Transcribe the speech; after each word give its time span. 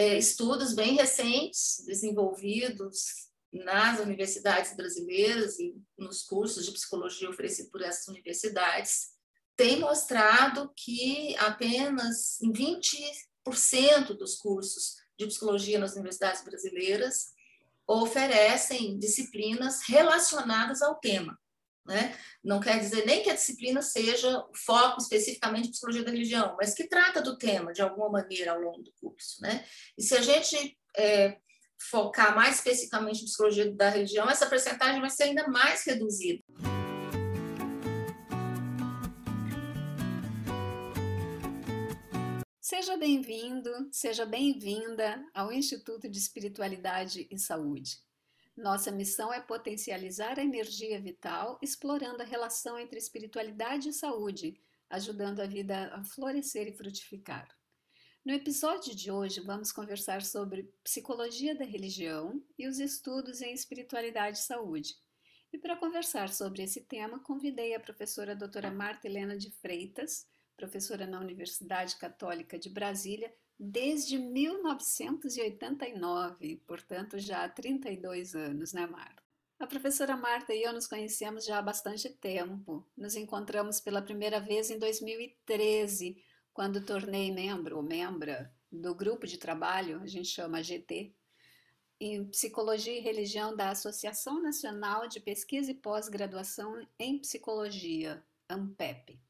é, 0.00 0.16
estudos 0.16 0.72
bem 0.72 0.94
recentes, 0.94 1.84
desenvolvidos 1.86 3.28
nas 3.52 4.00
universidades 4.00 4.74
brasileiras 4.74 5.58
e 5.58 5.76
nos 5.98 6.22
cursos 6.22 6.64
de 6.64 6.72
psicologia 6.72 7.28
oferecidos 7.28 7.70
por 7.70 7.82
essas 7.82 8.08
universidades, 8.08 9.10
têm 9.54 9.78
mostrado 9.78 10.72
que 10.74 11.36
apenas 11.36 12.40
em 12.40 12.50
20% 12.50 14.16
dos 14.16 14.36
cursos 14.36 14.96
de 15.18 15.26
psicologia 15.26 15.78
nas 15.78 15.92
universidades 15.92 16.42
brasileiras 16.42 17.32
oferecem 17.86 18.98
disciplinas 18.98 19.82
relacionadas 19.86 20.80
ao 20.80 20.94
tema. 20.94 21.38
Né? 21.90 22.16
Não 22.44 22.60
quer 22.60 22.78
dizer 22.78 23.04
nem 23.04 23.20
que 23.20 23.30
a 23.30 23.34
disciplina 23.34 23.82
seja 23.82 24.46
foco 24.54 25.00
especificamente 25.00 25.64
de 25.64 25.70
psicologia 25.72 26.04
da 26.04 26.12
religião, 26.12 26.54
mas 26.56 26.72
que 26.72 26.86
trata 26.86 27.20
do 27.20 27.36
tema 27.36 27.72
de 27.72 27.82
alguma 27.82 28.08
maneira 28.08 28.52
ao 28.52 28.60
longo 28.60 28.80
do 28.80 28.92
curso. 28.92 29.42
Né? 29.42 29.64
E 29.98 30.02
se 30.04 30.16
a 30.16 30.22
gente 30.22 30.78
é, 30.96 31.36
focar 31.80 32.36
mais 32.36 32.58
especificamente 32.58 33.22
em 33.22 33.24
psicologia 33.24 33.72
da 33.72 33.88
religião, 33.88 34.30
essa 34.30 34.46
percentagem 34.46 35.00
vai 35.00 35.10
ser 35.10 35.24
ainda 35.24 35.48
mais 35.48 35.84
reduzida. 35.84 36.44
Seja 42.60 42.96
bem-vindo, 42.96 43.88
seja 43.90 44.24
bem-vinda 44.24 45.20
ao 45.34 45.52
Instituto 45.52 46.08
de 46.08 46.18
Espiritualidade 46.18 47.26
e 47.28 47.36
Saúde. 47.36 47.96
Nossa 48.60 48.92
missão 48.92 49.32
é 49.32 49.40
potencializar 49.40 50.38
a 50.38 50.42
energia 50.42 51.00
vital, 51.00 51.58
explorando 51.62 52.22
a 52.22 52.26
relação 52.26 52.78
entre 52.78 52.98
espiritualidade 52.98 53.88
e 53.88 53.92
saúde, 53.92 54.60
ajudando 54.90 55.40
a 55.40 55.46
vida 55.46 55.90
a 55.94 56.04
florescer 56.04 56.68
e 56.68 56.72
frutificar. 56.76 57.48
No 58.22 58.34
episódio 58.34 58.94
de 58.94 59.10
hoje, 59.10 59.40
vamos 59.40 59.72
conversar 59.72 60.20
sobre 60.20 60.70
psicologia 60.84 61.54
da 61.54 61.64
religião 61.64 62.44
e 62.58 62.68
os 62.68 62.78
estudos 62.78 63.40
em 63.40 63.54
espiritualidade 63.54 64.36
e 64.36 64.42
saúde. 64.42 64.94
E 65.50 65.56
para 65.56 65.78
conversar 65.78 66.28
sobre 66.28 66.62
esse 66.62 66.82
tema, 66.82 67.18
convidei 67.18 67.74
a 67.74 67.80
professora 67.80 68.36
doutora 68.36 68.70
Marta 68.70 69.08
Helena 69.08 69.38
de 69.38 69.50
Freitas, 69.50 70.26
professora 70.54 71.06
na 71.06 71.18
Universidade 71.18 71.96
Católica 71.96 72.58
de 72.58 72.68
Brasília 72.68 73.32
desde 73.62 74.16
1989, 74.16 76.62
portanto 76.66 77.18
já 77.18 77.44
há 77.44 77.48
32 77.48 78.34
anos, 78.34 78.72
né, 78.72 78.86
Marta? 78.86 79.22
A 79.58 79.66
professora 79.66 80.16
Marta 80.16 80.54
e 80.54 80.62
eu 80.62 80.72
nos 80.72 80.86
conhecemos 80.86 81.44
já 81.44 81.58
há 81.58 81.62
bastante 81.62 82.08
tempo. 82.08 82.82
Nos 82.96 83.14
encontramos 83.14 83.78
pela 83.78 84.00
primeira 84.00 84.40
vez 84.40 84.70
em 84.70 84.78
2013, 84.78 86.16
quando 86.54 86.82
tornei 86.82 87.30
membro 87.30 87.76
ou 87.76 87.82
membra 87.82 88.50
do 88.72 88.94
grupo 88.94 89.26
de 89.26 89.36
trabalho, 89.36 90.00
a 90.00 90.06
gente 90.06 90.28
chama 90.28 90.62
GT, 90.62 91.12
em 92.00 92.24
Psicologia 92.28 92.96
e 92.96 93.00
Religião 93.00 93.54
da 93.54 93.68
Associação 93.68 94.40
Nacional 94.40 95.06
de 95.06 95.20
Pesquisa 95.20 95.70
e 95.70 95.74
Pós-Graduação 95.74 96.82
em 96.98 97.18
Psicologia, 97.18 98.24
AMPEP. 98.48 99.20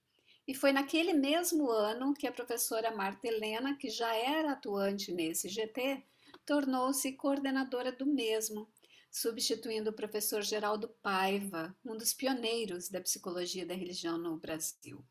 E 0.51 0.55
foi 0.55 0.73
naquele 0.73 1.13
mesmo 1.13 1.71
ano 1.71 2.13
que 2.13 2.27
a 2.27 2.33
professora 2.33 2.91
Marta 2.91 3.29
Helena, 3.29 3.77
que 3.77 3.89
já 3.89 4.13
era 4.13 4.51
atuante 4.51 5.13
nesse 5.13 5.49
GT, 5.49 6.03
tornou-se 6.45 7.13
coordenadora 7.13 7.93
do 7.93 8.05
mesmo, 8.05 8.69
substituindo 9.13 9.91
o 9.91 9.93
professor 9.93 10.43
Geraldo 10.43 10.89
Paiva, 11.01 11.73
um 11.85 11.97
dos 11.97 12.13
pioneiros 12.13 12.89
da 12.89 13.01
psicologia 13.01 13.65
da 13.65 13.75
religião 13.75 14.19
no 14.19 14.39
Brasil. 14.39 15.05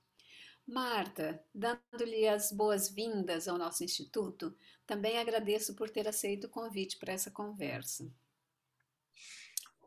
Marta, 0.67 1.42
dando-lhe 1.56 2.28
as 2.28 2.52
boas-vindas 2.52 3.48
ao 3.48 3.58
nosso 3.58 3.82
instituto, 3.82 4.54
também 4.86 5.20
agradeço 5.20 5.73
por 5.73 5.90
ter 5.90 6.06
aceito 6.06 6.48
o 6.48 6.50
convite 6.50 6.98
para 6.98 7.14
essa 7.14 7.32
conversa. 7.32 8.12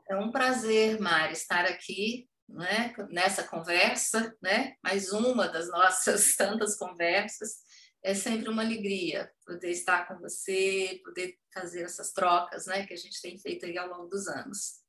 É 0.09 0.17
um 0.17 0.33
prazer, 0.33 0.99
Mari, 0.99 1.35
estar 1.35 1.67
aqui 1.67 2.32
né, 2.49 2.95
nessa 3.11 3.45
conversa, 3.45 4.37
né, 4.43 4.77
mais 4.83 5.13
uma 5.13 5.49
das 5.49 5.69
nossas 5.69 6.35
tantas 6.37 6.77
conversas. 6.77 7.61
É 8.03 8.15
sempre 8.15 8.49
uma 8.49 8.63
alegria 8.63 9.31
poder 9.47 9.71
estar 9.71 10.09
com 10.09 10.19
você, 10.19 11.01
poder 11.05 11.39
fazer 11.55 11.83
essas 11.83 12.13
trocas 12.13 12.67
né, 12.67 12.85
que 12.85 12.93
a 12.93 12.97
gente 12.97 13.21
tem 13.23 13.39
feito 13.39 13.65
aí 13.65 13.79
ao 13.79 13.89
longo 13.89 14.09
dos 14.09 14.27
anos. 14.27 14.83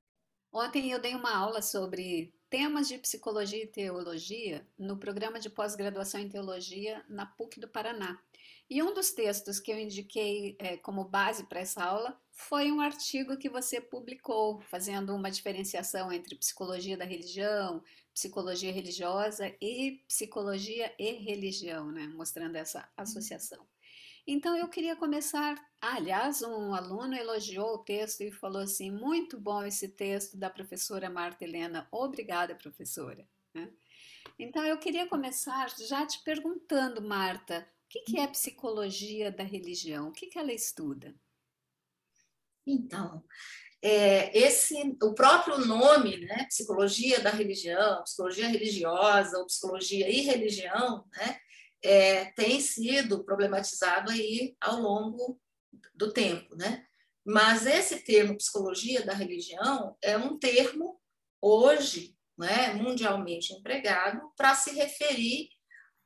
Ontem 0.52 0.92
eu 0.92 1.00
dei 1.00 1.16
uma 1.16 1.36
aula 1.36 1.62
sobre 1.62 2.32
temas 2.48 2.88
de 2.88 3.00
psicologia 3.00 3.64
e 3.64 3.68
teologia 3.68 4.68
no 4.78 4.98
programa 4.98 5.40
de 5.40 5.50
pós-graduação 5.50 6.22
em 6.22 6.30
teologia 6.30 7.04
na 7.10 7.26
PUC 7.26 7.60
do 7.60 7.68
Paraná. 7.68 8.20
E 8.70 8.82
um 8.82 8.94
dos 8.94 9.12
textos 9.12 9.60
que 9.60 9.72
eu 9.72 9.78
indiquei 9.78 10.56
é, 10.60 10.78
como 10.78 11.04
base 11.04 11.44
para 11.44 11.60
essa 11.60 11.84
aula 11.84 12.20
foi 12.32 12.72
um 12.72 12.82
artigo 12.82 13.38
que 13.38 13.50
você 13.50 13.80
publicou, 13.80 14.62
fazendo 14.62 15.16
uma 15.16 15.30
diferenciação 15.30 16.12
entre 16.12 16.36
psicologia 16.36 16.98
da 16.98 17.06
religião, 17.06 17.84
psicologia 18.14 18.72
religiosa 18.72 19.54
e 19.62 20.04
psicologia 20.08 20.94
e 20.98 21.12
religião, 21.12 21.92
né? 21.92 22.08
mostrando 22.08 22.56
essa 22.56 22.90
associação. 22.98 23.66
Então 24.26 24.56
eu 24.56 24.70
queria 24.70 24.96
começar. 24.96 25.56
Ah, 25.82 25.96
aliás, 25.96 26.42
um 26.42 26.74
aluno 26.74 27.14
elogiou 27.14 27.76
o 27.76 27.84
texto 27.84 28.22
e 28.22 28.32
falou 28.32 28.62
assim: 28.62 28.90
muito 28.90 29.38
bom 29.38 29.64
esse 29.64 29.90
texto 29.90 30.38
da 30.38 30.50
professora 30.50 31.10
Marta 31.10 31.44
Helena. 31.44 31.88
Obrigada, 31.92 32.56
professora. 32.56 33.28
Né? 33.54 33.70
Então 34.40 34.64
eu 34.64 34.78
queria 34.78 35.08
começar 35.08 35.70
já 35.78 36.06
te 36.06 36.24
perguntando, 36.24 37.02
Marta, 37.02 37.68
que, 37.94 38.00
que 38.02 38.20
é 38.20 38.28
psicologia 38.28 39.32
da 39.32 39.44
religião? 39.44 40.08
O 40.08 40.12
que, 40.12 40.26
que 40.26 40.40
ela 40.40 40.52
estuda? 40.52 41.14
Então, 42.66 43.24
é, 43.82 44.36
esse, 44.36 44.98
o 45.04 45.14
próprio 45.14 45.60
nome, 45.60 46.18
né, 46.26 46.46
psicologia 46.46 47.20
da 47.20 47.30
religião, 47.30 48.02
psicologia 48.04 48.48
religiosa 48.48 49.38
ou 49.38 49.46
psicologia 49.46 50.10
e 50.10 50.22
religião, 50.22 51.06
né, 51.16 51.40
é, 51.84 52.26
tem 52.32 52.60
sido 52.60 53.24
problematizado 53.24 54.10
aí 54.10 54.56
ao 54.60 54.80
longo 54.80 55.40
do 55.94 56.12
tempo, 56.12 56.56
né? 56.56 56.88
Mas 57.26 57.66
esse 57.66 58.00
termo 58.00 58.38
psicologia 58.38 59.06
da 59.06 59.14
religião 59.14 59.96
é 60.02 60.18
um 60.18 60.38
termo 60.38 61.00
hoje, 61.42 62.18
né, 62.38 62.74
mundialmente 62.74 63.54
empregado 63.54 64.32
para 64.36 64.56
se 64.56 64.72
referir 64.72 65.50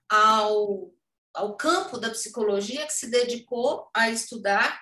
ao 0.09 0.91
ao 1.37 1.55
campo 1.55 1.99
da 1.99 2.09
psicologia 2.09 2.85
que 2.87 2.93
se 2.93 3.11
dedicou 3.11 3.87
a 3.93 4.09
estudar 4.09 4.81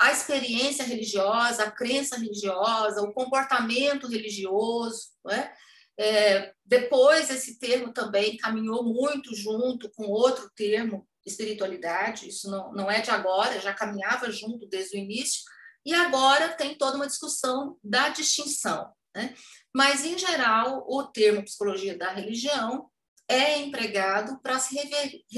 a 0.00 0.10
experiência 0.10 0.84
religiosa, 0.84 1.64
a 1.64 1.70
crença 1.70 2.16
religiosa, 2.16 3.02
o 3.02 3.12
comportamento 3.12 4.08
religioso. 4.08 5.10
Né? 5.24 5.52
É, 5.98 6.54
depois, 6.64 7.28
esse 7.28 7.58
termo 7.58 7.92
também 7.92 8.38
caminhou 8.38 8.82
muito 8.82 9.36
junto 9.36 9.90
com 9.90 10.06
outro 10.06 10.50
termo, 10.56 11.06
espiritualidade. 11.26 12.28
Isso 12.28 12.50
não, 12.50 12.72
não 12.72 12.90
é 12.90 13.02
de 13.02 13.10
agora, 13.10 13.60
já 13.60 13.74
caminhava 13.74 14.30
junto 14.32 14.66
desde 14.66 14.96
o 14.96 15.00
início. 15.00 15.42
E 15.84 15.92
agora 15.92 16.54
tem 16.54 16.76
toda 16.76 16.96
uma 16.96 17.06
discussão 17.06 17.78
da 17.84 18.08
distinção. 18.08 18.90
Né? 19.14 19.34
Mas, 19.74 20.06
em 20.06 20.18
geral, 20.18 20.86
o 20.88 21.02
termo 21.04 21.44
psicologia 21.44 21.96
da 21.96 22.10
religião 22.10 22.90
é 23.28 23.58
empregado 23.58 24.40
para 24.40 24.58
se, 24.58 24.76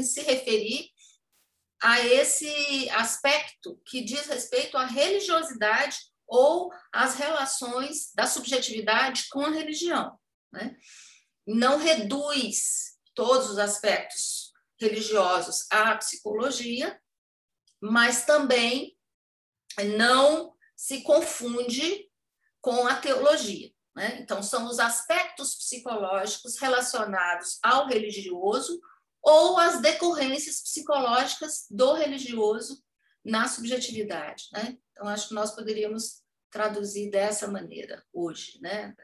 se 0.03 0.21
referir 0.23 0.91
a 1.83 2.01
esse 2.01 2.89
aspecto 2.91 3.81
que 3.87 4.03
diz 4.03 4.27
respeito 4.27 4.77
à 4.77 4.87
religiosidade 4.87 5.99
ou 6.27 6.73
às 6.93 7.15
relações 7.15 8.13
da 8.15 8.27
subjetividade 8.27 9.29
com 9.29 9.45
a 9.45 9.51
religião. 9.51 10.19
Né? 10.53 10.77
Não 11.47 11.79
reduz 11.79 12.97
todos 13.15 13.51
os 13.51 13.59
aspectos 13.59 14.53
religiosos 14.81 15.67
à 15.71 15.95
psicologia, 15.97 17.01
mas 17.81 18.25
também 18.25 18.97
não 19.97 20.55
se 20.75 21.03
confunde 21.03 22.11
com 22.61 22.87
a 22.87 22.97
teologia. 22.97 23.73
Né? 23.97 24.19
Então, 24.21 24.43
são 24.43 24.67
os 24.67 24.79
aspectos 24.79 25.55
psicológicos 25.55 26.59
relacionados 26.59 27.59
ao 27.63 27.87
religioso 27.89 28.79
ou 29.23 29.59
as 29.59 29.81
decorrências 29.81 30.63
psicológicas 30.63 31.67
do 31.71 31.95
religioso 31.95 32.85
na 33.25 33.49
subjetividade. 33.49 34.45
Né? 34.53 34.77
Então, 34.93 35.09
acho 35.09 35.29
que 35.29 35.35
nós 35.35 35.53
poderíamos 35.53 36.23
traduzir 36.51 37.11
dessa 37.11 37.49
maneira 37.49 38.05
hoje, 38.13 38.61
né? 38.61 38.95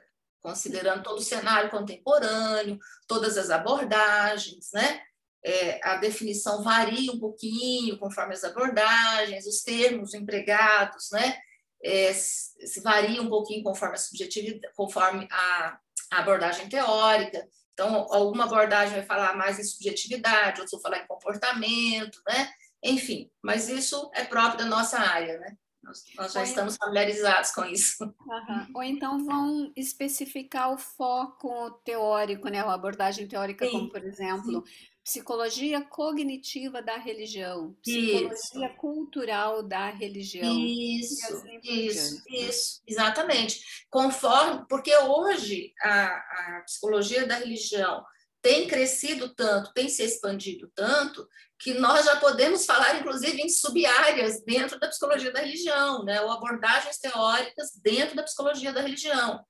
considerando 0.42 1.02
todo 1.02 1.18
o 1.18 1.22
cenário 1.22 1.70
contemporâneo, 1.70 2.78
todas 3.06 3.38
as 3.38 3.48
abordagens, 3.48 4.70
né? 4.72 5.00
É, 5.44 5.80
a 5.82 5.96
definição 5.96 6.62
varia 6.62 7.12
um 7.12 7.18
pouquinho 7.18 7.98
conforme 7.98 8.34
as 8.34 8.44
abordagens, 8.44 9.46
os 9.46 9.62
termos 9.62 10.14
empregados, 10.14 11.10
né? 11.10 11.38
É, 11.82 12.12
se 12.12 12.80
varia 12.82 13.20
um 13.20 13.28
pouquinho 13.28 13.62
conforme 13.62 13.94
a 13.94 13.98
subjetividade, 13.98 14.72
conforme 14.74 15.26
a, 15.30 15.78
a, 16.12 16.18
abordagem 16.18 16.68
teórica. 16.68 17.46
Então, 17.72 18.06
alguma 18.10 18.44
abordagem 18.44 18.94
vai 18.94 19.04
falar 19.04 19.36
mais 19.36 19.58
em 19.58 19.64
subjetividade, 19.64 20.60
outra 20.60 20.78
vai 20.78 20.82
falar 20.82 21.04
em 21.04 21.06
comportamento, 21.06 22.20
né? 22.28 22.52
enfim, 22.82 23.30
mas 23.40 23.68
isso 23.68 24.10
é 24.14 24.24
próprio 24.24 24.58
da 24.58 24.64
nossa 24.64 24.98
área, 24.98 25.38
né? 25.38 25.56
Nós, 25.82 26.04
nós 26.16 26.32
já 26.32 26.40
Ou 26.40 26.46
estamos 26.46 26.76
familiarizados 26.76 27.50
com 27.52 27.64
isso. 27.64 28.04
Uhum. 28.04 28.66
Ou 28.74 28.82
então 28.82 29.24
vão 29.24 29.72
especificar 29.76 30.72
o 30.72 30.78
foco 30.78 31.70
teórico, 31.84 32.48
né? 32.48 32.60
A 32.60 32.72
abordagem 32.72 33.26
teórica, 33.26 33.64
sim, 33.64 33.72
como 33.72 33.88
por 33.88 34.04
exemplo, 34.04 34.64
sim. 34.64 34.72
Psicologia 35.04 35.80
cognitiva 35.82 36.80
da 36.80 36.96
religião, 36.96 37.74
psicologia 37.82 38.34
isso. 38.34 38.76
cultural 38.76 39.62
da 39.62 39.90
religião. 39.90 40.58
Isso, 40.58 41.26
assim 41.26 41.60
isso, 41.62 42.22
isso, 42.28 42.82
exatamente. 42.86 43.60
Conforme, 43.90 44.64
porque 44.68 44.96
hoje 44.96 45.72
a, 45.80 46.06
a 46.06 46.62
psicologia 46.64 47.26
da 47.26 47.36
religião 47.36 48.04
tem 48.40 48.66
crescido 48.66 49.32
tanto, 49.34 49.72
tem 49.72 49.88
se 49.88 50.02
expandido 50.02 50.70
tanto, 50.74 51.26
que 51.58 51.74
nós 51.74 52.04
já 52.04 52.16
podemos 52.16 52.66
falar, 52.66 52.98
inclusive, 52.98 53.40
em 53.40 53.48
sub-áreas 53.48 54.42
dentro 54.42 54.80
da 54.80 54.88
psicologia 54.88 55.32
da 55.32 55.40
religião, 55.40 56.04
né? 56.04 56.20
ou 56.20 56.32
abordagens 56.32 56.98
teóricas 56.98 57.70
dentro 57.80 58.16
da 58.16 58.24
psicologia 58.24 58.72
da 58.72 58.80
religião. 58.80 59.44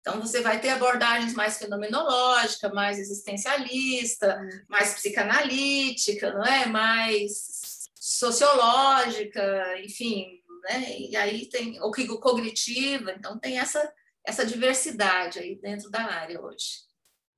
Então, 0.00 0.20
você 0.20 0.40
vai 0.40 0.60
ter 0.60 0.70
abordagens 0.70 1.34
mais 1.34 1.58
fenomenológica, 1.58 2.68
mais 2.70 2.98
existencialista, 2.98 4.40
mais 4.68 4.94
psicanalítica, 4.94 6.32
não 6.32 6.44
é? 6.44 6.66
mais 6.66 7.88
sociológica, 7.94 9.80
enfim, 9.80 10.42
né? 10.64 10.98
e 10.98 11.16
aí 11.16 11.46
tem 11.46 11.80
o 11.80 11.90
cognitiva, 12.20 13.12
então 13.12 13.38
tem 13.38 13.58
essa, 13.58 13.92
essa 14.24 14.46
diversidade 14.46 15.38
aí 15.38 15.56
dentro 15.56 15.90
da 15.90 16.02
área 16.02 16.40
hoje. 16.40 16.88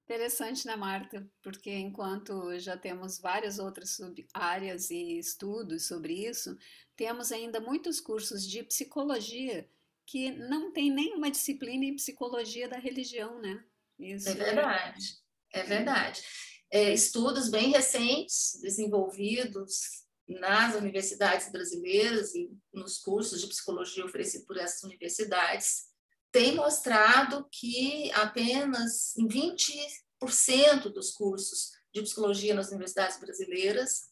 Interessante, 0.04 0.66
né, 0.66 0.74
Marta? 0.74 1.24
Porque 1.40 1.70
enquanto 1.70 2.58
já 2.58 2.76
temos 2.76 3.20
várias 3.20 3.60
outras 3.60 3.96
áreas 4.34 4.90
e 4.90 5.18
estudos 5.18 5.86
sobre 5.86 6.26
isso, 6.26 6.56
temos 6.96 7.30
ainda 7.30 7.60
muitos 7.60 8.00
cursos 8.00 8.44
de 8.44 8.62
psicologia 8.64 9.68
que 10.10 10.32
não 10.32 10.72
tem 10.72 10.90
nenhuma 10.90 11.30
disciplina 11.30 11.84
em 11.84 11.94
psicologia 11.94 12.68
da 12.68 12.78
religião, 12.78 13.40
né? 13.40 13.62
Isso 13.96 14.28
é 14.28 14.34
verdade, 14.34 15.16
é 15.52 15.62
verdade. 15.62 16.22
É, 16.68 16.92
estudos 16.92 17.48
bem 17.48 17.70
recentes, 17.70 18.58
desenvolvidos 18.60 20.04
nas 20.26 20.74
universidades 20.74 21.50
brasileiras 21.52 22.34
e 22.34 22.50
nos 22.72 22.98
cursos 22.98 23.40
de 23.40 23.46
psicologia 23.46 24.04
oferecidos 24.04 24.46
por 24.46 24.56
essas 24.56 24.82
universidades, 24.82 25.84
tem 26.32 26.56
mostrado 26.56 27.48
que 27.50 28.10
apenas 28.12 29.16
em 29.16 29.28
20% 29.28 30.92
dos 30.92 31.12
cursos 31.12 31.70
de 31.94 32.02
psicologia 32.02 32.54
nas 32.54 32.68
universidades 32.70 33.18
brasileiras 33.20 34.08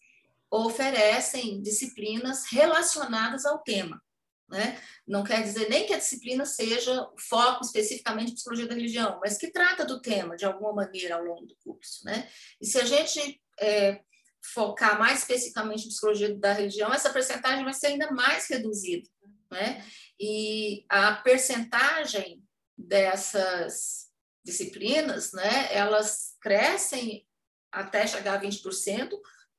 oferecem 0.48 1.60
disciplinas 1.60 2.44
relacionadas 2.50 3.44
ao 3.44 3.58
tema. 3.58 4.00
Né? 4.48 4.80
Não 5.06 5.22
quer 5.22 5.42
dizer 5.42 5.68
nem 5.68 5.86
que 5.86 5.92
a 5.92 5.98
disciplina 5.98 6.46
seja 6.46 7.06
foco 7.18 7.64
especificamente 7.64 8.28
de 8.28 8.34
psicologia 8.34 8.66
da 8.66 8.74
religião, 8.74 9.18
mas 9.20 9.36
que 9.36 9.50
trata 9.50 9.84
do 9.84 10.00
tema 10.00 10.36
de 10.36 10.46
alguma 10.46 10.72
maneira 10.72 11.16
ao 11.16 11.24
longo 11.24 11.46
do 11.46 11.56
curso. 11.56 12.04
Né? 12.04 12.28
E 12.60 12.66
se 12.66 12.78
a 12.78 12.84
gente 12.84 13.40
é, 13.60 14.00
focar 14.42 14.98
mais 14.98 15.20
especificamente 15.20 15.84
em 15.84 15.88
psicologia 15.88 16.34
da 16.34 16.52
religião, 16.52 16.92
essa 16.92 17.10
percentagem 17.10 17.64
vai 17.64 17.74
ser 17.74 17.88
ainda 17.88 18.10
mais 18.10 18.48
reduzida. 18.48 19.08
Né? 19.50 19.84
E 20.18 20.86
a 20.88 21.12
percentagem 21.12 22.42
dessas 22.76 24.08
disciplinas, 24.44 25.32
né, 25.32 25.68
elas 25.70 26.36
crescem 26.40 27.26
até 27.70 28.06
chegar 28.06 28.38
a 28.38 28.40
20%, 28.40 29.10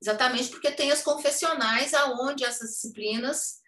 exatamente 0.01 0.49
porque 0.49 0.71
tem 0.71 0.91
as 0.91 1.03
confessionais 1.03 1.93
aonde 1.93 2.43
essas 2.43 2.71
disciplinas 2.71 3.58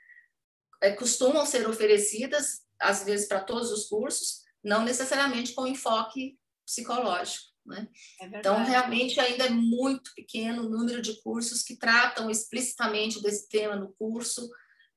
é, 0.81 0.91
costumam 0.91 1.45
ser 1.45 1.67
oferecidas, 1.67 2.61
às 2.79 3.03
vezes 3.03 3.27
para 3.27 3.41
todos 3.41 3.71
os 3.71 3.87
cursos, 3.87 4.41
não 4.63 4.83
necessariamente 4.83 5.53
com 5.53 5.67
enfoque 5.67 6.37
psicológico. 6.65 7.51
Né? 7.65 7.87
É 8.19 8.25
então, 8.25 8.63
realmente, 8.63 9.19
ainda 9.19 9.45
é 9.45 9.49
muito 9.49 10.11
pequeno 10.15 10.65
o 10.65 10.69
número 10.69 11.01
de 11.01 11.21
cursos 11.21 11.61
que 11.61 11.75
tratam 11.75 12.29
explicitamente 12.29 13.21
desse 13.21 13.47
tema 13.47 13.75
no 13.75 13.93
curso, 13.93 14.49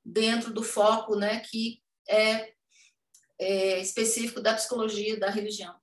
dentro 0.03 0.51
do 0.51 0.63
foco 0.63 1.15
né, 1.15 1.39
que 1.39 1.81
é, 2.07 2.53
é 3.39 3.79
específico 3.79 4.41
da 4.41 4.53
psicologia 4.53 5.19
da 5.19 5.29
religião. 5.29 5.75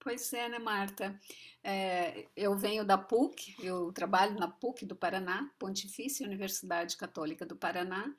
Pois 0.00 0.32
é, 0.32 0.48
né, 0.48 0.58
Marta? 0.58 1.18
É, 1.62 2.26
eu 2.34 2.56
venho 2.56 2.84
da 2.84 2.96
PUC, 2.96 3.54
eu 3.62 3.92
trabalho 3.92 4.34
na 4.38 4.48
PUC 4.48 4.86
do 4.86 4.96
Paraná, 4.96 5.50
Pontifícia 5.58 6.26
Universidade 6.26 6.96
Católica 6.96 7.44
do 7.44 7.54
Paraná, 7.54 8.14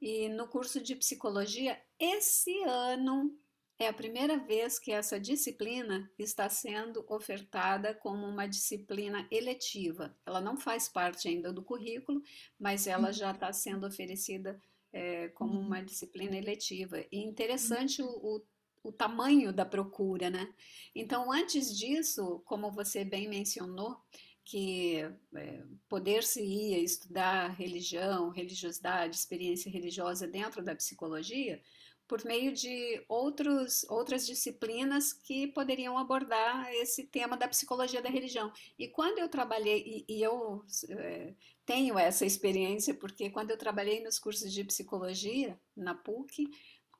e 0.00 0.28
no 0.28 0.48
curso 0.48 0.80
de 0.80 0.94
psicologia, 0.94 1.80
esse 1.98 2.62
ano 2.64 3.36
é 3.78 3.88
a 3.88 3.92
primeira 3.92 4.38
vez 4.38 4.78
que 4.78 4.90
essa 4.90 5.20
disciplina 5.20 6.10
está 6.18 6.48
sendo 6.48 7.04
ofertada 7.08 7.94
como 7.94 8.26
uma 8.26 8.46
disciplina 8.46 9.26
eletiva. 9.30 10.16
Ela 10.24 10.40
não 10.40 10.56
faz 10.56 10.88
parte 10.88 11.28
ainda 11.28 11.52
do 11.52 11.62
currículo, 11.62 12.22
mas 12.58 12.86
ela 12.86 13.12
já 13.12 13.32
está 13.32 13.52
sendo 13.52 13.86
oferecida 13.86 14.60
é, 14.92 15.28
como 15.28 15.54
uhum. 15.54 15.66
uma 15.66 15.82
disciplina 15.82 16.36
eletiva. 16.36 17.04
E 17.12 17.18
interessante 17.18 18.00
o, 18.00 18.06
o, 18.06 18.42
o, 18.82 18.92
tamanho 18.92 19.52
da 19.52 19.66
procura, 19.66 20.30
né? 20.30 20.50
Então, 20.94 21.30
antes 21.30 21.76
disso, 21.76 22.40
como 22.46 22.70
você 22.70 23.04
bem 23.04 23.28
mencionou, 23.28 24.00
que 24.46 24.98
é, 25.34 25.62
poder-se 25.88 26.40
ia 26.40 26.78
estudar 26.78 27.48
religião, 27.48 28.30
religiosidade, 28.30 29.16
experiência 29.16 29.68
religiosa 29.68 30.24
dentro 30.24 30.62
da 30.62 30.74
psicologia, 30.74 31.60
por 32.06 32.24
meio 32.24 32.52
de 32.52 33.04
outros, 33.08 33.84
outras 33.90 34.24
disciplinas 34.24 35.12
que 35.12 35.48
poderiam 35.48 35.98
abordar 35.98 36.72
esse 36.74 37.02
tema 37.02 37.36
da 37.36 37.48
psicologia 37.48 38.00
da 38.00 38.08
religião. 38.08 38.52
E 38.78 38.86
quando 38.86 39.18
eu 39.18 39.28
trabalhei, 39.28 40.04
e, 40.08 40.14
e 40.16 40.22
eu 40.22 40.64
é, 40.90 41.34
tenho 41.64 41.98
essa 41.98 42.24
experiência, 42.24 42.94
porque 42.94 43.28
quando 43.28 43.50
eu 43.50 43.58
trabalhei 43.58 44.00
nos 44.00 44.20
cursos 44.20 44.52
de 44.52 44.62
psicologia, 44.62 45.58
na 45.76 45.92
PUC, 45.92 46.48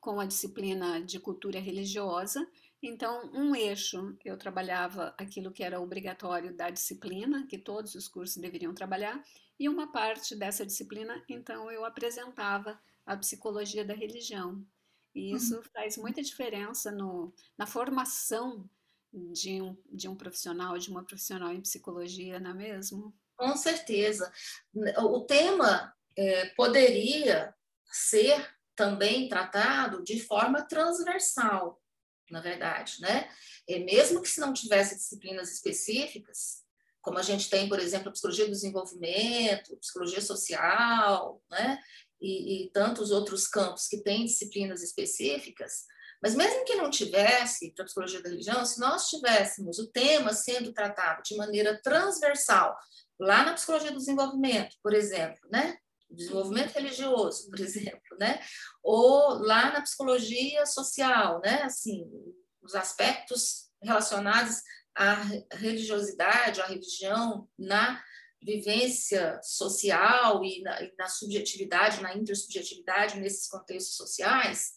com 0.01 0.19
a 0.19 0.25
disciplina 0.25 1.01
de 1.01 1.17
cultura 1.17 1.61
religiosa, 1.61 2.45
então, 2.81 3.29
um 3.33 3.55
eixo 3.55 4.15
eu 4.23 4.37
trabalhava 4.37 5.13
aquilo 5.17 5.51
que 5.51 5.63
era 5.63 5.79
obrigatório 5.79 6.55
da 6.55 6.69
disciplina, 6.69 7.45
que 7.47 7.57
todos 7.57 7.95
os 7.95 8.07
cursos 8.07 8.37
deveriam 8.37 8.73
trabalhar, 8.73 9.23
e 9.59 9.67
uma 9.67 9.91
parte 9.91 10.35
dessa 10.35 10.65
disciplina, 10.65 11.23
então, 11.27 11.71
eu 11.71 11.83
apresentava 11.83 12.79
a 13.05 13.17
psicologia 13.17 13.83
da 13.83 13.93
religião. 13.93 14.63
E 15.15 15.33
isso 15.33 15.55
uhum. 15.55 15.63
faz 15.73 15.97
muita 15.97 16.21
diferença 16.21 16.91
no, 16.91 17.33
na 17.57 17.65
formação 17.65 18.69
de 19.11 19.61
um, 19.61 19.75
de 19.91 20.07
um 20.07 20.15
profissional, 20.15 20.77
de 20.77 20.91
uma 20.91 21.03
profissional 21.03 21.51
em 21.51 21.61
psicologia, 21.61 22.39
não 22.39 22.51
é 22.51 22.53
mesmo? 22.53 23.15
Com 23.35 23.55
certeza. 23.55 24.31
O 24.99 25.21
tema 25.21 25.93
é, 26.15 26.47
poderia 26.49 27.55
ser 27.91 28.47
também 28.75 29.27
tratado 29.27 30.03
de 30.03 30.19
forma 30.19 30.61
transversal, 30.61 31.81
na 32.31 32.41
verdade, 32.41 32.99
né? 32.99 33.29
E 33.67 33.79
mesmo 33.79 34.21
que 34.21 34.29
se 34.29 34.39
não 34.39 34.53
tivesse 34.53 34.95
disciplinas 34.95 35.51
específicas, 35.51 36.63
como 37.01 37.19
a 37.19 37.23
gente 37.23 37.49
tem, 37.49 37.69
por 37.69 37.79
exemplo, 37.79 38.09
a 38.09 38.11
psicologia 38.11 38.45
do 38.45 38.51
desenvolvimento, 38.51 39.77
psicologia 39.77 40.21
social, 40.21 41.41
né? 41.49 41.79
E, 42.19 42.65
e 42.65 42.71
tantos 42.71 43.11
outros 43.11 43.47
campos 43.47 43.87
que 43.87 44.01
têm 44.03 44.25
disciplinas 44.25 44.81
específicas, 44.81 45.85
mas 46.21 46.35
mesmo 46.35 46.65
que 46.65 46.75
não 46.75 46.89
tivesse 46.89 47.71
para 47.73 47.83
a 47.83 47.85
psicologia 47.85 48.21
da 48.21 48.29
religião, 48.29 48.65
se 48.65 48.79
nós 48.79 49.07
tivéssemos 49.07 49.77
o 49.77 49.87
tema 49.87 50.33
sendo 50.33 50.73
tratado 50.73 51.21
de 51.23 51.35
maneira 51.35 51.79
transversal, 51.81 52.75
lá 53.19 53.43
na 53.43 53.53
psicologia 53.53 53.91
do 53.91 53.97
desenvolvimento, 53.97 54.75
por 54.81 54.93
exemplo, 54.93 55.39
né? 55.51 55.77
Desenvolvimento 56.09 56.73
religioso, 56.73 57.49
por 57.49 57.59
exemplo, 57.61 58.17
né? 58.19 58.39
Ou 58.83 59.39
lá 59.39 59.71
na 59.71 59.81
psicologia 59.81 60.65
social, 60.65 61.41
né? 61.43 61.61
Assim, 61.63 62.05
os 62.61 62.75
aspectos 62.75 63.69
relacionados 63.81 64.61
à 64.95 65.13
religiosidade, 65.53 66.61
à 66.61 66.65
religião 66.65 67.47
na 67.57 68.01
vivência 68.41 69.39
social 69.43 70.43
e 70.43 70.61
na, 70.61 70.81
e 70.81 70.93
na 70.97 71.07
subjetividade, 71.07 72.01
na 72.01 72.15
intersubjetividade 72.15 73.19
nesses 73.19 73.47
contextos 73.47 73.95
sociais, 73.95 74.73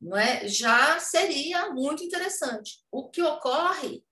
não 0.00 0.16
é? 0.16 0.48
Já 0.48 0.98
seria 0.98 1.70
muito 1.70 2.02
interessante. 2.02 2.82
O 2.90 3.10
que 3.10 3.22
ocorre 3.22 4.02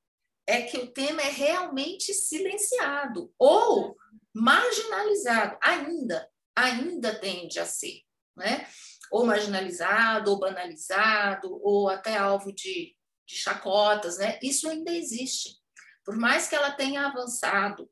é 0.46 0.62
que 0.62 0.78
o 0.78 0.90
tema 0.90 1.22
é 1.22 1.30
realmente 1.30 2.12
silenciado 2.12 3.32
ou 3.38 3.96
marginalizado, 4.34 5.58
ainda, 5.62 6.28
ainda 6.64 7.14
tende 7.14 7.58
a 7.58 7.66
ser, 7.66 8.02
né? 8.36 8.66
Ou 9.10 9.24
marginalizado, 9.24 10.30
ou 10.30 10.38
banalizado, 10.38 11.60
ou 11.62 11.88
até 11.88 12.16
alvo 12.16 12.52
de, 12.52 12.94
de 13.26 13.34
chacotas, 13.36 14.18
né? 14.18 14.38
Isso 14.42 14.68
ainda 14.68 14.92
existe. 14.92 15.56
Por 16.04 16.16
mais 16.16 16.48
que 16.48 16.54
ela 16.54 16.72
tenha 16.72 17.06
avançado 17.06 17.90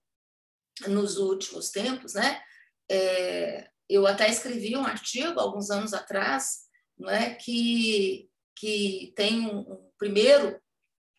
nos 0.86 1.16
últimos 1.16 1.70
tempos, 1.70 2.14
né? 2.14 2.42
é, 2.88 3.68
eu 3.88 4.06
até 4.06 4.28
escrevi 4.28 4.76
um 4.76 4.86
artigo 4.86 5.38
alguns 5.38 5.70
anos 5.70 5.92
atrás, 5.92 6.66
não 6.98 7.10
é, 7.10 7.34
que 7.34 8.28
que 8.58 9.12
tem 9.14 9.46
um, 9.46 9.58
um 9.58 9.90
primeiro 9.98 10.58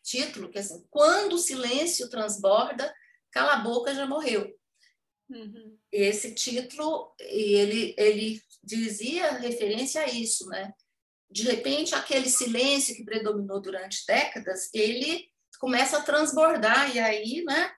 título 0.02 0.50
que 0.50 0.58
é 0.58 0.60
assim, 0.60 0.84
quando 0.90 1.34
o 1.34 1.38
silêncio 1.38 2.10
transborda, 2.10 2.92
cala 3.30 3.52
a 3.52 3.60
boca 3.60 3.94
já 3.94 4.04
morreu. 4.08 4.57
Uhum. 5.30 5.76
Esse 5.92 6.34
título 6.34 7.14
ele 7.20 7.94
ele 7.98 8.42
dizia 8.62 9.32
referência 9.32 10.02
a 10.02 10.08
isso, 10.08 10.46
né? 10.48 10.72
De 11.30 11.42
repente 11.42 11.94
aquele 11.94 12.30
silêncio 12.30 12.94
que 12.96 13.04
predominou 13.04 13.60
durante 13.60 14.06
décadas, 14.06 14.70
ele 14.72 15.28
começa 15.58 15.98
a 15.98 16.02
transbordar 16.02 16.94
e 16.94 16.98
aí, 16.98 17.44
né? 17.44 17.72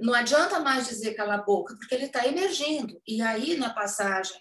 Não 0.00 0.14
adianta 0.14 0.60
mais 0.60 0.88
dizer 0.88 1.14
cala 1.14 1.34
a 1.34 1.42
boca, 1.42 1.76
porque 1.76 1.94
ele 1.94 2.06
está 2.06 2.26
emergindo. 2.26 3.00
E 3.06 3.20
aí, 3.20 3.56
na 3.56 3.70
passagem 3.70 4.40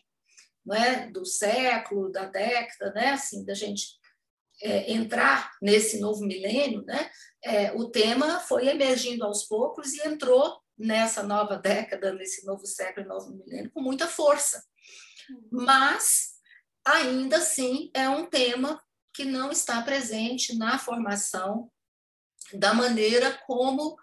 não 0.66 0.76
é, 0.76 1.10
do 1.10 1.26
século, 1.26 2.12
da 2.12 2.26
década, 2.26 2.94
né, 2.94 3.10
assim, 3.12 3.44
da 3.44 3.54
gente 3.54 3.98
é, 4.62 4.92
entrar 4.92 5.52
nesse 5.62 6.00
novo 6.00 6.24
milênio, 6.26 6.84
né, 6.84 7.10
é, 7.44 7.72
o 7.74 7.90
tema 7.90 8.40
foi 8.42 8.68
emergindo 8.68 9.24
aos 9.24 9.46
poucos 9.46 9.94
e 9.94 10.08
entrou 10.08 10.60
nessa 10.80 11.22
nova 11.22 11.58
década, 11.58 12.14
nesse 12.14 12.46
novo 12.46 12.66
século, 12.66 13.06
novo 13.08 13.32
milênio, 13.32 13.70
com 13.72 13.82
muita 13.82 14.08
força. 14.08 14.64
Mas, 15.52 16.36
ainda 16.86 17.38
assim, 17.38 17.92
é 17.94 18.08
um 18.08 18.26
tema 18.26 18.82
que 19.14 19.26
não 19.26 19.52
está 19.52 19.82
presente 19.82 20.58
na 20.58 20.80
formação 20.80 21.70
da 22.54 22.74
maneira 22.74 23.38
como 23.46 23.98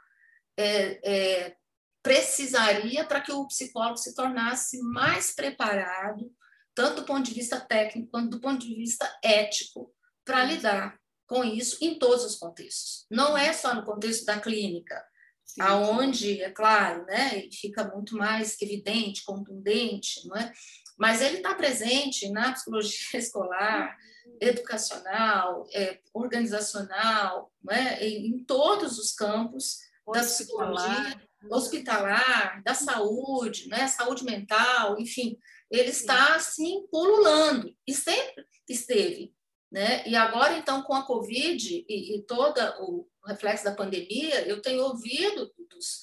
é, 0.57 1.01
é, 1.03 1.57
precisaria 2.03 3.05
para 3.05 3.21
que 3.21 3.33
o 3.33 3.49
psicólogo 3.49 3.97
se 3.97 4.15
tornasse 4.15 4.79
mais 4.83 5.35
preparado, 5.35 6.31
tanto 6.75 7.01
do 7.01 7.07
ponto 7.07 7.23
de 7.25 7.35
vista 7.35 7.59
técnico 7.59 8.11
quanto 8.11 8.31
do 8.31 8.41
ponto 8.41 8.65
de 8.65 8.75
vista 8.75 9.11
ético, 9.25 9.93
para 10.25 10.45
lidar 10.45 11.01
com 11.27 11.43
isso 11.43 11.79
em 11.81 11.99
todos 11.99 12.25
os 12.25 12.37
contextos. 12.37 13.07
Não 13.11 13.37
é 13.37 13.53
só 13.53 13.75
no 13.75 13.85
contexto 13.85 14.25
da 14.25 14.39
clínica, 14.39 15.03
sim, 15.47 15.61
aonde, 15.61 16.43
é 16.43 16.51
claro, 16.51 17.07
né, 17.07 17.49
fica 17.53 17.85
muito 17.85 18.17
mais 18.17 18.61
evidente, 18.61 19.25
contundente, 19.25 20.27
não 20.27 20.37
é? 20.37 20.53
Mas 20.99 21.21
ele 21.21 21.37
está 21.37 21.55
presente 21.55 22.29
na 22.31 22.53
psicologia 22.53 22.97
escolar, 23.21 23.97
educacional, 24.41 25.67
é, 25.73 26.01
organizacional, 26.13 27.53
né? 27.63 28.03
em, 28.05 28.27
em 28.29 28.45
todos 28.45 28.99
os 28.99 29.13
campos 29.13 29.79
da 30.13 30.21
psicologia, 30.21 31.21
hospitalar, 31.51 32.63
da 32.63 32.75
saúde, 32.75 33.69
né? 33.69 33.87
saúde 33.89 34.25
mental, 34.25 34.99
enfim, 34.99 35.39
ele 35.71 35.91
está 35.91 36.35
assim 36.35 36.87
pululando 36.91 37.75
e 37.87 37.95
sempre 37.95 38.47
esteve. 38.69 39.35
Né? 39.71 40.07
E 40.07 40.15
agora, 40.15 40.57
então, 40.57 40.83
com 40.83 40.95
a 40.95 41.05
Covid 41.05 41.85
e, 41.89 42.17
e 42.17 42.23
todo 42.23 42.59
o 42.81 43.07
reflexo 43.27 43.65
da 43.65 43.75
pandemia, 43.75 44.47
eu 44.47 44.63
tenho 44.63 44.83
ouvido 44.83 45.53
dos, 45.69 46.01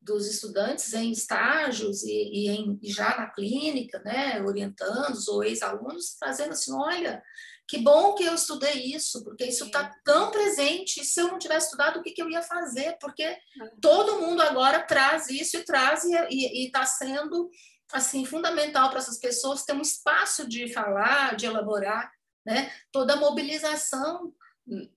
dos 0.00 0.26
estudantes 0.26 0.92
em 0.92 1.10
estágios 1.10 2.02
e, 2.02 2.12
e, 2.12 2.48
em, 2.48 2.78
já 2.82 3.16
na 3.16 3.30
clínica, 3.30 3.98
né, 4.00 4.42
orientando 4.42 5.16
ou 5.28 5.42
ex-alunos, 5.42 6.16
trazendo 6.18 6.52
assim, 6.52 6.72
olha, 6.74 7.22
que 7.66 7.78
bom 7.78 8.14
que 8.14 8.24
eu 8.24 8.34
estudei 8.34 8.94
isso, 8.94 9.22
porque 9.22 9.44
isso 9.44 9.66
está 9.66 9.94
tão 10.02 10.30
presente. 10.30 11.04
Se 11.04 11.20
eu 11.20 11.28
não 11.28 11.38
tivesse 11.38 11.66
estudado, 11.66 11.98
o 11.98 12.02
que, 12.02 12.12
que 12.12 12.22
eu 12.22 12.30
ia 12.30 12.42
fazer? 12.42 12.96
Porque 12.98 13.22
é. 13.22 13.40
todo 13.80 14.20
mundo 14.20 14.40
agora 14.40 14.80
traz 14.80 15.28
isso 15.28 15.58
e 15.58 15.64
traz, 15.64 16.02
e 16.04 16.66
está 16.66 16.86
sendo 16.86 17.50
assim 17.92 18.24
fundamental 18.24 18.88
para 18.90 18.98
essas 18.98 19.18
pessoas 19.18 19.64
ter 19.64 19.74
um 19.74 19.82
espaço 19.82 20.48
de 20.48 20.72
falar, 20.72 21.36
de 21.36 21.46
elaborar, 21.46 22.10
né? 22.48 22.72
toda 22.90 23.12
a 23.12 23.16
mobilização 23.16 24.34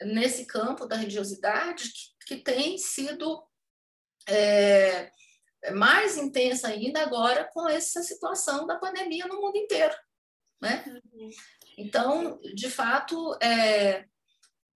nesse 0.02 0.46
campo 0.46 0.86
da 0.86 0.96
religiosidade 0.96 1.92
que, 1.92 2.36
que 2.36 2.38
tem 2.38 2.78
sido 2.78 3.44
é, 4.26 5.12
mais 5.74 6.16
intensa 6.16 6.70
ainda 6.70 7.02
agora 7.02 7.44
com 7.54 7.68
essa 7.68 8.02
situação 8.04 8.66
da 8.66 8.78
pandemia 8.78 9.28
no 9.28 9.42
mundo 9.42 9.58
inteiro. 9.58 9.94
Né? 10.62 10.82
Uhum. 10.88 11.30
Então, 11.78 12.40
de 12.56 12.70
fato, 12.70 13.38
é, 13.42 14.06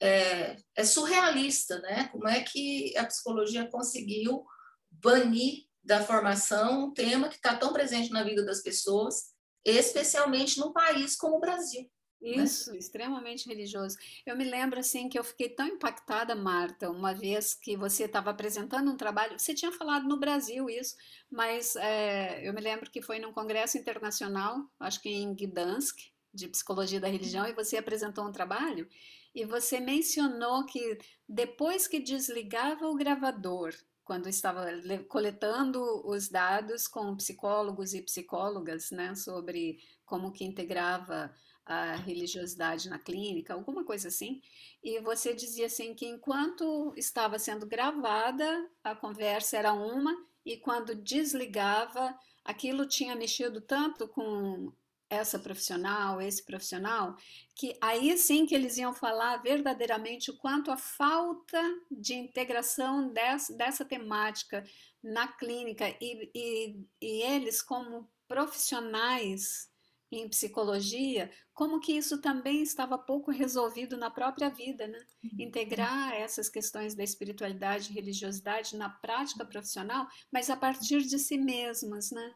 é, 0.00 0.57
é, 0.75 0.85
surrealista, 0.85 1.78
né? 1.78 2.09
Como 2.11 2.26
é 2.26 2.43
que 2.43 2.97
a 2.97 3.07
psicologia 3.07 3.69
conseguiu 3.69 4.45
banir 4.90 5.66
da 5.83 6.02
formação 6.02 6.87
um 6.87 6.95
tema 6.95 7.28
que 7.28 7.37
está 7.37 7.54
tão 7.54 7.73
presente 7.73 8.11
na 8.11 8.25
vida 8.25 8.45
das 8.45 8.62
pessoas, 8.62 9.35
especialmente 9.64 10.59
num 10.59 10.73
país 10.73 11.14
como 11.14 11.37
o 11.37 11.40
Brasil. 11.40 11.88
Isso, 12.25 12.73
né? 12.73 12.78
extremamente 12.78 13.49
religioso. 13.49 13.97
Eu 14.25 14.37
me 14.37 14.45
lembro 14.45 14.81
assim 14.81 15.09
que 15.09 15.19
eu 15.19 15.25
fiquei 15.25 15.49
tão 15.49 15.66
impactada, 15.66 16.35
Marta, 16.35 16.90
uma 16.90 17.12
vez 17.12 17.54
que 17.54 17.76
você 17.76 18.04
estava 18.04 18.31
apresentando 18.31 18.90
um 18.90 18.97
trabalho. 18.97 19.38
Você 19.38 19.54
tinha 19.54 19.73
falado 19.73 20.09
no 20.09 20.19
Brasil 20.19 20.71
isso, 20.71 20.97
mas 21.31 21.76
é, 21.76 22.47
eu 22.49 22.54
me 22.54 22.61
lembro 22.61 22.90
que 22.90 23.02
foi 23.02 23.19
num 23.19 23.33
congresso 23.33 23.76
internacional, 23.76 24.69
acho 24.81 25.00
que 25.00 25.09
em 25.09 25.35
Gdansk, 25.35 25.99
de 26.33 26.49
psicologia 26.49 27.00
da 27.00 27.09
religião, 27.09 27.47
e 27.47 27.52
você 27.52 27.76
apresentou 27.76 28.26
um 28.26 28.33
trabalho. 28.33 28.88
E 29.35 29.45
você 29.45 29.81
mencionou 29.81 30.64
que 30.64 30.99
depois 31.28 31.87
que 31.87 31.99
desligava 31.99 32.87
o 32.87 32.95
gravador, 32.95 33.75
quando 34.04 34.28
estava 34.28 34.66
coletando 35.09 35.83
os 36.07 36.28
dados 36.28 36.87
com 36.87 37.16
psicólogos 37.16 37.95
e 37.95 38.02
psicólogas, 38.02 38.90
né, 38.90 39.14
sobre 39.14 39.78
como 40.04 40.31
que 40.31 40.45
integrava 40.45 41.35
a 41.66 41.97
religiosidade 41.97 42.88
na 42.88 42.99
clínica, 42.99 43.54
alguma 43.54 43.85
coisa 43.85 44.09
assim. 44.09 44.40
E 44.83 45.00
você 45.00 45.33
dizia 45.35 45.66
assim 45.66 45.94
que 45.94 46.06
enquanto 46.06 46.92
estava 46.97 47.38
sendo 47.38 47.66
gravada, 47.66 48.71
a 48.83 48.94
conversa 48.94 49.56
era 49.56 49.73
uma, 49.73 50.14
e 50.44 50.56
quando 50.56 50.94
desligava, 50.94 52.18
aquilo 52.44 52.87
tinha 52.87 53.16
mexido 53.16 53.61
tanto 53.61 54.06
com 54.06 54.73
essa 55.09 55.38
profissional, 55.38 56.21
esse 56.21 56.42
profissional, 56.44 57.16
que 57.54 57.76
aí 57.80 58.16
sim 58.18 58.47
que 58.47 58.54
eles 58.54 58.76
iam 58.76 58.92
falar 58.92 59.38
verdadeiramente 59.38 60.30
o 60.30 60.37
quanto 60.37 60.71
a 60.71 60.76
falta 60.76 61.61
de 61.90 62.14
integração 62.14 63.12
dessa, 63.12 63.54
dessa 63.54 63.85
temática 63.85 64.64
na 65.02 65.28
clínica 65.28 65.88
e, 66.00 66.30
e, 66.35 66.87
e 67.00 67.23
eles 67.23 67.62
como 67.62 68.11
profissionais 68.26 69.71
em 70.18 70.28
psicologia, 70.28 71.30
como 71.52 71.80
que 71.80 71.92
isso 71.92 72.21
também 72.21 72.62
estava 72.62 72.99
pouco 72.99 73.30
resolvido 73.30 73.97
na 73.97 74.11
própria 74.11 74.49
vida, 74.49 74.87
né? 74.87 74.99
Uhum. 75.23 75.30
Integrar 75.40 76.12
essas 76.14 76.49
questões 76.49 76.94
da 76.94 77.02
espiritualidade 77.02 77.90
e 77.90 77.94
religiosidade 77.94 78.76
na 78.76 78.88
prática 78.88 79.44
profissional, 79.44 80.06
mas 80.33 80.50
a 80.50 80.56
partir 80.56 81.02
de 81.02 81.18
si 81.18 81.38
mesmas, 81.38 82.11
né? 82.11 82.35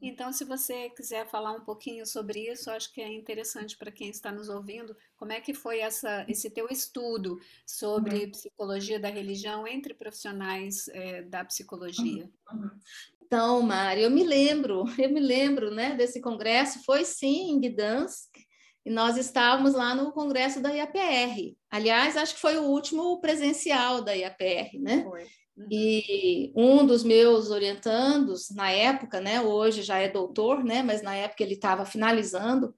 Então, 0.00 0.30
se 0.30 0.44
você 0.44 0.90
quiser 0.90 1.26
falar 1.26 1.52
um 1.52 1.64
pouquinho 1.64 2.04
sobre 2.04 2.52
isso, 2.52 2.70
acho 2.70 2.92
que 2.92 3.00
é 3.00 3.10
interessante 3.10 3.76
para 3.76 3.90
quem 3.90 4.10
está 4.10 4.30
nos 4.30 4.48
ouvindo, 4.48 4.94
como 5.16 5.32
é 5.32 5.40
que 5.40 5.54
foi 5.54 5.78
essa, 5.78 6.24
esse 6.28 6.50
teu 6.50 6.68
estudo 6.70 7.40
sobre 7.66 8.24
uhum. 8.24 8.30
psicologia 8.30 9.00
da 9.00 9.08
religião 9.08 9.66
entre 9.66 9.94
profissionais 9.94 10.86
é, 10.88 11.22
da 11.22 11.44
psicologia? 11.44 12.30
Uhum. 12.52 12.70
Então, 13.26 13.60
Mari, 13.60 14.02
eu 14.02 14.10
me 14.10 14.22
lembro, 14.22 14.84
eu 14.98 15.10
me 15.10 15.20
lembro, 15.20 15.70
né, 15.72 15.94
desse 15.94 16.20
congresso, 16.20 16.84
foi 16.84 17.04
sim 17.04 17.50
em 17.50 17.60
Gdansk, 17.60 18.30
e 18.84 18.90
nós 18.90 19.16
estávamos 19.16 19.74
lá 19.74 19.96
no 19.96 20.12
congresso 20.12 20.60
da 20.60 20.70
IAPR. 20.70 21.56
Aliás, 21.68 22.16
acho 22.16 22.34
que 22.34 22.40
foi 22.40 22.56
o 22.56 22.68
último 22.68 23.20
presencial 23.20 24.00
da 24.00 24.12
IAPR, 24.12 24.80
né? 24.80 25.02
Foi. 25.02 25.24
Uhum. 25.56 25.66
E 25.72 26.52
um 26.54 26.86
dos 26.86 27.02
meus 27.02 27.50
orientandos 27.50 28.50
na 28.50 28.70
época, 28.70 29.20
né, 29.20 29.40
hoje 29.40 29.82
já 29.82 29.98
é 29.98 30.08
doutor, 30.08 30.62
né, 30.62 30.84
mas 30.84 31.02
na 31.02 31.16
época 31.16 31.42
ele 31.42 31.54
estava 31.54 31.84
finalizando, 31.84 32.74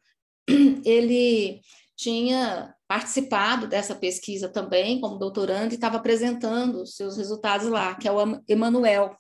ele 0.85 1.61
tinha 1.95 2.75
participado 2.87 3.67
dessa 3.67 3.95
pesquisa 3.95 4.49
também 4.49 5.01
como 5.01 5.19
doutorando 5.19 5.73
e 5.73 5.75
estava 5.75 5.99
apresentando 5.99 6.83
os 6.83 6.97
seus 6.97 7.19
resultados 7.19 7.69
lá, 7.69 7.97
que 7.97 8.09
é 8.09 8.13
o 8.13 8.41
Emanuel 8.49 9.15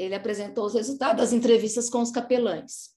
ele 0.00 0.14
apresentou 0.14 0.66
os 0.66 0.74
resultados 0.74 1.20
das 1.20 1.32
entrevistas 1.32 1.90
com 1.90 2.00
os 2.00 2.10
capelães. 2.10 2.90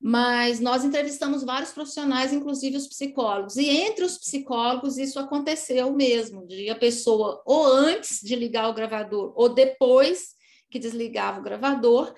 Mas 0.00 0.60
nós 0.60 0.84
entrevistamos 0.84 1.42
vários 1.42 1.72
profissionais, 1.72 2.32
inclusive 2.32 2.76
os 2.76 2.86
psicólogos, 2.86 3.56
e 3.56 3.70
entre 3.70 4.04
os 4.04 4.18
psicólogos 4.18 4.98
isso 4.98 5.18
aconteceu 5.18 5.92
mesmo, 5.94 6.46
de 6.46 6.68
a 6.68 6.74
pessoa 6.74 7.42
ou 7.46 7.64
antes 7.64 8.20
de 8.20 8.36
ligar 8.36 8.68
o 8.68 8.74
gravador 8.74 9.32
ou 9.34 9.48
depois 9.48 10.34
que 10.70 10.78
desligava 10.78 11.40
o 11.40 11.42
gravador, 11.42 12.12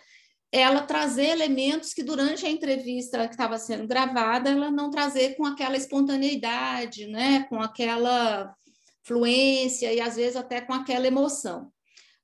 ela 0.50 0.82
trazer 0.82 1.26
elementos 1.26 1.92
que 1.92 2.02
durante 2.02 2.46
a 2.46 2.50
entrevista 2.50 3.26
que 3.28 3.34
estava 3.34 3.58
sendo 3.58 3.86
gravada, 3.86 4.50
ela 4.50 4.70
não 4.70 4.90
trazer 4.90 5.36
com 5.36 5.44
aquela 5.44 5.76
espontaneidade, 5.76 7.06
né, 7.06 7.44
com 7.44 7.60
aquela 7.60 8.54
fluência 9.02 9.92
e 9.92 10.00
às 10.00 10.16
vezes 10.16 10.36
até 10.36 10.60
com 10.60 10.72
aquela 10.72 11.06
emoção. 11.06 11.70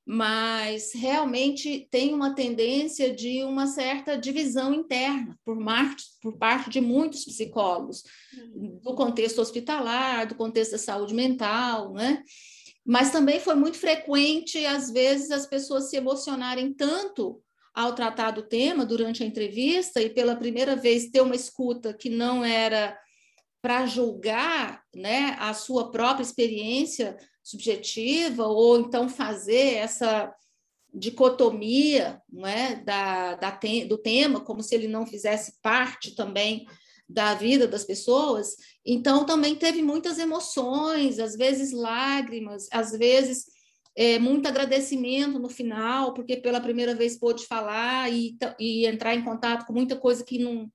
Mas 0.05 0.91
realmente 0.93 1.87
tem 1.89 2.13
uma 2.13 2.35
tendência 2.35 3.13
de 3.13 3.43
uma 3.43 3.67
certa 3.67 4.17
divisão 4.17 4.73
interna 4.73 5.39
por, 5.45 5.57
por 6.21 6.37
parte 6.37 6.69
de 6.69 6.81
muitos 6.81 7.23
psicólogos, 7.23 8.03
uhum. 8.37 8.79
do 8.83 8.95
contexto 8.95 9.39
hospitalar, 9.39 10.27
do 10.27 10.35
contexto 10.35 10.71
da 10.71 10.77
saúde 10.77 11.13
mental, 11.13 11.93
né? 11.93 12.21
Mas 12.85 13.11
também 13.11 13.39
foi 13.39 13.55
muito 13.55 13.77
frequente, 13.77 14.65
às 14.65 14.91
vezes, 14.91 15.31
as 15.31 15.45
pessoas 15.45 15.89
se 15.89 15.95
emocionarem 15.95 16.73
tanto 16.73 17.41
ao 17.73 17.95
tratar 17.95 18.31
do 18.31 18.43
tema 18.43 18.85
durante 18.85 19.23
a 19.23 19.25
entrevista 19.25 20.01
e 20.01 20.09
pela 20.09 20.35
primeira 20.35 20.75
vez 20.75 21.09
ter 21.09 21.21
uma 21.21 21.35
escuta 21.35 21.93
que 21.93 22.09
não 22.09 22.43
era 22.43 22.97
para 23.61 23.85
julgar 23.85 24.83
né, 24.93 25.37
a 25.39 25.53
sua 25.53 25.89
própria 25.89 26.23
experiência 26.23 27.15
subjetiva, 27.43 28.47
ou 28.47 28.79
então 28.79 29.09
fazer 29.09 29.75
essa 29.75 30.33
dicotomia 30.93 32.21
não 32.31 32.47
é, 32.47 32.75
da, 32.75 33.35
da 33.35 33.59
do 33.87 33.97
tema, 33.97 34.39
como 34.39 34.61
se 34.61 34.75
ele 34.75 34.87
não 34.87 35.05
fizesse 35.05 35.59
parte 35.61 36.15
também 36.15 36.65
da 37.09 37.33
vida 37.33 37.67
das 37.67 37.83
pessoas. 37.83 38.55
Então, 38.85 39.25
também 39.25 39.55
teve 39.55 39.81
muitas 39.81 40.17
emoções, 40.19 41.19
às 41.19 41.35
vezes 41.35 41.71
lágrimas, 41.71 42.67
às 42.71 42.91
vezes 42.91 43.45
é, 43.95 44.17
muito 44.17 44.47
agradecimento 44.47 45.37
no 45.39 45.49
final, 45.49 46.13
porque 46.13 46.37
pela 46.37 46.61
primeira 46.61 46.95
vez 46.95 47.17
pôde 47.17 47.45
falar 47.45 48.11
e, 48.11 48.37
e 48.59 48.85
entrar 48.85 49.15
em 49.15 49.23
contato 49.23 49.65
com 49.65 49.73
muita 49.73 49.95
coisa 49.95 50.23
que 50.23 50.39
não, 50.39 50.71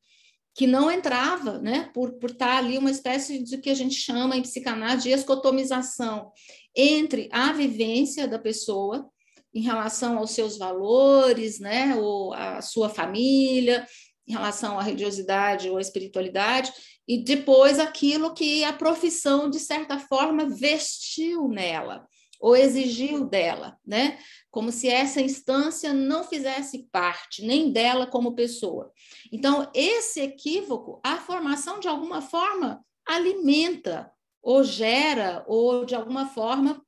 que 0.58 0.66
não 0.66 0.90
entrava, 0.90 1.60
né, 1.60 1.88
por, 1.94 2.14
por 2.14 2.30
estar 2.30 2.58
ali 2.58 2.76
uma 2.78 2.90
espécie 2.90 3.44
de 3.44 3.58
que 3.58 3.70
a 3.70 3.74
gente 3.74 3.94
chama 3.94 4.36
em 4.36 4.42
psicanálise 4.42 5.04
de 5.04 5.14
escotomização 5.14 6.32
entre 6.74 7.28
a 7.30 7.52
vivência 7.52 8.26
da 8.26 8.40
pessoa 8.40 9.08
em 9.54 9.60
relação 9.60 10.18
aos 10.18 10.32
seus 10.32 10.58
valores, 10.58 11.60
né, 11.60 11.94
ou 11.94 12.34
a 12.34 12.60
sua 12.60 12.88
família, 12.88 13.86
em 14.26 14.32
relação 14.32 14.76
à 14.76 14.82
religiosidade 14.82 15.70
ou 15.70 15.76
à 15.76 15.80
espiritualidade, 15.80 16.72
e 17.06 17.22
depois 17.22 17.78
aquilo 17.78 18.34
que 18.34 18.64
a 18.64 18.72
profissão, 18.72 19.48
de 19.48 19.60
certa 19.60 19.96
forma, 20.00 20.48
vestiu 20.48 21.46
nela 21.46 22.04
ou 22.40 22.56
exigiu 22.56 23.24
dela, 23.24 23.76
né? 23.86 24.18
Como 24.58 24.72
se 24.72 24.88
essa 24.88 25.20
instância 25.20 25.92
não 25.92 26.24
fizesse 26.24 26.88
parte 26.90 27.46
nem 27.46 27.70
dela 27.70 28.08
como 28.08 28.34
pessoa. 28.34 28.90
Então, 29.30 29.70
esse 29.72 30.20
equívoco, 30.20 31.00
a 31.04 31.16
formação 31.18 31.78
de 31.78 31.86
alguma 31.86 32.20
forma 32.20 32.84
alimenta 33.06 34.10
ou 34.42 34.64
gera 34.64 35.44
ou 35.46 35.84
de 35.84 35.94
alguma 35.94 36.26
forma 36.26 36.84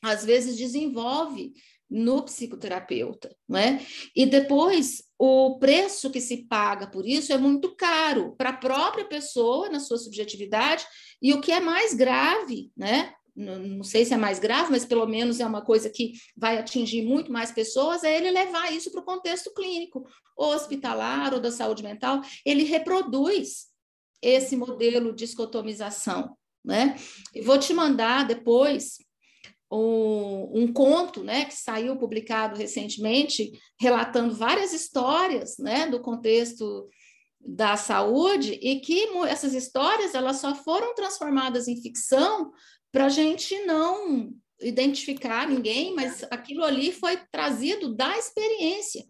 às 0.00 0.24
vezes 0.24 0.56
desenvolve 0.56 1.52
no 1.90 2.22
psicoterapeuta, 2.22 3.36
não 3.46 3.58
é? 3.58 3.84
E 4.16 4.24
depois 4.24 5.02
o 5.18 5.58
preço 5.58 6.10
que 6.10 6.22
se 6.22 6.46
paga 6.46 6.86
por 6.86 7.06
isso 7.06 7.34
é 7.34 7.36
muito 7.36 7.76
caro 7.76 8.34
para 8.34 8.48
a 8.48 8.56
própria 8.56 9.04
pessoa 9.04 9.68
na 9.68 9.78
sua 9.78 9.98
subjetividade 9.98 10.86
e 11.20 11.34
o 11.34 11.40
que 11.42 11.52
é 11.52 11.60
mais 11.60 11.92
grave, 11.92 12.72
né? 12.74 13.12
Não 13.36 13.82
sei 13.82 14.04
se 14.04 14.14
é 14.14 14.16
mais 14.16 14.38
grave, 14.38 14.70
mas 14.70 14.84
pelo 14.84 15.06
menos 15.06 15.40
é 15.40 15.46
uma 15.46 15.62
coisa 15.62 15.90
que 15.90 16.12
vai 16.36 16.58
atingir 16.58 17.02
muito 17.02 17.32
mais 17.32 17.50
pessoas, 17.50 18.04
é 18.04 18.16
ele 18.16 18.30
levar 18.30 18.72
isso 18.72 18.90
para 18.92 19.00
o 19.00 19.04
contexto 19.04 19.52
clínico, 19.52 20.06
hospitalar 20.36 21.34
ou 21.34 21.40
da 21.40 21.50
saúde 21.50 21.82
mental, 21.82 22.20
ele 22.44 22.62
reproduz 22.62 23.66
esse 24.22 24.56
modelo 24.56 25.14
de 25.14 25.24
escotomização, 25.24 26.36
né? 26.64 26.96
Vou 27.42 27.58
te 27.58 27.74
mandar 27.74 28.26
depois 28.26 28.98
um, 29.70 30.62
um, 30.62 30.72
conto, 30.72 31.22
né, 31.22 31.44
que 31.44 31.54
saiu 31.54 31.96
publicado 31.96 32.56
recentemente, 32.56 33.52
relatando 33.80 34.34
várias 34.34 34.72
histórias, 34.72 35.58
né, 35.58 35.88
do 35.88 36.00
contexto 36.00 36.88
da 37.40 37.76
saúde 37.76 38.52
e 38.62 38.80
que 38.80 39.08
essas 39.26 39.52
histórias 39.52 40.14
elas 40.14 40.36
só 40.36 40.54
foram 40.54 40.94
transformadas 40.94 41.68
em 41.68 41.80
ficção 41.80 42.52
para 42.94 43.06
a 43.06 43.08
gente 43.08 43.58
não 43.64 44.32
identificar 44.60 45.48
ninguém, 45.48 45.92
mas 45.96 46.22
aquilo 46.30 46.62
ali 46.62 46.92
foi 46.92 47.16
trazido 47.32 47.92
da 47.92 48.16
experiência. 48.16 49.04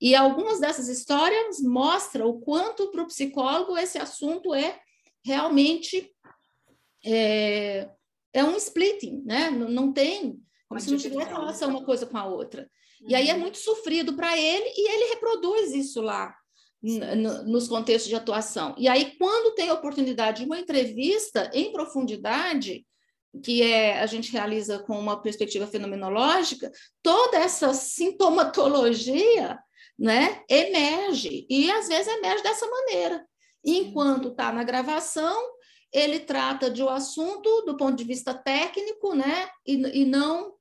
E 0.00 0.14
algumas 0.14 0.60
dessas 0.60 0.86
histórias 0.86 1.60
mostram 1.60 2.28
o 2.28 2.40
quanto 2.40 2.92
para 2.92 3.02
o 3.02 3.08
psicólogo 3.08 3.76
esse 3.76 3.98
assunto 3.98 4.54
é 4.54 4.78
realmente 5.24 6.14
é, 7.04 7.88
é 8.32 8.44
um 8.44 8.56
splitting, 8.56 9.24
né? 9.26 9.50
Não, 9.50 9.68
não 9.68 9.92
tem, 9.92 10.40
como 10.68 10.80
se 10.80 10.92
não 10.92 10.98
tivesse 10.98 11.28
relação 11.28 11.70
uma 11.70 11.84
coisa 11.84 12.06
com 12.06 12.16
a 12.16 12.26
outra. 12.26 12.70
Uhum. 13.00 13.08
E 13.10 13.16
aí 13.16 13.30
é 13.30 13.34
uhum. 13.34 13.40
muito 13.40 13.58
sofrido 13.58 14.14
para 14.14 14.38
ele 14.38 14.72
e 14.76 14.90
ele 14.92 15.14
reproduz 15.14 15.74
isso 15.74 16.00
lá 16.00 16.32
nos 17.46 17.66
contextos 17.66 18.08
de 18.08 18.14
atuação. 18.14 18.76
E 18.78 18.86
aí, 18.86 19.16
quando 19.18 19.56
tem 19.56 19.70
a 19.70 19.74
oportunidade 19.74 20.42
de 20.42 20.46
uma 20.46 20.60
entrevista 20.60 21.50
em 21.52 21.72
profundidade, 21.72 22.86
que 23.42 23.62
é, 23.62 24.00
a 24.00 24.06
gente 24.06 24.32
realiza 24.32 24.78
com 24.80 24.98
uma 24.98 25.20
perspectiva 25.20 25.66
fenomenológica, 25.66 26.70
toda 27.02 27.38
essa 27.38 27.72
sintomatologia 27.74 29.58
né, 29.98 30.42
emerge, 30.48 31.46
e 31.48 31.70
às 31.70 31.88
vezes 31.88 32.12
emerge 32.12 32.42
dessa 32.42 32.66
maneira. 32.66 33.24
Enquanto 33.64 34.28
está 34.28 34.52
na 34.52 34.62
gravação, 34.62 35.36
ele 35.92 36.20
trata 36.20 36.70
de 36.70 36.82
um 36.82 36.88
assunto 36.88 37.62
do 37.62 37.76
ponto 37.76 37.96
de 37.96 38.04
vista 38.04 38.34
técnico, 38.34 39.14
né, 39.14 39.48
e, 39.66 40.02
e 40.02 40.04
não 40.04 40.52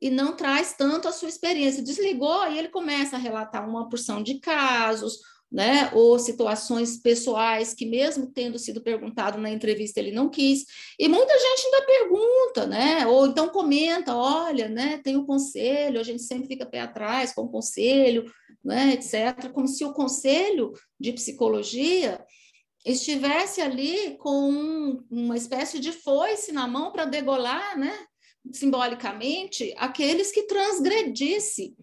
e 0.00 0.10
não 0.10 0.36
traz 0.36 0.74
tanto 0.74 1.08
a 1.08 1.12
sua 1.12 1.28
experiência. 1.28 1.82
Desligou 1.82 2.46
e 2.48 2.56
ele 2.56 2.68
começa 2.68 3.16
a 3.16 3.18
relatar 3.18 3.68
uma 3.68 3.88
porção 3.88 4.22
de 4.22 4.38
casos, 4.38 5.18
né, 5.50 5.90
ou 5.94 6.18
situações 6.18 6.98
pessoais 6.98 7.72
que 7.72 7.86
mesmo 7.86 8.26
tendo 8.26 8.58
sido 8.58 8.82
perguntado 8.82 9.38
na 9.38 9.50
entrevista 9.50 9.98
ele 9.98 10.12
não 10.12 10.28
quis. 10.28 10.64
E 10.98 11.08
muita 11.08 11.32
gente 11.32 11.64
ainda 11.64 11.86
pergunta, 11.86 12.66
né, 12.66 13.06
ou 13.06 13.26
então 13.26 13.48
comenta, 13.48 14.14
olha, 14.14 14.68
né, 14.68 15.00
tem 15.02 15.16
o 15.16 15.24
conselho, 15.24 16.00
a 16.00 16.02
gente 16.02 16.22
sempre 16.22 16.48
fica 16.48 16.66
pé 16.66 16.80
atrás 16.80 17.32
com 17.32 17.42
o 17.42 17.50
conselho, 17.50 18.30
né, 18.62 18.92
etc, 18.92 19.50
como 19.52 19.66
se 19.66 19.84
o 19.84 19.94
conselho 19.94 20.72
de 21.00 21.12
psicologia 21.12 22.22
estivesse 22.84 23.60
ali 23.60 24.16
com 24.18 25.02
uma 25.10 25.36
espécie 25.36 25.78
de 25.78 25.92
foice 25.92 26.52
na 26.52 26.66
mão 26.66 26.92
para 26.92 27.06
degolar, 27.06 27.78
né, 27.78 27.98
simbolicamente, 28.52 29.74
aqueles 29.76 30.30
que 30.30 30.44
transgredisse 30.44 31.74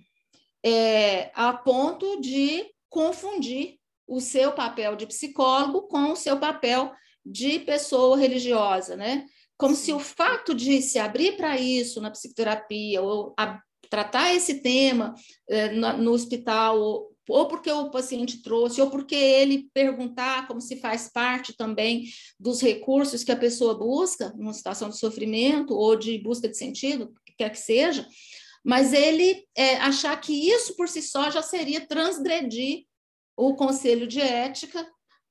é, 0.64 1.32
a 1.36 1.54
ponto 1.54 2.20
de 2.20 2.75
confundir 2.90 3.78
o 4.08 4.20
seu 4.20 4.52
papel 4.52 4.96
de 4.96 5.08
psicólogo 5.08 5.84
com 5.84 6.12
o 6.12 6.16
seu 6.16 6.40
papel 6.40 6.92
de 7.26 7.60
pessoa 7.60 8.18
religiosa, 8.18 8.96
né? 8.96 9.26
Como 9.58 9.76
se 9.76 9.92
o 9.92 10.00
fato 10.00 10.54
de 10.54 10.82
se 10.82 11.00
abrir 11.00 11.38
para 11.38 11.58
isso 11.58 12.02
na 12.02 12.12
psicoterapia 12.12 13.02
ou 13.02 13.34
a, 13.38 13.60
tratar 13.90 14.34
esse 14.34 14.62
tema 14.62 15.16
eh, 15.50 15.72
no, 15.72 15.98
no 15.98 16.12
hospital 16.12 16.80
ou, 16.80 17.16
ou 17.30 17.48
porque 17.48 17.72
o 17.72 17.90
paciente 17.90 18.42
trouxe, 18.44 18.82
ou 18.82 18.90
porque 18.90 19.16
ele 19.16 19.70
perguntar 19.74 20.48
como 20.48 20.62
se 20.62 20.76
faz 20.78 21.10
parte 21.12 21.56
também 21.56 22.04
dos 22.40 22.62
recursos 22.62 23.24
que 23.24 23.32
a 23.32 23.38
pessoa 23.38 23.74
busca 23.76 24.34
numa 24.38 24.54
situação 24.54 24.90
de 24.90 25.00
sofrimento 25.00 25.74
ou 25.74 25.96
de 25.96 26.18
busca 26.20 26.48
de 26.48 26.58
sentido, 26.58 27.14
quer 27.38 27.50
que 27.50 27.60
seja, 27.60 28.08
mas 28.66 28.94
ele 28.94 29.46
é, 29.56 29.76
achar 29.76 30.20
que 30.20 30.34
isso 30.50 30.76
por 30.76 30.90
si 30.90 31.00
só 31.00 31.30
já 31.30 31.44
seria 31.44 31.86
transgredir 31.86 32.86
o 33.38 33.54
conselho 33.56 34.08
de 34.08 34.20
ética 34.20 34.84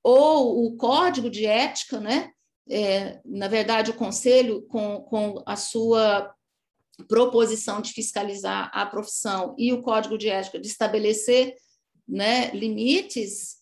ou 0.05 0.65
o 0.65 0.77
código 0.77 1.29
de 1.29 1.45
ética, 1.45 1.99
né? 1.99 2.31
É, 2.71 3.21
na 3.25 3.49
verdade, 3.49 3.91
o 3.91 3.97
conselho, 3.97 4.63
com, 4.69 5.01
com 5.03 5.43
a 5.45 5.57
sua 5.57 6.33
proposição 7.09 7.81
de 7.81 7.93
fiscalizar 7.93 8.71
a 8.73 8.87
profissão 8.87 9.57
e 9.59 9.73
o 9.73 9.83
código 9.83 10.17
de 10.17 10.29
ética 10.29 10.61
de 10.61 10.69
estabelecer 10.69 11.57
né, 12.07 12.51
limites 12.51 13.59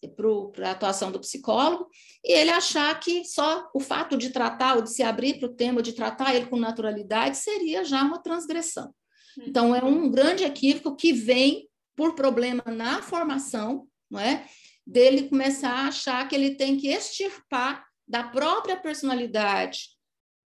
para 0.54 0.68
a 0.68 0.72
atuação 0.72 1.10
do 1.10 1.20
psicólogo, 1.20 1.88
e 2.22 2.32
ele 2.32 2.50
achar 2.50 2.98
que 3.00 3.24
só 3.24 3.70
o 3.72 3.80
fato 3.80 4.18
de 4.18 4.30
tratar 4.30 4.76
ou 4.76 4.82
de 4.82 4.90
se 4.92 5.02
abrir 5.02 5.38
para 5.38 5.48
o 5.48 5.54
tema, 5.54 5.80
de 5.80 5.92
tratar 5.92 6.34
ele 6.34 6.46
com 6.46 6.56
naturalidade, 6.56 7.38
seria 7.38 7.84
já 7.84 8.02
uma 8.02 8.20
transgressão. 8.20 8.92
Então, 9.38 9.74
é 9.74 9.82
um 9.82 10.10
grande 10.10 10.44
equívoco 10.44 10.96
que 10.96 11.12
vem 11.12 11.68
por 11.96 12.14
problema 12.14 12.62
na 12.66 13.02
formação, 13.02 13.86
não 14.10 14.20
é? 14.20 14.46
Dele 14.86 15.28
começar 15.28 15.70
a 15.70 15.88
achar 15.88 16.26
que 16.28 16.34
ele 16.34 16.56
tem 16.56 16.76
que 16.76 16.88
extirpar 16.88 17.84
da 18.06 18.24
própria 18.24 18.76
personalidade 18.76 19.92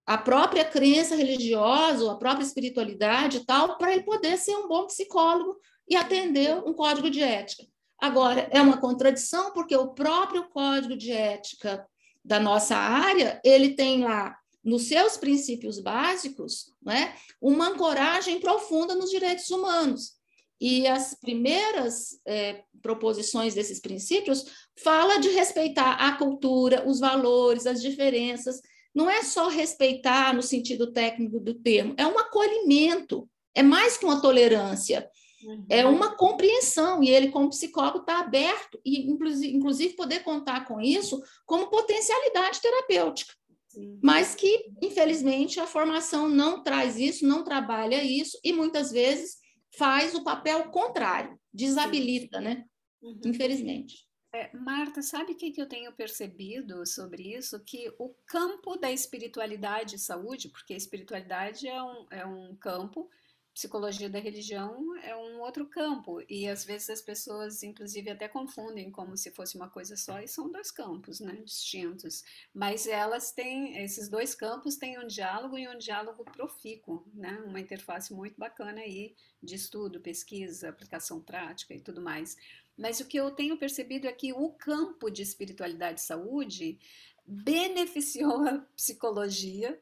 a 0.06 0.16
própria 0.16 0.64
crença 0.64 1.16
religiosa, 1.16 2.04
ou 2.04 2.10
a 2.10 2.16
própria 2.16 2.44
espiritualidade 2.44 3.38
e 3.38 3.44
tal, 3.44 3.76
para 3.76 3.92
ele 3.92 4.04
poder 4.04 4.38
ser 4.38 4.54
um 4.54 4.68
bom 4.68 4.86
psicólogo 4.86 5.56
e 5.88 5.96
atender 5.96 6.56
um 6.64 6.72
código 6.72 7.10
de 7.10 7.20
ética. 7.20 7.64
Agora, 8.00 8.48
é 8.52 8.60
uma 8.60 8.78
contradição, 8.78 9.52
porque 9.52 9.76
o 9.76 9.88
próprio 9.88 10.48
código 10.50 10.96
de 10.96 11.10
ética 11.10 11.84
da 12.24 12.38
nossa 12.38 12.76
área, 12.76 13.40
ele 13.44 13.74
tem 13.74 14.04
lá 14.04 14.36
nos 14.66 14.88
seus 14.88 15.16
princípios 15.16 15.78
básicos, 15.78 16.74
né, 16.82 17.14
uma 17.40 17.68
ancoragem 17.68 18.40
profunda 18.40 18.96
nos 18.96 19.10
direitos 19.10 19.48
humanos. 19.48 20.16
E 20.60 20.88
as 20.88 21.14
primeiras 21.14 22.20
é, 22.26 22.64
proposições 22.82 23.54
desses 23.54 23.78
princípios 23.78 24.44
fala 24.74 25.18
de 25.18 25.28
respeitar 25.28 25.92
a 25.92 26.16
cultura, 26.16 26.82
os 26.84 26.98
valores, 26.98 27.66
as 27.66 27.80
diferenças. 27.80 28.60
Não 28.92 29.08
é 29.08 29.22
só 29.22 29.48
respeitar 29.48 30.34
no 30.34 30.42
sentido 30.42 30.92
técnico 30.92 31.38
do 31.38 31.54
termo, 31.54 31.94
é 31.96 32.06
um 32.06 32.18
acolhimento, 32.18 33.28
é 33.54 33.62
mais 33.62 33.96
que 33.96 34.04
uma 34.04 34.20
tolerância, 34.20 35.08
uhum. 35.44 35.66
é 35.68 35.86
uma 35.86 36.16
compreensão. 36.16 37.04
E 37.04 37.10
ele, 37.10 37.28
como 37.28 37.50
psicólogo, 37.50 37.98
está 37.98 38.18
aberto 38.18 38.80
e, 38.84 39.08
inclusive, 39.10 39.94
poder 39.94 40.24
contar 40.24 40.66
com 40.66 40.80
isso 40.80 41.22
como 41.44 41.68
potencialidade 41.68 42.60
terapêutica. 42.60 43.32
Sim. 43.76 44.00
Mas 44.02 44.34
que, 44.34 44.70
infelizmente, 44.80 45.60
a 45.60 45.66
formação 45.66 46.30
não 46.30 46.62
traz 46.62 46.96
isso, 46.96 47.26
não 47.26 47.44
trabalha 47.44 48.02
isso, 48.02 48.40
e 48.42 48.50
muitas 48.50 48.90
vezes 48.90 49.36
faz 49.76 50.14
o 50.14 50.24
papel 50.24 50.70
contrário, 50.70 51.38
desabilita, 51.52 52.40
né? 52.40 52.64
Uhum. 53.02 53.20
Infelizmente. 53.26 54.06
É, 54.34 54.50
Marta, 54.56 55.02
sabe 55.02 55.32
o 55.32 55.36
que, 55.36 55.50
que 55.50 55.60
eu 55.60 55.68
tenho 55.68 55.92
percebido 55.92 56.86
sobre 56.86 57.36
isso? 57.36 57.62
Que 57.64 57.92
o 57.98 58.14
campo 58.26 58.76
da 58.76 58.90
espiritualidade 58.90 59.96
e 59.96 59.98
saúde, 59.98 60.48
porque 60.48 60.72
a 60.72 60.76
espiritualidade 60.76 61.68
é 61.68 61.82
um, 61.82 62.06
é 62.10 62.26
um 62.26 62.56
campo 62.56 63.10
psicologia 63.56 64.10
da 64.10 64.18
religião 64.18 64.94
é 64.98 65.16
um 65.16 65.40
outro 65.40 65.66
campo 65.66 66.22
e 66.28 66.46
às 66.46 66.62
vezes 66.62 66.90
as 66.90 67.00
pessoas 67.00 67.62
inclusive 67.62 68.10
até 68.10 68.28
confundem 68.28 68.90
como 68.90 69.16
se 69.16 69.30
fosse 69.30 69.56
uma 69.56 69.66
coisa 69.66 69.96
só 69.96 70.20
e 70.20 70.28
são 70.28 70.52
dois 70.52 70.70
campos 70.70 71.20
né 71.20 71.40
distintos 71.42 72.22
mas 72.52 72.86
elas 72.86 73.32
têm 73.32 73.82
esses 73.82 74.10
dois 74.10 74.34
campos 74.34 74.76
têm 74.76 74.98
um 74.98 75.06
diálogo 75.06 75.56
e 75.56 75.66
um 75.66 75.78
diálogo 75.78 76.22
profícuo 76.22 77.02
né 77.14 77.42
uma 77.46 77.58
interface 77.58 78.12
muito 78.12 78.38
bacana 78.38 78.82
aí 78.82 79.16
de 79.42 79.54
estudo 79.54 80.02
pesquisa 80.02 80.68
aplicação 80.68 81.18
prática 81.18 81.72
e 81.72 81.80
tudo 81.80 82.02
mais 82.02 82.36
mas 82.76 83.00
o 83.00 83.06
que 83.06 83.16
eu 83.16 83.30
tenho 83.30 83.56
percebido 83.56 84.06
é 84.06 84.12
que 84.12 84.34
o 84.34 84.50
campo 84.50 85.08
de 85.08 85.22
espiritualidade 85.22 86.00
e 86.00 86.04
saúde 86.04 86.78
beneficiou 87.26 88.46
a 88.46 88.58
psicologia 88.76 89.80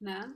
né? 0.00 0.34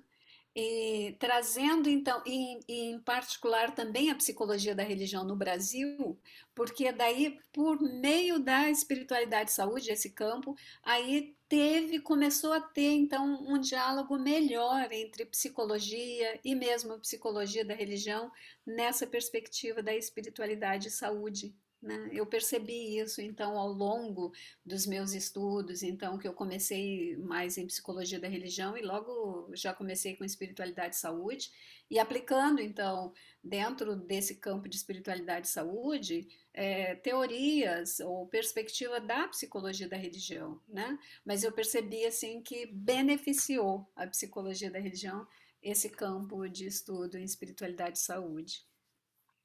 E, 0.61 1.13
trazendo 1.21 1.89
então, 1.89 2.21
e, 2.27 2.59
e, 2.67 2.91
em 2.91 2.99
particular 2.99 3.73
também 3.77 4.11
a 4.11 4.17
psicologia 4.17 4.75
da 4.75 4.83
religião 4.83 5.23
no 5.23 5.37
Brasil, 5.37 6.19
porque 6.53 6.91
daí, 6.91 7.39
por 7.53 7.81
meio 7.81 8.41
da 8.41 8.69
espiritualidade 8.69 9.53
e 9.53 9.55
saúde, 9.55 9.93
esse 9.93 10.11
campo, 10.11 10.57
aí 10.83 11.37
teve, 11.49 12.01
começou 12.01 12.53
a 12.53 12.61
ter 12.61 12.91
então 12.91 13.25
um 13.49 13.61
diálogo 13.61 14.19
melhor 14.19 14.91
entre 14.91 15.25
psicologia 15.27 16.41
e 16.45 16.57
mesmo 16.57 16.99
psicologia 16.99 17.65
da 17.65 17.75
religião 17.75 18.29
nessa 18.67 19.07
perspectiva 19.07 19.81
da 19.81 19.95
espiritualidade 19.95 20.89
e 20.89 20.91
saúde. 20.91 21.55
Né? 21.81 22.11
Eu 22.13 22.27
percebi 22.27 22.99
isso 22.99 23.21
então 23.21 23.57
ao 23.57 23.69
longo 23.69 24.33
dos 24.67 24.85
meus 24.85 25.13
estudos, 25.13 25.85
então 25.85 26.19
que 26.19 26.27
eu 26.27 26.33
comecei 26.33 27.17
mais 27.19 27.57
em 27.57 27.69
psicologia 27.69 28.19
da 28.19 28.27
religião 28.27 28.77
e 28.77 28.83
logo 28.83 29.49
já 29.55 29.73
comecei 29.73 30.17
com 30.17 30.25
espiritualidade 30.25 30.97
e 30.97 30.99
saúde 30.99 31.53
e 31.89 31.99
aplicando 32.01 32.61
então 32.61 33.13
dentro 33.43 33.95
desse 33.95 34.35
campo 34.35 34.69
de 34.69 34.75
espiritualidade 34.75 35.47
e 35.47 35.51
saúde 35.51 36.29
é, 36.53 36.97
teorias 36.97 38.01
ou 38.01 38.27
perspectiva 38.27 39.01
da 39.01 39.29
psicologia 39.29 39.89
da 39.89 39.97
religião, 39.97 40.61
né? 40.69 40.99
Mas 41.25 41.45
eu 41.45 41.53
percebi 41.53 42.05
assim 42.05 42.43
que 42.43 42.67
beneficiou 42.67 43.89
a 43.95 44.05
psicologia 44.05 44.69
da 44.69 44.81
religião 44.81 45.25
esse 45.63 45.89
campo 45.89 46.49
de 46.49 46.67
estudo 46.67 47.17
em 47.17 47.25
espiritualidade 47.25 47.99
e 47.99 48.03
saúde. 48.03 48.67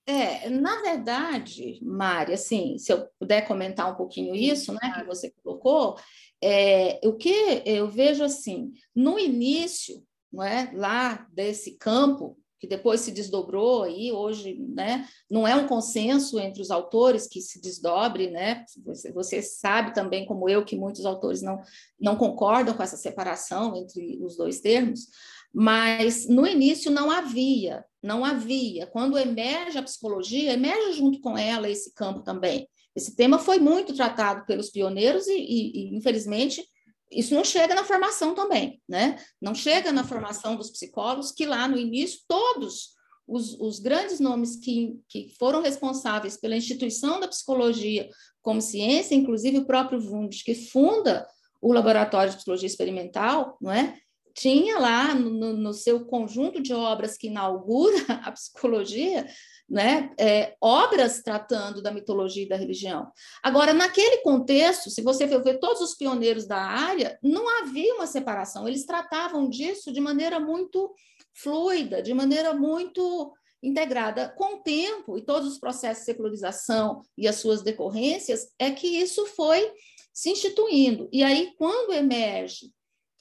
É, 0.05 0.49
na 0.49 0.81
verdade, 0.81 1.79
Mari, 1.81 2.33
assim, 2.33 2.77
se 2.77 2.91
eu 2.91 3.07
puder 3.17 3.47
comentar 3.47 3.89
um 3.89 3.95
pouquinho 3.95 4.35
isso, 4.35 4.73
né, 4.73 4.79
que 4.99 5.05
você 5.05 5.31
colocou, 5.41 5.97
é, 6.41 6.99
o 7.05 7.13
que 7.13 7.63
eu 7.65 7.89
vejo 7.89 8.21
assim, 8.21 8.73
no 8.93 9.17
início, 9.17 10.03
não 10.31 10.43
é, 10.43 10.69
lá 10.73 11.25
desse 11.31 11.77
campo 11.77 12.37
que 12.59 12.67
depois 12.67 13.01
se 13.01 13.11
desdobrou 13.11 13.83
aí 13.83 14.11
hoje, 14.11 14.57
né, 14.57 15.07
não 15.29 15.45
é 15.47 15.55
um 15.55 15.67
consenso 15.67 16.39
entre 16.39 16.61
os 16.61 16.71
autores 16.71 17.27
que 17.27 17.41
se 17.41 17.61
desdobre, 17.61 18.29
né, 18.29 18.65
você, 18.85 19.11
você 19.11 19.41
sabe 19.41 19.93
também 19.93 20.25
como 20.25 20.49
eu 20.49 20.65
que 20.65 20.75
muitos 20.75 21.05
autores 21.05 21.41
não 21.41 21.61
não 21.99 22.15
concordam 22.17 22.73
com 22.73 22.83
essa 22.83 22.97
separação 22.97 23.75
entre 23.75 24.17
os 24.21 24.35
dois 24.35 24.59
termos, 24.59 25.07
mas 25.53 26.27
no 26.27 26.47
início 26.47 26.89
não 26.89 27.11
havia, 27.11 27.85
não 28.01 28.25
havia. 28.25 28.87
Quando 28.87 29.17
emerge 29.17 29.77
a 29.77 29.83
psicologia, 29.83 30.53
emerge 30.53 30.97
junto 30.97 31.19
com 31.21 31.37
ela 31.37 31.69
esse 31.69 31.93
campo 31.93 32.23
também. 32.23 32.67
Esse 32.95 33.15
tema 33.15 33.37
foi 33.37 33.59
muito 33.59 33.93
tratado 33.93 34.45
pelos 34.45 34.69
pioneiros 34.69 35.27
e, 35.27 35.37
e, 35.37 35.71
e 35.75 35.95
infelizmente, 35.95 36.63
isso 37.11 37.35
não 37.35 37.43
chega 37.43 37.75
na 37.75 37.83
formação 37.83 38.33
também, 38.33 38.81
né? 38.89 39.17
Não 39.41 39.53
chega 39.53 39.91
na 39.91 40.03
formação 40.03 40.55
dos 40.55 40.71
psicólogos, 40.71 41.31
que 41.31 41.45
lá 41.45 41.67
no 41.67 41.77
início, 41.77 42.21
todos 42.27 42.93
os, 43.27 43.59
os 43.59 43.79
grandes 43.79 44.19
nomes 44.19 44.55
que, 44.57 44.99
que 45.07 45.33
foram 45.37 45.61
responsáveis 45.61 46.37
pela 46.37 46.55
instituição 46.55 47.19
da 47.19 47.27
psicologia 47.27 48.09
como 48.41 48.61
ciência, 48.61 49.15
inclusive 49.15 49.59
o 49.59 49.65
próprio 49.65 49.99
Wundt, 49.99 50.43
que 50.43 50.55
funda 50.55 51.27
o 51.61 51.71
Laboratório 51.71 52.31
de 52.31 52.35
Psicologia 52.37 52.67
Experimental, 52.67 53.57
não 53.61 53.71
é? 53.71 53.97
Tinha 54.33 54.79
lá 54.79 55.13
no, 55.13 55.53
no, 55.53 55.73
seu 55.73 56.05
conjunto 56.05 56.61
de 56.61 56.73
obras 56.73 57.17
que 57.17 57.27
inaugura 57.27 57.97
a 58.23 58.31
psicologia, 58.31 59.27
né, 59.69 60.11
é, 60.19 60.55
obras 60.59 61.21
tratando 61.21 61.81
da 61.81 61.91
mitologia 61.91 62.43
e 62.43 62.49
da 62.49 62.55
religião. 62.55 63.11
Agora, 63.41 63.73
naquele 63.73 64.17
contexto, 64.17 64.89
se 64.89 65.01
você 65.01 65.27
for 65.27 65.43
ver 65.43 65.59
todos 65.59 65.81
os 65.81 65.95
pioneiros 65.95 66.45
da 66.45 66.57
área, 66.57 67.17
não 67.21 67.47
havia 67.61 67.93
uma 67.95 68.07
separação, 68.07 68.67
eles 68.67 68.85
tratavam 68.85 69.47
disso 69.47 69.91
de 69.91 70.01
maneira 70.01 70.39
muito 70.39 70.93
fluida, 71.33 72.01
de 72.01 72.13
maneira 72.13 72.53
muito 72.53 73.33
integrada. 73.61 74.29
Com 74.29 74.55
o 74.55 74.59
tempo 74.61 75.17
e 75.17 75.21
todos 75.21 75.47
os 75.47 75.59
processos 75.59 75.99
de 75.99 76.05
secularização 76.05 77.01
e 77.17 77.27
as 77.27 77.37
suas 77.37 77.61
decorrências, 77.61 78.49
é 78.59 78.71
que 78.71 78.87
isso 78.87 79.25
foi 79.27 79.71
se 80.11 80.29
instituindo. 80.29 81.07
E 81.11 81.23
aí, 81.23 81.53
quando 81.57 81.93
emerge 81.93 82.71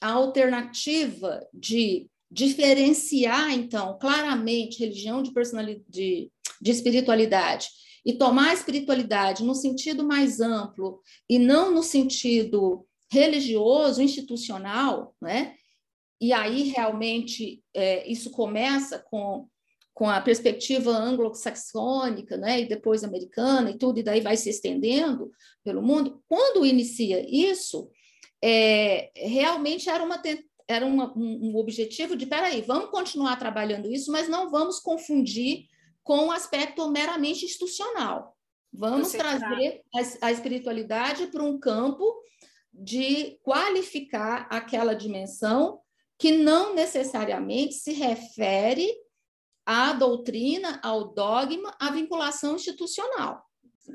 a 0.03 0.11
alternativa 0.11 1.39
de 1.53 2.09
diferenciar, 2.29 3.51
então, 3.51 3.97
claramente 3.97 4.79
religião 4.79 5.23
de 5.23 5.31
personalidade, 5.31 5.85
de, 5.87 6.31
de 6.61 6.71
espiritualidade 6.71 7.69
e 8.05 8.11
tomar 8.11 8.49
a 8.49 8.53
espiritualidade 8.53 9.43
no 9.43 9.55
sentido 9.55 10.03
mais 10.03 10.41
amplo 10.41 10.99
e 11.29 11.39
não 11.39 11.71
no 11.71 11.81
sentido 11.81 12.85
religioso, 13.09 14.01
institucional, 14.01 15.15
né? 15.21 15.55
E 16.19 16.33
aí 16.33 16.63
realmente 16.63 17.63
é, 17.73 18.05
isso 18.11 18.29
começa 18.31 18.99
com, 18.99 19.47
com 19.93 20.09
a 20.09 20.19
perspectiva 20.19 20.91
anglo-saxônica, 20.91 22.35
né? 22.35 22.59
E 22.59 22.67
depois 22.67 23.05
americana 23.05 23.71
e 23.71 23.77
tudo, 23.77 23.99
e 23.99 24.03
daí 24.03 24.19
vai 24.19 24.35
se 24.35 24.49
estendendo 24.49 25.31
pelo 25.63 25.81
mundo. 25.81 26.21
Quando 26.27 26.65
inicia 26.65 27.25
isso, 27.25 27.89
é, 28.45 29.09
realmente 29.15 29.89
era, 29.89 30.03
uma, 30.03 30.21
era 30.67 30.85
uma, 30.85 31.17
um, 31.17 31.55
objetivo 31.55 32.13
de, 32.13 32.25
peraí, 32.25 32.61
vamos 32.61 32.89
continuar 32.89 33.37
trabalhando 33.37 33.89
isso, 33.89 34.11
mas 34.11 34.27
não 34.27 34.49
vamos 34.49 34.81
confundir 34.81 35.67
com 36.03 36.27
o 36.27 36.31
aspecto 36.31 36.89
meramente 36.89 37.45
institucional. 37.45 38.35
Vamos 38.73 39.11
trazer 39.13 39.81
a, 39.95 40.27
a 40.27 40.31
espiritualidade 40.33 41.27
para 41.27 41.41
um 41.41 41.57
campo 41.57 42.21
de 42.73 43.39
qualificar 43.43 44.45
aquela 44.49 44.93
dimensão 44.93 45.79
que 46.19 46.33
não 46.33 46.75
necessariamente 46.75 47.75
se 47.75 47.93
refere 47.93 48.91
à 49.65 49.93
doutrina, 49.93 50.81
ao 50.83 51.13
dogma, 51.13 51.73
à 51.79 51.91
vinculação 51.91 52.55
institucional 52.55 53.41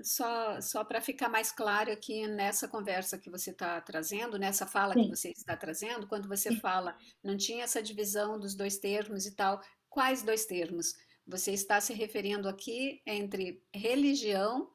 só, 0.03 0.61
só 0.61 0.85
para 0.85 1.01
ficar 1.01 1.29
mais 1.29 1.51
claro 1.51 1.91
aqui 1.91 2.27
nessa 2.27 2.69
conversa 2.69 3.19
que 3.19 3.31
você 3.31 3.51
está 3.51 3.81
trazendo, 3.81 4.39
nessa 4.39 4.67
fala 4.67 4.95
Sim. 4.95 5.03
que 5.05 5.17
você 5.17 5.31
está 5.31 5.57
trazendo, 5.57 6.07
quando 6.07 6.29
você 6.29 6.51
Sim. 6.51 6.61
fala, 6.61 6.97
não 7.23 7.37
tinha 7.37 7.65
essa 7.65 7.83
divisão 7.83 8.39
dos 8.39 8.55
dois 8.55 8.79
termos 8.79 9.27
e 9.27 9.35
tal, 9.35 9.61
quais 9.89 10.23
dois 10.23 10.45
termos? 10.45 10.95
Você 11.27 11.53
está 11.53 11.81
se 11.81 11.93
referindo 11.93 12.49
aqui 12.49 13.01
entre 13.07 13.63
religião 13.75 14.71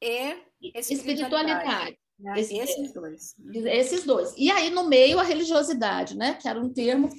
e 0.00 0.36
espiritualidade. 0.62 0.92
espiritualidade. 0.92 1.98
Né? 2.18 2.40
esses 2.40 2.92
dois. 2.92 3.34
Esses 3.52 4.04
dois. 4.04 4.34
E 4.36 4.50
aí, 4.50 4.70
no 4.70 4.88
meio, 4.88 5.18
a 5.18 5.24
religiosidade, 5.24 6.16
né? 6.16 6.34
Que 6.34 6.48
era 6.48 6.60
um 6.60 6.72
termo 6.72 7.10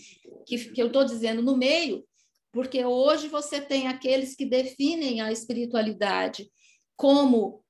que, 0.46 0.58
que 0.72 0.82
eu 0.82 0.88
estou 0.88 1.04
dizendo 1.04 1.42
no 1.42 1.58
meio, 1.58 2.06
porque 2.52 2.86
hoje 2.86 3.28
você 3.28 3.60
tem 3.60 3.88
aqueles 3.88 4.36
que 4.36 4.46
definem 4.46 5.20
a 5.20 5.32
espiritualidade 5.32 6.50
como 6.96 7.64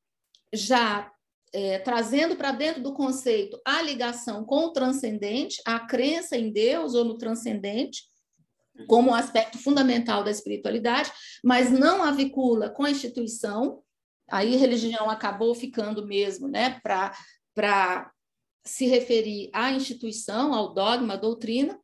já 0.54 1.12
é, 1.54 1.80
trazendo 1.80 2.36
para 2.36 2.52
dentro 2.52 2.82
do 2.82 2.94
conceito 2.94 3.60
a 3.66 3.82
ligação 3.82 4.44
com 4.44 4.66
o 4.66 4.74
transcendente, 4.74 5.62
a 5.66 5.80
crença 5.80 6.38
em 6.38 6.52
Deus 6.52 6.94
ou 6.94 7.06
no 7.06 7.18
transcendente, 7.18 8.04
como 8.88 9.12
um 9.12 9.16
aspecto 9.16 9.58
fundamental 9.58 10.24
da 10.24 10.32
espiritualidade, 10.32 11.12
mas 11.44 11.72
não 11.72 12.04
a 12.04 12.12
vincula 12.12 12.70
com 12.70 12.84
a 12.84 12.92
instituição. 12.92 13.82
Aí 14.30 14.58
religião 14.58 15.10
acabou 15.10 15.56
ficando 15.56 16.06
mesmo, 16.06 16.48
né, 16.48 16.80
para 16.82 18.12
se 18.66 18.86
referir 18.88 19.50
à 19.54 19.72
instituição, 19.72 20.54
ao 20.54 20.74
dogma, 20.74 21.14
à 21.14 21.18
doutrina. 21.18 21.80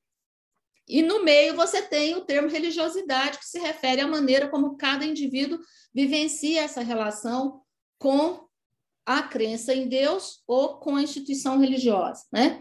E 0.92 1.02
no 1.02 1.24
meio 1.24 1.56
você 1.56 1.82
tem 1.82 2.16
o 2.16 2.26
termo 2.26 2.50
religiosidade, 2.50 3.40
que 3.40 3.46
se 3.46 3.58
refere 3.58 4.02
à 4.02 4.08
maneira 4.08 4.50
como 4.50 4.76
cada 4.76 5.06
indivíduo 5.06 5.58
vivencia 5.94 6.64
essa 6.64 6.82
relação 6.82 7.62
com 7.98 8.46
a 9.06 9.24
crença 9.24 9.74
em 9.74 9.88
Deus 9.88 10.44
ou 10.46 10.80
com 10.80 10.98
a 10.98 11.02
instituição 11.02 11.58
religiosa, 11.58 12.26
né? 12.30 12.60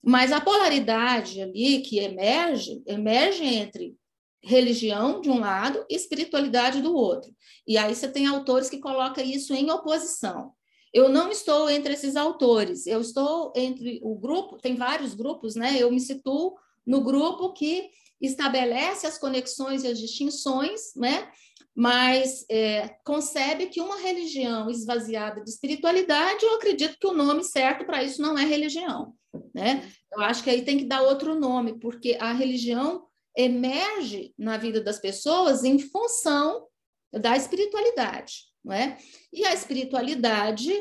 Mas 0.00 0.30
a 0.30 0.40
polaridade 0.40 1.42
ali 1.42 1.80
que 1.80 1.98
emerge, 1.98 2.80
emerge 2.86 3.44
entre 3.44 3.96
religião 4.40 5.20
de 5.20 5.28
um 5.28 5.40
lado 5.40 5.84
e 5.90 5.96
espiritualidade 5.96 6.80
do 6.80 6.94
outro. 6.94 7.34
E 7.66 7.76
aí 7.76 7.96
você 7.96 8.08
tem 8.08 8.26
autores 8.26 8.70
que 8.70 8.78
colocam 8.78 9.24
isso 9.24 9.52
em 9.54 9.72
oposição. 9.72 10.52
Eu 10.94 11.08
não 11.08 11.32
estou 11.32 11.68
entre 11.68 11.94
esses 11.94 12.14
autores, 12.14 12.86
eu 12.86 13.00
estou 13.00 13.52
entre 13.56 13.98
o 14.04 14.14
grupo, 14.14 14.58
tem 14.58 14.76
vários 14.76 15.14
grupos, 15.14 15.56
né? 15.56 15.76
Eu 15.80 15.90
me 15.90 15.98
situo 15.98 16.54
no 16.86 17.02
grupo 17.02 17.52
que 17.52 17.90
estabelece 18.20 19.06
as 19.06 19.18
conexões 19.18 19.82
e 19.82 19.88
as 19.88 19.98
distinções, 19.98 20.94
né? 20.94 21.28
mas 21.74 22.44
é, 22.50 22.96
concebe 23.04 23.66
que 23.66 23.80
uma 23.80 23.96
religião 23.96 24.70
esvaziada 24.70 25.42
de 25.42 25.50
espiritualidade, 25.50 26.44
eu 26.44 26.54
acredito 26.54 26.98
que 26.98 27.06
o 27.06 27.14
nome 27.14 27.42
certo 27.42 27.84
para 27.84 28.02
isso 28.02 28.20
não 28.20 28.38
é 28.38 28.44
religião. 28.44 29.14
Né? 29.54 29.90
Eu 30.12 30.20
acho 30.20 30.44
que 30.44 30.50
aí 30.50 30.62
tem 30.62 30.78
que 30.78 30.84
dar 30.84 31.02
outro 31.02 31.34
nome, 31.34 31.78
porque 31.78 32.16
a 32.20 32.32
religião 32.32 33.06
emerge 33.36 34.34
na 34.38 34.58
vida 34.58 34.82
das 34.82 34.98
pessoas 34.98 35.64
em 35.64 35.78
função 35.78 36.66
da 37.12 37.36
espiritualidade. 37.36 38.52
Não 38.64 38.72
é? 38.72 38.96
E 39.32 39.44
a 39.44 39.52
espiritualidade 39.52 40.72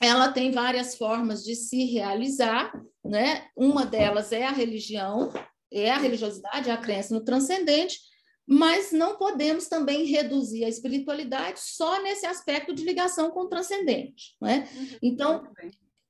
ela 0.00 0.32
tem 0.32 0.50
várias 0.50 0.96
formas 0.96 1.44
de 1.44 1.54
se 1.54 1.84
realizar, 1.84 2.72
né? 3.04 3.46
Uma 3.56 3.86
delas 3.86 4.32
é 4.32 4.44
a 4.44 4.50
religião, 4.50 5.32
é 5.72 5.90
a 5.90 5.98
religiosidade, 5.98 6.68
é 6.68 6.72
a 6.72 6.78
crença 6.78 7.14
no 7.14 7.24
transcendente, 7.24 7.98
mas 8.46 8.92
não 8.92 9.16
podemos 9.16 9.68
também 9.68 10.04
reduzir 10.04 10.64
a 10.64 10.68
espiritualidade 10.68 11.60
só 11.60 12.02
nesse 12.02 12.26
aspecto 12.26 12.74
de 12.74 12.84
ligação 12.84 13.30
com 13.30 13.40
o 13.40 13.48
transcendente. 13.48 14.36
Não 14.40 14.48
é? 14.48 14.68
Uhum, 14.74 14.98
então, 15.02 15.52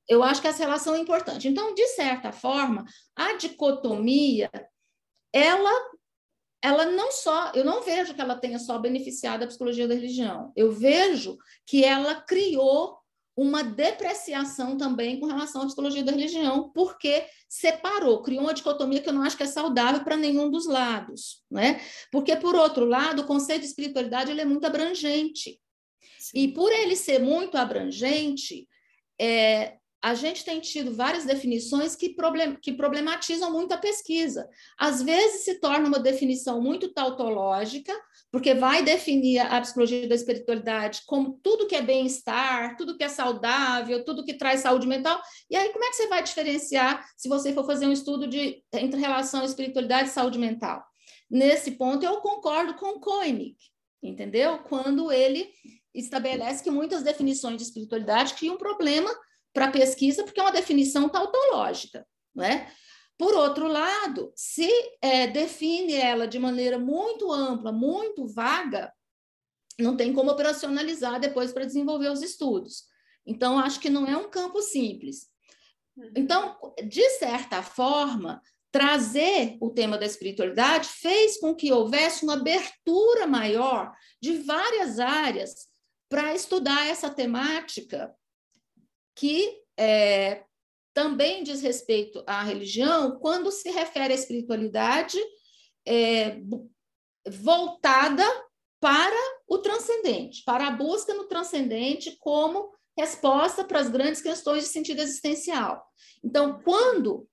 eu 0.07 0.21
acho 0.21 0.41
que 0.41 0.47
essa 0.47 0.63
relação 0.63 0.95
é 0.95 0.99
importante. 0.99 1.47
Então, 1.47 1.73
de 1.73 1.87
certa 1.89 2.31
forma, 2.31 2.83
a 3.15 3.33
dicotomia, 3.33 4.51
ela, 5.31 5.71
ela 6.61 6.85
não 6.87 7.11
só, 7.11 7.51
eu 7.53 7.63
não 7.63 7.81
vejo 7.81 8.13
que 8.13 8.21
ela 8.21 8.35
tenha 8.35 8.59
só 8.59 8.77
beneficiado 8.77 9.43
a 9.43 9.47
psicologia 9.47 9.87
da 9.87 9.95
religião, 9.95 10.51
eu 10.55 10.71
vejo 10.71 11.37
que 11.65 11.83
ela 11.85 12.15
criou 12.21 12.97
uma 13.37 13.63
depreciação 13.63 14.77
também 14.77 15.19
com 15.19 15.25
relação 15.25 15.63
à 15.63 15.65
psicologia 15.65 16.03
da 16.03 16.11
religião, 16.11 16.71
porque 16.73 17.25
separou, 17.49 18.21
criou 18.21 18.43
uma 18.43 18.53
dicotomia 18.53 19.01
que 19.01 19.09
eu 19.09 19.13
não 19.13 19.23
acho 19.23 19.35
que 19.35 19.43
é 19.43 19.47
saudável 19.47 20.03
para 20.03 20.15
nenhum 20.15 20.49
dos 20.49 20.65
lados, 20.65 21.43
né? 21.51 21.81
Porque, 22.11 22.35
por 22.35 22.55
outro 22.55 22.85
lado, 22.85 23.21
o 23.21 23.25
conceito 23.25 23.61
de 23.61 23.67
espiritualidade 23.67 24.31
ele 24.31 24.41
é 24.41 24.45
muito 24.45 24.65
abrangente. 24.65 25.59
Sim. 26.19 26.39
E 26.39 26.47
por 26.53 26.71
ele 26.71 26.95
ser 26.95 27.19
muito 27.19 27.57
abrangente, 27.57 28.67
é, 29.19 29.77
a 30.01 30.13
gente 30.13 30.45
tem 30.45 30.59
tido 30.59 30.93
várias 30.93 31.25
definições 31.25 31.95
que, 31.95 32.13
problem, 32.13 32.55
que 32.61 32.71
problematizam 32.71 33.51
muito 33.51 33.73
a 33.73 33.77
pesquisa. 33.77 34.47
Às 34.77 35.01
vezes 35.01 35.43
se 35.43 35.59
torna 35.59 35.87
uma 35.87 35.99
definição 35.99 36.61
muito 36.61 36.93
tautológica, 36.93 37.91
porque 38.35 38.53
vai 38.53 38.83
definir 38.83 39.39
a 39.39 39.61
psicologia 39.61 40.09
da 40.09 40.13
espiritualidade 40.13 41.03
como 41.05 41.39
tudo 41.41 41.67
que 41.67 41.75
é 41.75 41.81
bem-estar, 41.81 42.75
tudo 42.75 42.97
que 42.97 43.03
é 43.05 43.07
saudável, 43.07 44.03
tudo 44.03 44.25
que 44.25 44.33
traz 44.33 44.59
saúde 44.59 44.85
mental. 44.85 45.21
E 45.49 45.55
aí, 45.55 45.69
como 45.69 45.85
é 45.85 45.87
que 45.87 45.95
você 45.95 46.07
vai 46.07 46.21
diferenciar 46.21 47.01
se 47.15 47.29
você 47.29 47.53
for 47.53 47.65
fazer 47.65 47.87
um 47.87 47.93
estudo 47.93 48.27
de, 48.27 48.61
entre 48.73 48.99
relação 48.99 49.45
espiritualidade 49.45 50.09
e 50.09 50.11
saúde 50.11 50.37
mental? 50.37 50.83
Nesse 51.31 51.71
ponto, 51.77 52.05
eu 52.05 52.17
concordo 52.17 52.73
com 52.73 52.99
Koenig, 52.99 53.55
entendeu? 54.03 54.59
Quando 54.63 55.13
ele 55.13 55.49
estabelece 55.93 56.61
que 56.61 56.69
muitas 56.69 57.03
definições 57.03 57.55
de 57.55 57.63
espiritualidade 57.63 58.33
criam 58.33 58.55
um 58.55 58.57
problema 58.57 59.09
para 59.53 59.71
pesquisa, 59.71 60.25
porque 60.25 60.41
é 60.41 60.43
uma 60.43 60.51
definição 60.51 61.07
tautológica, 61.07 62.05
né? 62.35 62.69
Por 63.17 63.33
outro 63.33 63.67
lado, 63.67 64.31
se 64.35 64.69
é, 65.01 65.27
define 65.27 65.93
ela 65.93 66.27
de 66.27 66.37
maneira 66.37 66.77
muito 66.77 67.31
ampla, 67.31 67.71
muito 67.71 68.27
vaga, 68.27 68.91
não 69.79 69.95
tem 69.95 70.13
como 70.13 70.31
operacionalizar 70.31 71.19
depois 71.19 71.51
para 71.51 71.65
desenvolver 71.65 72.09
os 72.09 72.21
estudos. 72.21 72.83
Então, 73.25 73.57
acho 73.57 73.79
que 73.79 73.89
não 73.89 74.05
é 74.05 74.15
um 74.15 74.29
campo 74.29 74.61
simples. 74.61 75.29
Uhum. 75.95 76.11
Então, 76.15 76.57
de 76.87 77.09
certa 77.11 77.63
forma, 77.63 78.41
trazer 78.71 79.57
o 79.61 79.69
tema 79.69 79.97
da 79.97 80.05
espiritualidade 80.05 80.87
fez 80.89 81.39
com 81.39 81.55
que 81.55 81.71
houvesse 81.71 82.23
uma 82.23 82.33
abertura 82.33 83.25
maior 83.25 83.93
de 84.21 84.39
várias 84.39 84.99
áreas 84.99 85.67
para 86.09 86.35
estudar 86.35 86.85
essa 86.85 87.09
temática 87.09 88.13
que 89.15 89.61
é, 89.77 90.43
também 90.95 91.43
diz 91.43 91.61
respeito 91.61 92.23
à 92.25 92.41
religião 92.41 93.19
quando 93.19 93.51
se 93.51 93.69
refere 93.69 94.13
à 94.13 94.15
espiritualidade 94.15 95.19
é, 95.85 96.39
voltada 97.29 98.23
para 98.79 99.15
o 99.45 99.57
transcendente, 99.57 100.41
para 100.45 100.67
a 100.67 100.71
busca 100.71 101.13
no 101.13 101.25
transcendente 101.25 102.15
como 102.17 102.73
resposta 102.97 103.65
para 103.65 103.81
as 103.81 103.89
grandes 103.89 104.21
questões 104.21 104.63
de 104.63 104.69
sentido 104.69 105.01
existencial. 105.01 105.85
Então, 106.23 106.61
quando 106.63 107.27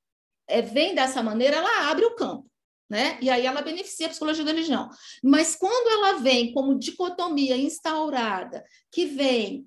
é, 0.49 0.61
vem 0.61 0.93
dessa 0.93 1.23
maneira, 1.23 1.59
ela 1.59 1.89
abre 1.89 2.05
o 2.05 2.17
campo. 2.17 2.51
Né? 2.91 3.17
E 3.23 3.31
aí 3.31 3.47
ela 3.47 3.63
beneficia 3.63 4.07
a 4.07 4.11
psicologia 4.11 4.45
da 4.45 4.51
religião. 4.51 4.91
Mas 5.23 5.55
quando 5.55 5.89
ela 5.89 6.19
vem 6.19 6.53
como 6.53 6.79
dicotomia 6.79 7.57
instaurada, 7.57 8.63
que 8.91 9.07
vem 9.07 9.67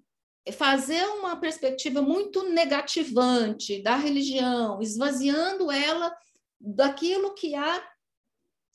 fazer 0.52 1.04
uma 1.06 1.36
perspectiva 1.38 2.02
muito 2.02 2.48
negativante 2.50 3.82
da 3.82 3.96
religião, 3.96 4.82
esvaziando 4.82 5.72
ela 5.72 6.16
daquilo 6.60 7.34
que 7.34 7.56
a 7.56 7.84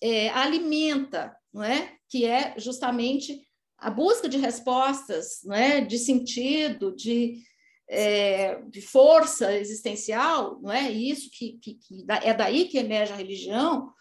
é, 0.03 0.31
alimenta, 0.31 1.37
não 1.53 1.63
é? 1.63 1.97
Que 2.09 2.25
é 2.25 2.55
justamente 2.59 3.47
a 3.79 3.91
busca 3.91 4.29
de 4.29 4.37
respostas, 4.37 5.41
não 5.45 5.55
é? 5.55 5.81
De 5.81 5.99
sentido, 5.99 6.95
de, 6.95 7.43
é, 7.89 8.61
de 8.63 8.81
força 8.81 9.57
existencial, 9.57 10.61
não 10.61 10.73
é? 10.73 10.91
Isso 10.91 11.31
que, 11.33 11.59
que, 11.63 11.75
que 11.75 12.05
é 12.09 12.35
daí 12.35 12.67
que 12.67 12.79
emerge 12.79 13.13
a 13.13 13.17
religião 13.17 13.93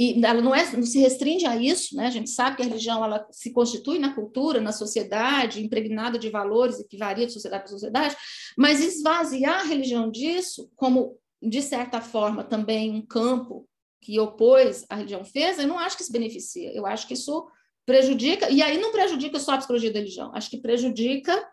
e 0.00 0.24
ela 0.24 0.40
não, 0.40 0.54
é, 0.54 0.64
não 0.72 0.82
se 0.82 0.98
restringe 0.98 1.44
a 1.44 1.54
isso, 1.56 1.94
né? 1.94 2.06
A 2.06 2.10
gente 2.10 2.30
sabe 2.30 2.56
que 2.56 2.62
a 2.62 2.64
religião 2.64 3.04
ela 3.04 3.26
se 3.30 3.52
constitui 3.52 3.98
na 3.98 4.14
cultura, 4.14 4.58
na 4.58 4.72
sociedade, 4.72 5.62
impregnada 5.62 6.18
de 6.18 6.30
valores 6.30 6.78
e 6.78 6.88
que 6.88 6.96
varia 6.96 7.26
de 7.26 7.32
sociedade 7.34 7.64
para 7.64 7.72
sociedade, 7.72 8.16
mas 8.56 8.80
esvaziar 8.80 9.60
a 9.60 9.64
religião 9.64 10.10
disso, 10.10 10.70
como 10.74 11.18
de 11.42 11.60
certa 11.60 12.00
forma 12.00 12.42
também 12.42 12.90
um 12.94 13.04
campo 13.04 13.68
que 14.00 14.18
opôs 14.18 14.86
a 14.88 14.94
religião 14.94 15.22
fez, 15.22 15.58
eu 15.58 15.68
não 15.68 15.78
acho 15.78 15.98
que 15.98 16.02
isso 16.02 16.12
beneficia. 16.12 16.72
Eu 16.74 16.86
acho 16.86 17.06
que 17.06 17.12
isso 17.12 17.46
prejudica, 17.84 18.48
e 18.48 18.62
aí 18.62 18.78
não 18.78 18.92
prejudica 18.92 19.38
só 19.38 19.52
a 19.52 19.58
psicologia 19.58 19.92
da 19.92 19.98
religião, 19.98 20.34
acho 20.34 20.48
que 20.48 20.56
prejudica 20.56 21.46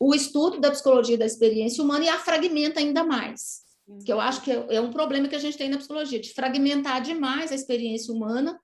o 0.00 0.14
estudo 0.14 0.58
da 0.60 0.70
psicologia 0.70 1.18
da 1.18 1.26
experiência 1.26 1.84
humana 1.84 2.06
e 2.06 2.08
a 2.08 2.18
fragmenta 2.18 2.80
ainda 2.80 3.04
mais 3.04 3.63
que 4.04 4.12
eu 4.12 4.20
acho 4.20 4.42
que 4.42 4.50
é, 4.50 4.76
é 4.76 4.80
um 4.80 4.90
problema 4.90 5.28
que 5.28 5.34
a 5.34 5.40
gente 5.40 5.58
tem 5.58 5.68
na 5.68 5.78
psicologia, 5.78 6.20
de 6.20 6.32
fragmentar 6.32 7.02
demais 7.02 7.52
a 7.52 7.54
experiência 7.54 8.12
humana, 8.12 8.58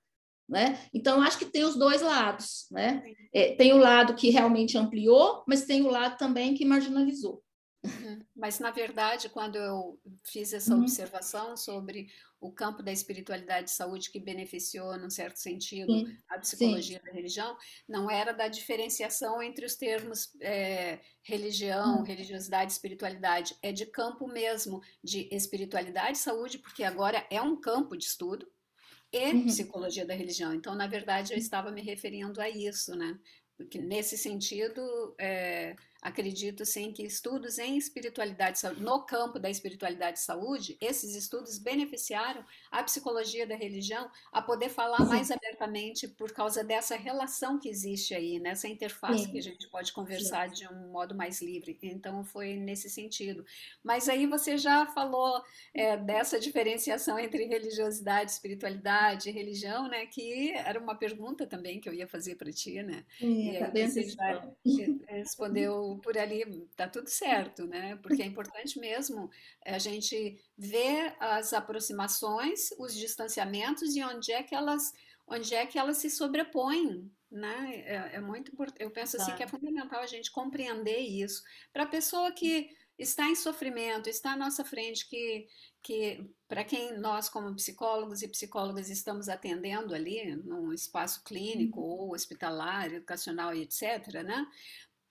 né? 0.48 0.80
Então, 0.92 1.18
eu 1.18 1.22
acho 1.22 1.38
que 1.38 1.44
tem 1.44 1.64
os 1.64 1.76
dois 1.76 2.02
lados, 2.02 2.66
né? 2.70 3.02
É, 3.32 3.54
tem 3.54 3.72
o 3.72 3.78
lado 3.78 4.14
que 4.14 4.30
realmente 4.30 4.76
ampliou, 4.76 5.44
mas 5.46 5.64
tem 5.64 5.82
o 5.82 5.90
lado 5.90 6.16
também 6.16 6.54
que 6.54 6.64
marginalizou. 6.64 7.42
Uhum. 7.84 8.20
Mas, 8.34 8.58
na 8.58 8.70
verdade, 8.70 9.28
quando 9.28 9.56
eu 9.56 9.98
fiz 10.24 10.52
essa 10.52 10.74
uhum. 10.74 10.80
observação 10.80 11.56
sobre 11.56 12.08
o 12.40 12.50
campo 12.50 12.82
da 12.82 12.90
espiritualidade 12.90 13.70
e 13.70 13.72
saúde 13.74 14.10
que 14.10 14.18
beneficiou, 14.18 14.96
num 14.98 15.10
certo 15.10 15.36
sentido, 15.36 15.92
sim, 15.92 16.16
a 16.28 16.38
psicologia 16.38 16.98
sim. 16.98 17.04
da 17.04 17.12
religião, 17.12 17.56
não 17.86 18.10
era 18.10 18.32
da 18.32 18.48
diferenciação 18.48 19.42
entre 19.42 19.66
os 19.66 19.76
termos 19.76 20.34
é, 20.40 21.00
religião, 21.22 21.98
uhum. 21.98 22.02
religiosidade, 22.02 22.72
espiritualidade, 22.72 23.54
é 23.62 23.72
de 23.72 23.84
campo 23.84 24.26
mesmo, 24.26 24.80
de 25.04 25.28
espiritualidade 25.30 26.16
e 26.16 26.20
saúde, 26.20 26.58
porque 26.58 26.82
agora 26.82 27.26
é 27.30 27.42
um 27.42 27.60
campo 27.60 27.96
de 27.96 28.04
estudo, 28.04 28.50
e 29.12 29.32
uhum. 29.32 29.46
psicologia 29.46 30.06
da 30.06 30.14
religião. 30.14 30.54
Então, 30.54 30.74
na 30.74 30.86
verdade, 30.86 31.32
eu 31.32 31.38
estava 31.38 31.70
me 31.72 31.82
referindo 31.82 32.40
a 32.40 32.48
isso, 32.48 32.94
né? 32.94 33.18
Porque 33.56 33.78
nesse 33.78 34.16
sentido, 34.16 35.14
é, 35.18 35.74
acredito 36.02 36.64
sim 36.64 36.92
que 36.92 37.02
estudos 37.02 37.58
em 37.58 37.76
espiritualidade 37.76 38.60
no 38.78 39.02
campo 39.02 39.38
da 39.38 39.50
espiritualidade 39.50 40.18
e 40.18 40.22
saúde, 40.22 40.76
esses 40.80 41.14
estudos 41.14 41.58
beneficiaram 41.58 42.44
a 42.70 42.82
psicologia 42.82 43.46
da 43.46 43.54
religião 43.54 44.10
a 44.32 44.40
poder 44.40 44.68
falar 44.68 45.04
mais 45.06 45.30
abertamente 45.30 46.08
por 46.08 46.32
causa 46.32 46.64
dessa 46.64 46.96
relação 46.96 47.58
que 47.58 47.68
existe 47.68 48.14
aí, 48.14 48.38
nessa 48.38 48.68
interface 48.68 49.24
sim. 49.24 49.32
que 49.32 49.38
a 49.38 49.42
gente 49.42 49.68
pode 49.68 49.92
conversar 49.92 50.48
sim. 50.48 50.66
de 50.66 50.72
um 50.72 50.90
modo 50.90 51.14
mais 51.14 51.40
livre. 51.42 51.78
Então 51.82 52.24
foi 52.24 52.54
nesse 52.54 52.88
sentido. 52.88 53.44
Mas 53.82 54.08
aí 54.08 54.26
você 54.26 54.56
já 54.56 54.86
falou 54.86 55.42
é, 55.74 55.96
dessa 55.96 56.38
diferenciação 56.38 57.18
entre 57.18 57.44
religiosidade, 57.44 58.30
espiritualidade, 58.30 59.30
religião, 59.30 59.88
né? 59.88 60.06
Que 60.06 60.52
era 60.52 60.78
uma 60.78 60.94
pergunta 60.94 61.46
também 61.46 61.80
que 61.80 61.88
eu 61.88 61.94
ia 61.94 62.06
fazer 62.06 62.36
para 62.36 62.52
ti, 62.52 62.82
né? 62.82 63.04
Sim, 63.18 63.52
e 63.52 63.56
aí 63.56 63.88
você 63.88 64.02
já 64.02 64.48
respondeu 65.08 65.89
por 65.98 66.16
ali, 66.16 66.44
tá 66.76 66.88
tudo 66.88 67.08
certo, 67.08 67.66
né? 67.66 67.96
Porque 67.96 68.22
é 68.22 68.26
importante 68.26 68.78
mesmo 68.78 69.30
a 69.64 69.78
gente 69.78 70.40
ver 70.56 71.14
as 71.18 71.52
aproximações, 71.52 72.70
os 72.78 72.94
distanciamentos 72.94 73.96
e 73.96 74.02
onde 74.02 74.32
é 74.32 74.42
que 74.42 74.54
elas, 74.54 74.92
onde 75.26 75.54
é 75.54 75.66
que 75.66 75.78
elas 75.78 75.98
se 75.98 76.10
sobrepõem, 76.10 77.10
né? 77.30 77.82
É, 77.86 78.16
é 78.16 78.20
muito 78.20 78.52
importante. 78.52 78.82
Eu 78.82 78.90
penso 78.90 79.16
assim 79.16 79.34
que 79.34 79.42
é 79.42 79.48
fundamental 79.48 80.00
a 80.00 80.06
gente 80.06 80.30
compreender 80.30 80.98
isso 80.98 81.42
para 81.72 81.84
a 81.84 81.88
pessoa 81.88 82.32
que 82.32 82.70
está 83.00 83.26
em 83.26 83.34
sofrimento, 83.34 84.08
está 84.08 84.32
à 84.32 84.36
nossa 84.36 84.62
frente, 84.62 85.08
que, 85.08 85.46
que 85.82 86.30
para 86.46 86.62
quem 86.64 86.98
nós, 86.98 87.28
como 87.28 87.54
psicólogos 87.54 88.20
e 88.22 88.28
psicólogas, 88.28 88.90
estamos 88.90 89.28
atendendo 89.28 89.94
ali, 89.94 90.36
num 90.36 90.72
espaço 90.72 91.24
clínico 91.24 91.80
uhum. 91.80 91.86
ou 91.86 92.14
hospitalar, 92.14 92.92
educacional 92.92 93.54
e 93.54 93.62
etc., 93.62 94.22
né? 94.22 94.46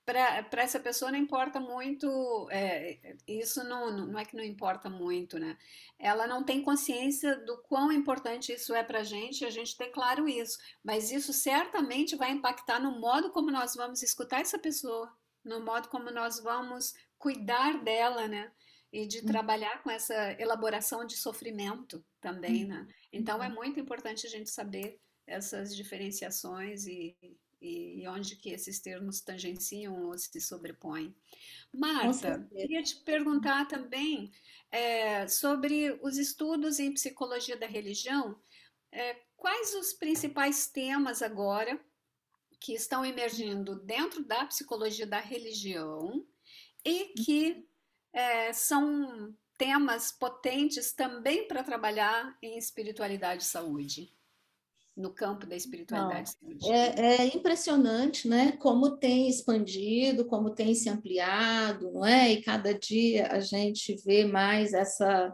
Para 0.10 0.64
essa 0.64 0.80
pessoa 0.80 1.12
não 1.12 1.20
importa 1.20 1.60
muito, 1.60 2.48
é, 2.50 3.16
isso 3.28 3.64
não, 3.64 4.08
não 4.08 4.18
é 4.18 4.26
que 4.26 4.36
não 4.36 4.44
importa 4.44 4.90
muito, 4.90 5.38
né? 5.38 5.56
Ela 6.00 6.26
não 6.26 6.44
tem 6.44 6.64
consciência 6.64 7.36
do 7.46 7.60
quão 7.60 7.92
importante 7.92 8.52
isso 8.52 8.74
é 8.74 8.84
para 8.84 9.02
a 9.02 9.04
gente, 9.04 9.46
a 9.46 9.52
gente 9.52 9.78
tem 9.78 9.92
claro 9.92 10.28
isso, 10.28 10.58
mas 10.84 11.12
isso 11.12 11.32
certamente 11.32 12.16
vai 12.16 12.32
impactar 12.32 12.80
no 12.80 13.00
modo 13.00 13.30
como 13.30 13.52
nós 13.52 13.76
vamos 13.76 14.02
escutar 14.02 14.42
essa 14.42 14.58
pessoa, 14.58 15.14
no 15.46 15.64
modo 15.64 15.88
como 15.90 16.10
nós 16.10 16.40
vamos 16.40 16.96
cuidar 17.20 17.84
dela, 17.84 18.28
né? 18.28 18.52
E 18.92 19.06
de 19.06 19.20
hum. 19.20 19.26
trabalhar 19.26 19.84
com 19.84 19.92
essa 19.92 20.36
elaboração 20.42 21.06
de 21.06 21.18
sofrimento 21.18 22.04
também, 22.20 22.66
hum. 22.66 22.70
né? 22.70 22.88
Então 23.14 23.44
é 23.44 23.48
uhum. 23.48 23.54
muito 23.54 23.80
importante 23.80 24.26
a 24.26 24.30
gente 24.30 24.50
saber 24.50 25.00
essas 25.28 25.76
diferenciações 25.76 26.88
e, 26.88 27.16
e, 27.62 28.08
onde 28.08 28.36
que 28.36 28.50
esses 28.50 28.80
termos 28.80 29.22
tangenciam 29.22 30.08
ou 30.08 30.18
se 30.18 30.40
sobrepõem. 30.40 31.16
Marta, 31.74 32.48
queria 32.52 32.82
te 32.82 32.96
perguntar 32.98 33.68
também 33.68 34.32
é, 34.72 35.28
sobre 35.28 36.00
os 36.02 36.18
estudos 36.18 36.80
em 36.80 36.94
psicologia 36.94 37.58
da 37.58 37.68
religião. 37.68 38.40
É, 38.92 39.16
quais 39.36 39.74
os 39.76 39.94
principais 39.94 40.68
temas 40.68 41.22
agora 41.22 41.80
que 42.60 42.74
estão 42.74 43.06
emergindo 43.06 43.76
dentro 43.80 44.24
da 44.24 44.46
psicologia 44.46 45.06
da 45.06 45.20
religião 45.20 46.26
e 46.84 47.14
que 47.24 47.68
é, 48.12 48.52
são 48.52 49.36
temas 49.58 50.12
potentes 50.12 50.94
também 50.94 51.48
para 51.48 51.64
trabalhar 51.64 52.38
em 52.42 52.58
espiritualidade 52.58 53.44
e 53.44 53.46
saúde, 53.46 54.14
no 55.00 55.14
campo 55.14 55.46
da 55.46 55.56
espiritualidade. 55.56 56.34
É, 56.66 57.22
é, 57.22 57.36
impressionante, 57.36 58.28
né? 58.28 58.52
Como 58.54 58.98
tem 58.98 59.30
expandido, 59.30 60.26
como 60.26 60.50
tem 60.50 60.76
se 60.76 60.90
ampliado, 60.90 61.90
não 61.92 62.06
é? 62.06 62.34
E 62.34 62.42
cada 62.42 62.74
dia 62.78 63.32
a 63.32 63.40
gente 63.40 63.96
vê 64.06 64.26
mais 64.26 64.74
essa 64.74 65.34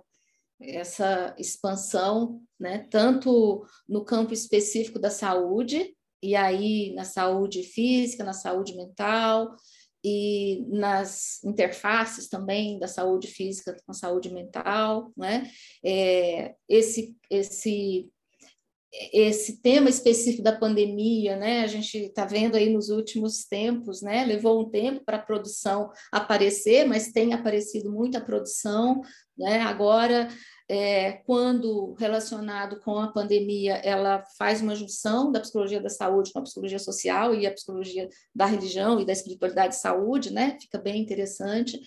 essa 0.61 1.35
expansão, 1.37 2.41
né? 2.57 2.87
Tanto 2.89 3.65
no 3.89 4.05
campo 4.05 4.33
específico 4.33 4.97
da 4.97 5.09
saúde 5.09 5.93
e 6.23 6.33
aí 6.33 6.93
na 6.93 7.03
saúde 7.03 7.61
física, 7.63 8.23
na 8.23 8.31
saúde 8.33 8.73
mental, 8.75 9.53
e 10.07 10.63
nas 10.69 11.43
interfaces 11.43 12.29
também 12.29 12.77
da 12.77 12.87
saúde 12.87 13.27
física 13.27 13.75
com 13.83 13.91
a 13.91 13.95
saúde 13.95 14.31
mental, 14.31 15.11
né? 15.17 15.49
É, 15.83 16.53
esse, 16.69 17.17
esse, 17.27 18.07
esse 19.13 19.61
tema 19.61 19.89
específico 19.89 20.43
da 20.43 20.57
pandemia, 20.57 21.35
né? 21.35 21.61
A 21.61 21.67
gente 21.67 21.97
está 21.97 22.25
vendo 22.25 22.55
aí 22.55 22.69
nos 22.69 22.89
últimos 22.89 23.45
tempos, 23.45 24.01
né? 24.01 24.25
Levou 24.25 24.61
um 24.61 24.69
tempo 24.69 25.03
para 25.05 25.17
a 25.17 25.21
produção 25.21 25.91
aparecer, 26.11 26.85
mas 26.85 27.11
tem 27.11 27.33
aparecido 27.33 27.91
muita 27.91 28.21
produção, 28.21 29.01
né? 29.37 29.61
Agora 29.61 30.29
é, 30.67 31.13
quando 31.25 31.93
relacionado 31.93 32.79
com 32.79 32.97
a 32.97 33.11
pandemia, 33.11 33.75
ela 33.75 34.23
faz 34.37 34.61
uma 34.61 34.75
junção 34.75 35.31
da 35.31 35.39
psicologia 35.39 35.81
da 35.81 35.89
saúde 35.89 36.31
com 36.31 36.39
a 36.39 36.43
psicologia 36.43 36.79
social 36.79 37.35
e 37.35 37.45
a 37.45 37.53
psicologia 37.53 38.09
da 38.33 38.45
religião 38.45 38.99
e 38.99 39.05
da 39.05 39.13
espiritualidade 39.13 39.75
e 39.75 39.79
saúde, 39.79 40.31
né? 40.33 40.57
Fica 40.59 40.79
bem 40.79 41.01
interessante. 41.01 41.79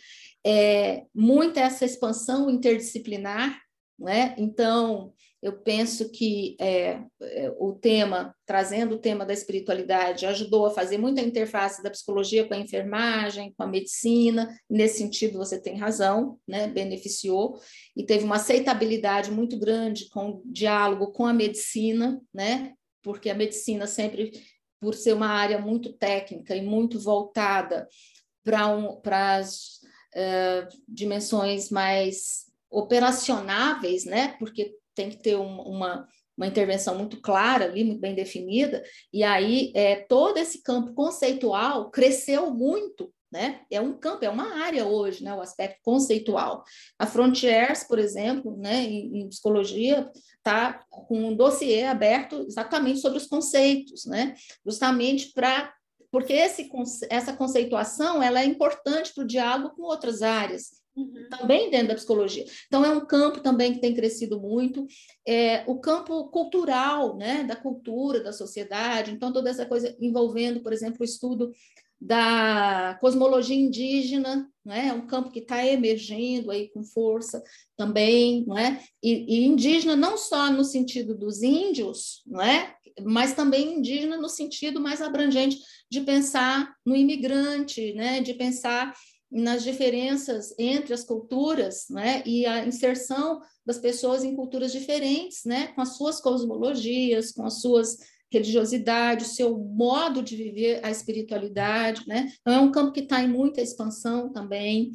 É, 0.46 1.04
muita 1.14 1.60
essa 1.60 1.84
expansão 1.84 2.48
interdisciplinar, 2.48 3.60
né? 3.98 4.34
Então, 4.38 5.12
eu 5.42 5.52
penso 5.52 6.10
que 6.10 6.56
é, 6.60 7.00
é, 7.22 7.54
o 7.58 7.72
tema, 7.72 8.34
trazendo 8.44 8.96
o 8.96 8.98
tema 8.98 9.24
da 9.24 9.32
espiritualidade, 9.32 10.26
ajudou 10.26 10.66
a 10.66 10.70
fazer 10.70 10.98
muita 10.98 11.20
interface 11.20 11.82
da 11.82 11.90
psicologia 11.90 12.46
com 12.46 12.54
a 12.54 12.58
enfermagem, 12.58 13.54
com 13.56 13.62
a 13.62 13.66
medicina. 13.66 14.52
Nesse 14.68 14.98
sentido, 14.98 15.38
você 15.38 15.60
tem 15.60 15.76
razão, 15.76 16.38
né? 16.46 16.66
beneficiou, 16.66 17.60
e 17.96 18.04
teve 18.04 18.24
uma 18.24 18.36
aceitabilidade 18.36 19.30
muito 19.30 19.58
grande 19.58 20.08
com 20.08 20.30
o 20.30 20.42
diálogo 20.44 21.12
com 21.12 21.24
a 21.24 21.32
medicina, 21.32 22.20
né? 22.34 22.74
porque 23.02 23.30
a 23.30 23.34
medicina 23.34 23.86
sempre, 23.86 24.32
por 24.80 24.94
ser 24.94 25.14
uma 25.14 25.28
área 25.28 25.58
muito 25.58 25.92
técnica 25.92 26.54
e 26.54 26.60
muito 26.60 27.00
voltada 27.00 27.88
para 28.44 28.68
um, 28.68 29.00
as 29.04 29.80
uh, 30.14 30.68
dimensões 30.86 31.70
mais 31.70 32.46
operacionáveis, 32.70 34.04
né? 34.04 34.36
Porque 34.38 34.74
tem 34.98 35.10
que 35.10 35.22
ter 35.22 35.36
um, 35.36 35.60
uma, 35.60 36.06
uma 36.36 36.46
intervenção 36.46 36.96
muito 36.96 37.20
clara 37.20 37.66
ali, 37.66 37.84
muito 37.84 38.00
bem 38.00 38.16
definida, 38.16 38.82
e 39.12 39.22
aí 39.22 39.72
é, 39.76 39.94
todo 39.94 40.38
esse 40.38 40.60
campo 40.60 40.92
conceitual 40.92 41.88
cresceu 41.88 42.50
muito, 42.50 43.12
né? 43.30 43.60
É 43.70 43.80
um 43.80 43.96
campo, 43.96 44.24
é 44.24 44.28
uma 44.28 44.64
área 44.64 44.86
hoje, 44.86 45.22
né? 45.22 45.32
O 45.34 45.40
aspecto 45.40 45.78
conceitual. 45.84 46.64
A 46.98 47.06
Frontiers, 47.06 47.84
por 47.84 47.98
exemplo, 47.98 48.56
né? 48.56 48.82
Em, 48.84 49.20
em 49.20 49.28
psicologia, 49.28 50.10
está 50.38 50.82
com 50.90 51.28
um 51.28 51.36
dossiê 51.36 51.84
aberto 51.84 52.44
exatamente 52.48 52.98
sobre 52.98 53.18
os 53.18 53.26
conceitos, 53.26 54.04
né? 54.04 54.34
Justamente 54.66 55.32
para 55.32 55.72
porque 56.10 56.32
esse, 56.32 56.70
essa 57.10 57.34
conceituação 57.34 58.22
ela 58.22 58.40
é 58.40 58.44
importante 58.46 59.12
para 59.12 59.24
o 59.24 59.26
diálogo 59.26 59.76
com 59.76 59.82
outras 59.82 60.22
áreas, 60.22 60.77
Uhum. 60.98 61.28
Também 61.30 61.70
dentro 61.70 61.88
da 61.88 61.94
psicologia. 61.94 62.44
Então, 62.66 62.84
é 62.84 62.90
um 62.90 63.06
campo 63.06 63.40
também 63.40 63.72
que 63.72 63.80
tem 63.80 63.94
crescido 63.94 64.40
muito. 64.40 64.86
É, 65.26 65.62
o 65.66 65.78
campo 65.78 66.28
cultural, 66.28 67.16
né, 67.16 67.44
da 67.44 67.54
cultura, 67.54 68.20
da 68.20 68.32
sociedade. 68.32 69.12
Então, 69.12 69.32
toda 69.32 69.48
essa 69.48 69.64
coisa 69.64 69.96
envolvendo, 70.00 70.60
por 70.60 70.72
exemplo, 70.72 70.98
o 71.00 71.04
estudo 71.04 71.52
da 72.00 72.96
cosmologia 73.00 73.56
indígena, 73.56 74.48
né? 74.64 74.88
é 74.88 74.92
um 74.92 75.06
campo 75.06 75.30
que 75.30 75.40
está 75.40 75.66
emergindo 75.66 76.50
aí 76.50 76.68
com 76.68 76.84
força 76.84 77.42
também, 77.76 78.44
não 78.46 78.56
é? 78.56 78.80
E, 79.02 79.40
e, 79.40 79.46
indígena 79.46 79.96
não 79.96 80.16
só 80.16 80.48
no 80.48 80.62
sentido 80.62 81.12
dos 81.16 81.42
índios, 81.42 82.22
não 82.24 82.40
é? 82.40 82.76
mas 83.04 83.34
também 83.34 83.78
indígena 83.78 84.16
no 84.16 84.28
sentido 84.28 84.80
mais 84.80 85.00
abrangente 85.00 85.58
de 85.90 86.00
pensar 86.00 86.74
no 86.84 86.96
imigrante, 86.96 87.92
né? 87.94 88.20
de 88.20 88.34
pensar 88.34 88.94
nas 89.30 89.62
diferenças 89.62 90.54
entre 90.58 90.94
as 90.94 91.04
culturas, 91.04 91.86
né, 91.90 92.22
e 92.24 92.46
a 92.46 92.66
inserção 92.66 93.40
das 93.64 93.78
pessoas 93.78 94.24
em 94.24 94.34
culturas 94.34 94.72
diferentes, 94.72 95.44
né, 95.44 95.68
com 95.68 95.82
as 95.82 95.96
suas 95.96 96.20
cosmologias, 96.20 97.32
com 97.32 97.44
as 97.44 97.60
suas 97.60 97.98
religiosidades, 98.32 99.32
o 99.32 99.34
seu 99.34 99.58
modo 99.58 100.22
de 100.22 100.36
viver 100.36 100.80
a 100.84 100.90
espiritualidade, 100.90 102.06
né, 102.06 102.32
então 102.40 102.54
é 102.54 102.60
um 102.60 102.72
campo 102.72 102.92
que 102.92 103.00
está 103.00 103.22
em 103.22 103.28
muita 103.28 103.60
expansão 103.60 104.32
também. 104.32 104.92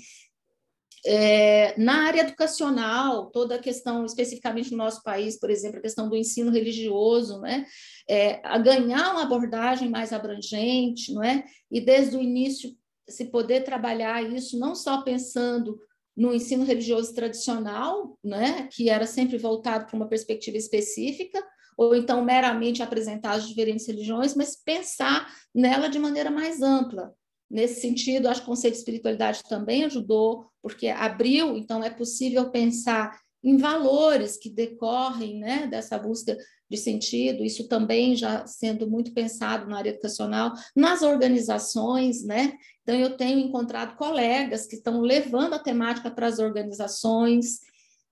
É, 1.05 1.77
na 1.77 2.05
área 2.05 2.21
educacional, 2.21 3.29
toda 3.29 3.55
a 3.55 3.59
questão, 3.59 4.05
especificamente 4.05 4.71
no 4.71 4.77
nosso 4.77 5.03
país, 5.03 5.37
por 5.37 5.49
exemplo, 5.49 5.79
a 5.79 5.81
questão 5.81 6.07
do 6.07 6.15
ensino 6.15 6.49
religioso, 6.49 7.41
né, 7.41 7.65
é, 8.09 8.39
a 8.43 8.57
ganhar 8.57 9.11
uma 9.11 9.23
abordagem 9.23 9.89
mais 9.89 10.13
abrangente, 10.13 11.13
não 11.13 11.21
é? 11.21 11.43
E 11.69 11.81
desde 11.81 12.15
o 12.15 12.21
início 12.21 12.73
se 13.07 13.25
poder 13.25 13.63
trabalhar 13.63 14.23
isso 14.23 14.57
não 14.57 14.75
só 14.75 15.01
pensando 15.01 15.79
no 16.15 16.33
ensino 16.33 16.63
religioso 16.63 17.13
tradicional, 17.13 18.17
né, 18.23 18.67
que 18.71 18.89
era 18.89 19.05
sempre 19.05 19.37
voltado 19.37 19.85
para 19.85 19.95
uma 19.95 20.07
perspectiva 20.07 20.57
específica, 20.57 21.43
ou 21.75 21.95
então 21.95 22.23
meramente 22.23 22.83
apresentar 22.83 23.31
as 23.31 23.47
diferentes 23.47 23.87
religiões, 23.87 24.35
mas 24.35 24.55
pensar 24.55 25.27
nela 25.53 25.87
de 25.87 25.97
maneira 25.97 26.29
mais 26.29 26.61
ampla, 26.61 27.13
nesse 27.49 27.81
sentido, 27.81 28.27
acho 28.27 28.41
que 28.41 28.47
o 28.47 28.49
conceito 28.49 28.73
de 28.73 28.79
espiritualidade 28.79 29.43
também 29.43 29.83
ajudou, 29.85 30.47
porque 30.61 30.87
abriu, 30.87 31.57
então 31.57 31.83
é 31.83 31.89
possível 31.89 32.49
pensar 32.49 33.19
em 33.43 33.57
valores 33.57 34.37
que 34.37 34.49
decorrem 34.49 35.39
né, 35.39 35.67
dessa 35.67 35.97
busca 35.97 36.37
de 36.73 36.77
sentido, 36.77 37.43
isso 37.43 37.67
também 37.67 38.15
já 38.15 38.47
sendo 38.47 38.89
muito 38.89 39.13
pensado 39.13 39.69
na 39.69 39.77
área 39.77 39.91
educacional, 39.91 40.51
nas 40.75 41.03
organizações, 41.03 42.23
né? 42.23 42.57
Então, 42.81 42.95
eu 42.95 43.15
tenho 43.15 43.39
encontrado 43.39 43.95
colegas 43.95 44.65
que 44.65 44.75
estão 44.75 45.01
levando 45.01 45.53
a 45.53 45.59
temática 45.59 46.09
para 46.09 46.25
as 46.25 46.39
organizações. 46.39 47.59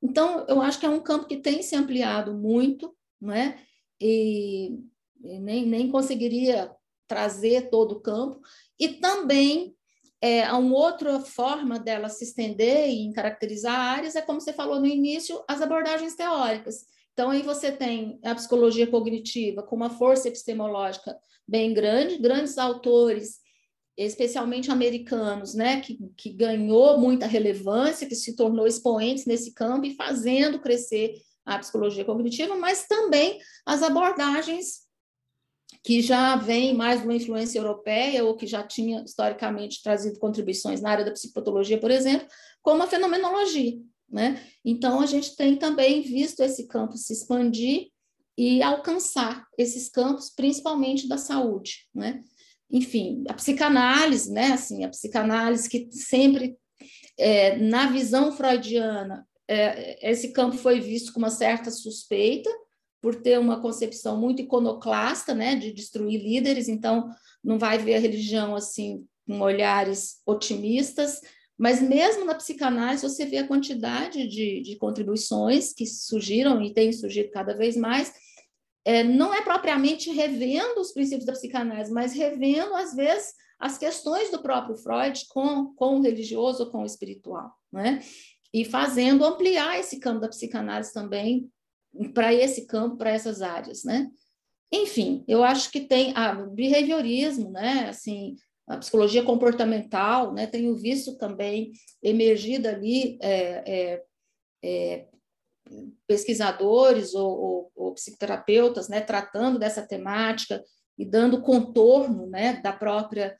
Então, 0.01 0.45
eu 0.47 0.62
acho 0.62 0.80
que 0.80 0.86
é 0.86 0.89
um 0.89 1.01
campo 1.01 1.26
que 1.26 1.38
tem 1.38 1.64
se 1.64 1.76
ampliado 1.76 2.36
muito, 2.36 2.95
né? 3.20 3.57
E, 3.99 4.78
nem, 5.20 5.66
nem 5.66 5.89
conseguiria 5.89 6.72
trazer 7.07 7.70
todo 7.70 7.93
o 7.93 7.99
campo. 7.99 8.39
E 8.80 8.89
também 8.89 9.76
é, 10.22 10.51
uma 10.53 10.78
outra 10.78 11.20
forma 11.20 11.80
dela 11.80 12.09
se 12.09 12.26
estender 12.26 12.89
e 12.89 13.12
caracterizar 13.12 13.76
áreas 13.76 14.16
é, 14.16 14.22
como 14.22 14.39
você 14.39 14.53
falou 14.53 14.80
no 14.80 14.86
início, 14.86 15.43
as 15.47 15.62
abordagens 15.62 16.16
teóricas. 16.16 16.86
Então, 17.14 17.30
aí 17.30 17.41
você 17.41 17.72
tem 17.72 18.20
a 18.24 18.34
psicologia 18.34 18.88
cognitiva 18.88 19.64
com 19.64 19.76
uma 19.76 19.89
força 19.89 20.28
epistemológica 20.28 21.18
bem 21.47 21.74
grande, 21.74 22.18
grandes 22.18 22.57
autores, 22.57 23.39
especialmente 23.97 24.72
americanos, 24.72 25.53
né, 25.53 25.82
que, 25.82 25.99
que 26.18 26.32
ganhou 26.32 26.97
muita 26.97 27.28
relevância, 27.28 28.07
que 28.07 28.16
se 28.16 28.36
tornou 28.36 28.66
expoentes 28.66 29.26
nesse 29.26 29.53
campo 29.53 29.86
e 29.86 29.95
fazendo 29.95 30.59
crescer 30.59 31.16
a 31.45 31.59
psicologia 31.59 32.05
cognitiva, 32.05 32.55
mas 32.55 32.88
também 32.88 33.39
as 33.66 33.84
abordagens 33.84 34.89
que 35.84 36.01
já 36.01 36.36
vem 36.36 36.76
mais 36.76 37.01
de 37.01 37.07
uma 37.07 37.16
influência 37.16 37.59
europeia 37.59 38.24
ou 38.24 38.36
que 38.36 38.45
já 38.45 38.64
tinha 38.64 39.03
historicamente 39.03 39.82
trazido 39.82 40.20
contribuições 40.20 40.82
na 40.82 40.91
área 40.91 41.05
da 41.05 41.12
psicopatologia, 41.12 41.80
por 41.80 41.89
exemplo, 41.89 42.28
como 42.62 42.84
a 42.84 42.88
fenomenologia, 42.88 43.80
né? 44.12 44.41
Então 44.64 44.99
a 44.99 45.05
gente 45.05 45.36
tem 45.36 45.55
também 45.55 46.01
visto 46.01 46.41
esse 46.41 46.68
campo 46.68 46.97
se 46.97 47.14
expandir 47.14 47.88
e 48.38 48.62
alcançar 48.62 49.45
esses 49.57 49.89
campos, 49.89 50.30
principalmente 50.30 51.07
da 51.07 51.18
saúde, 51.18 51.88
né? 51.93 52.24
Enfim, 52.70 53.24
a 53.28 53.34
psicanálise, 53.34 54.32
né? 54.32 54.53
Assim, 54.53 54.84
a 54.84 54.89
psicanálise 54.89 55.70
que 55.70 55.89
sempre 55.91 56.57
é, 57.18 57.57
na 57.57 57.88
visão 57.88 58.32
freudiana 58.32 59.28
é, 59.47 60.09
esse 60.09 60.32
campo 60.32 60.57
foi 60.57 60.80
visto 60.80 61.12
com 61.12 61.20
uma 61.20 61.30
certa 61.30 61.70
suspeita, 61.70 62.49
por 63.01 63.16
ter 63.16 63.39
uma 63.39 63.59
concepção 63.59 64.18
muito 64.18 64.43
iconoclasta, 64.43 65.34
né, 65.34 65.55
de 65.55 65.74
destruir 65.74 66.22
líderes, 66.22 66.70
então 66.70 67.09
não 67.43 67.57
vai 67.57 67.78
ver 67.80 67.95
a 67.95 67.99
religião 67.99 68.55
assim 68.55 69.05
com 69.28 69.41
olhares 69.41 70.22
otimistas, 70.26 71.20
mas 71.62 71.80
mesmo 71.80 72.26
na 72.26 72.34
psicanálise 72.34 73.07
você 73.07 73.24
vê 73.24 73.38
a 73.38 73.47
quantidade 73.47 74.28
de, 74.28 74.62
de 74.62 74.76
contribuições 74.78 75.72
que 75.72 75.86
surgiram 75.86 76.59
e 76.59 76.74
têm 76.74 76.91
surgido 76.91 77.30
cada 77.30 77.55
vez 77.55 77.78
mais, 77.78 78.12
é, 78.84 79.03
não 79.03 79.32
é 79.32 79.43
propriamente 79.43 80.09
revendo 80.09 80.82
os 80.82 80.91
princípios 80.91 81.24
da 81.24 81.34
psicanálise, 81.34 81.91
mas 81.91 82.14
revendo, 82.14 82.74
às 82.74 82.95
vezes, 82.95 83.36
as 83.59 83.78
questões 83.78 84.32
do 84.32 84.41
próprio 84.41 84.76
Freud 84.76 85.24
com, 85.30 85.72
com 85.76 85.99
o 85.99 86.01
religioso 86.01 86.64
ou 86.64 86.72
com 86.72 86.82
o 86.82 86.86
espiritual, 86.86 87.51
né? 87.72 88.01
E 88.51 88.66
fazendo 88.66 89.24
ampliar 89.24 89.80
esse 89.80 89.99
campo 89.99 90.20
da 90.20 90.30
psicanálise 90.30 90.91
também 90.91 91.47
para 92.16 92.34
esse 92.34 92.66
campo, 92.66 92.97
para 92.97 93.12
essas 93.12 93.39
áreas, 93.39 93.84
né? 93.84 94.09
Enfim, 94.72 95.24
eu 95.28 95.43
acho 95.43 95.72
que 95.72 95.82
tem 95.82 96.12
a 96.16 96.34
behaviorismo, 96.34 97.51
né? 97.51 97.88
Assim, 97.88 98.36
a 98.72 98.78
psicologia 98.78 99.24
comportamental, 99.24 100.34
né? 100.34 100.48
Tenho 100.48 100.76
visto 100.76 101.18
também 101.18 101.72
emergir 102.02 102.66
ali 102.68 103.18
é, 103.22 103.64
é, 103.66 104.04
é, 104.64 105.08
pesquisadores 106.08 107.14
ou, 107.14 107.30
ou, 107.30 107.72
ou, 107.76 107.94
psicoterapeutas, 107.94 108.88
né? 108.88 109.02
Tratando 109.02 109.60
dessa 109.60 109.86
temática 109.86 110.64
e 110.98 111.06
dando 111.06 111.42
contorno, 111.42 112.28
né? 112.28 112.62
Da 112.62 112.72
própria 112.72 113.38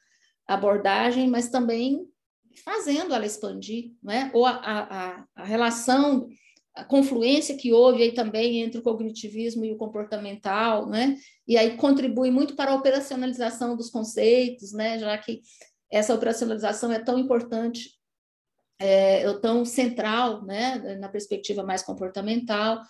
abordagem, 0.48 1.30
mas 1.30 1.50
também 1.50 2.06
fazendo 2.66 3.14
ela 3.14 3.26
expandir, 3.26 3.94
né? 4.04 4.30
Ou 4.34 4.46
a, 4.46 4.52
a, 4.54 5.26
a 5.36 5.44
relação 5.46 6.28
a 6.76 6.86
confluência 6.86 7.58
que 7.58 7.74
houve 7.74 8.04
aí 8.04 8.14
também 8.14 8.62
entre 8.62 8.80
o 8.80 8.84
cognitivismo 8.84 9.66
e 9.66 9.72
o 9.72 9.78
comportamental, 9.78 10.88
né? 10.88 11.18
E 11.48 11.58
aí 11.58 11.76
contribui 11.76 12.32
muito 12.32 12.56
para 12.56 12.72
a 12.72 12.76
operacionalização 12.76 13.76
dos 13.76 13.90
conceitos, 13.90 14.72
né? 14.72 14.98
Já 14.98 15.18
que 15.18 15.42
essa 15.92 16.14
operacionalização 16.14 16.92
é 16.92 17.00
tão 17.00 17.20
importante, 17.20 17.92
é, 18.80 19.32
tão 19.40 19.66
central, 19.66 20.46
né? 20.46 20.98
Na 20.98 21.10
perspectiva 21.10 21.62
mais 21.62 21.84
comportamental. 21.84 22.82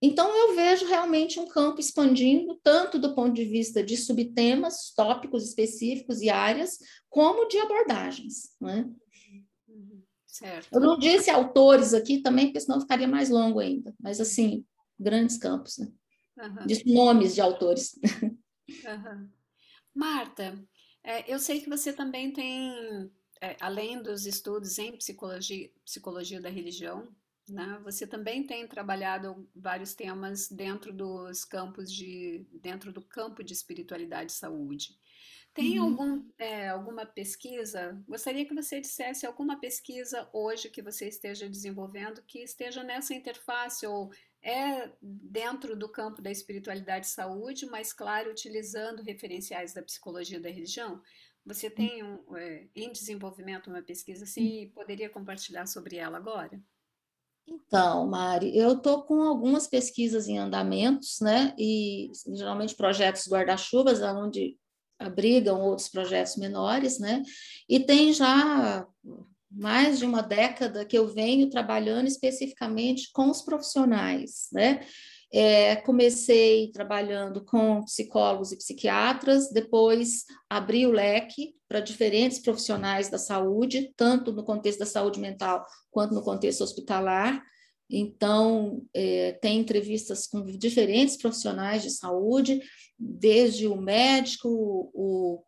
Então 0.00 0.30
eu 0.36 0.54
vejo 0.54 0.86
realmente 0.86 1.40
um 1.40 1.48
campo 1.48 1.80
expandindo 1.80 2.60
tanto 2.62 2.98
do 2.98 3.14
ponto 3.14 3.34
de 3.34 3.44
vista 3.44 3.82
de 3.82 3.96
subtemas, 3.96 4.92
tópicos 4.94 5.44
específicos 5.44 6.20
e 6.20 6.30
áreas, 6.30 6.78
como 7.08 7.48
de 7.48 7.58
abordagens, 7.58 8.54
né? 8.60 8.88
Certo. 10.28 10.68
Eu 10.70 10.80
não 10.80 10.98
disse 10.98 11.30
autores 11.30 11.94
aqui 11.94 12.20
também, 12.20 12.46
porque 12.46 12.60
senão 12.60 12.80
ficaria 12.80 13.08
mais 13.08 13.30
longo 13.30 13.58
ainda, 13.58 13.94
mas 13.98 14.20
assim, 14.20 14.64
grandes 15.00 15.38
campos, 15.38 15.78
né? 15.78 15.90
Uhum. 16.36 16.66
De 16.66 16.94
nomes 16.94 17.34
de 17.34 17.40
autores. 17.40 17.98
Uhum. 18.22 19.30
Marta, 19.94 20.62
é, 21.02 21.32
eu 21.32 21.38
sei 21.38 21.60
que 21.60 21.70
você 21.70 21.92
também 21.92 22.30
tem, 22.30 23.10
é, 23.40 23.56
além 23.60 24.02
dos 24.02 24.26
estudos 24.26 24.78
em 24.78 24.96
psicologia, 24.96 25.70
psicologia 25.82 26.40
da 26.40 26.50
religião, 26.50 27.08
né, 27.48 27.80
você 27.82 28.06
também 28.06 28.46
tem 28.46 28.68
trabalhado 28.68 29.48
vários 29.56 29.94
temas 29.94 30.48
dentro 30.48 30.92
dos 30.92 31.44
campos 31.46 31.90
de, 31.90 32.46
dentro 32.60 32.92
do 32.92 33.00
campo 33.00 33.42
de 33.42 33.54
espiritualidade 33.54 34.32
e 34.32 34.34
saúde. 34.34 34.98
Tem 35.58 35.80
uhum. 35.80 35.86
algum, 35.86 36.24
é, 36.38 36.68
alguma 36.68 37.04
pesquisa? 37.04 38.00
Gostaria 38.06 38.46
que 38.46 38.54
você 38.54 38.80
dissesse 38.80 39.26
alguma 39.26 39.58
pesquisa 39.58 40.28
hoje 40.32 40.70
que 40.70 40.80
você 40.80 41.08
esteja 41.08 41.48
desenvolvendo 41.48 42.22
que 42.22 42.38
esteja 42.38 42.84
nessa 42.84 43.12
interface 43.12 43.84
ou 43.84 44.08
é 44.40 44.88
dentro 45.02 45.74
do 45.74 45.88
campo 45.88 46.22
da 46.22 46.30
espiritualidade 46.30 47.06
e 47.06 47.10
saúde, 47.10 47.66
mas 47.66 47.92
claro, 47.92 48.30
utilizando 48.30 49.02
referenciais 49.02 49.74
da 49.74 49.82
psicologia 49.82 50.38
da 50.38 50.48
religião. 50.48 51.02
Você 51.44 51.66
hum. 51.66 51.74
tem 51.74 52.04
um, 52.04 52.36
é, 52.36 52.68
em 52.76 52.92
desenvolvimento 52.92 53.68
uma 53.68 53.82
pesquisa 53.82 54.22
assim 54.22 54.62
e 54.62 54.66
poderia 54.68 55.10
compartilhar 55.10 55.66
sobre 55.66 55.96
ela 55.96 56.18
agora? 56.18 56.62
Então, 57.44 58.06
Mari, 58.06 58.56
eu 58.56 58.74
estou 58.74 59.02
com 59.02 59.22
algumas 59.22 59.66
pesquisas 59.66 60.28
em 60.28 60.38
andamentos, 60.38 61.18
né? 61.20 61.52
E 61.58 62.12
geralmente 62.28 62.76
projetos 62.76 63.26
guarda-chuvas, 63.26 64.00
onde 64.02 64.56
abrigam 64.98 65.60
outros 65.60 65.88
projetos 65.88 66.36
menores, 66.36 66.98
né? 66.98 67.22
E 67.68 67.80
tem 67.80 68.12
já 68.12 68.86
mais 69.50 69.98
de 69.98 70.04
uma 70.04 70.22
década 70.22 70.84
que 70.84 70.96
eu 70.98 71.08
venho 71.08 71.48
trabalhando 71.48 72.06
especificamente 72.06 73.10
com 73.12 73.30
os 73.30 73.42
profissionais, 73.42 74.48
né? 74.52 74.80
É, 75.30 75.76
comecei 75.76 76.70
trabalhando 76.72 77.44
com 77.44 77.84
psicólogos 77.84 78.50
e 78.50 78.56
psiquiatras, 78.56 79.50
depois 79.50 80.24
abri 80.48 80.86
o 80.86 80.90
leque 80.90 81.54
para 81.68 81.80
diferentes 81.80 82.38
profissionais 82.38 83.10
da 83.10 83.18
saúde, 83.18 83.92
tanto 83.94 84.32
no 84.32 84.42
contexto 84.42 84.78
da 84.78 84.86
saúde 84.86 85.20
mental 85.20 85.66
quanto 85.90 86.14
no 86.14 86.22
contexto 86.22 86.62
hospitalar. 86.62 87.42
Então, 87.90 88.82
é, 88.92 89.32
tem 89.32 89.60
entrevistas 89.60 90.26
com 90.26 90.44
diferentes 90.44 91.16
profissionais 91.16 91.82
de 91.82 91.90
saúde, 91.90 92.60
desde 92.98 93.66
o 93.66 93.76
médico, 93.76 94.48
o, 94.92 95.42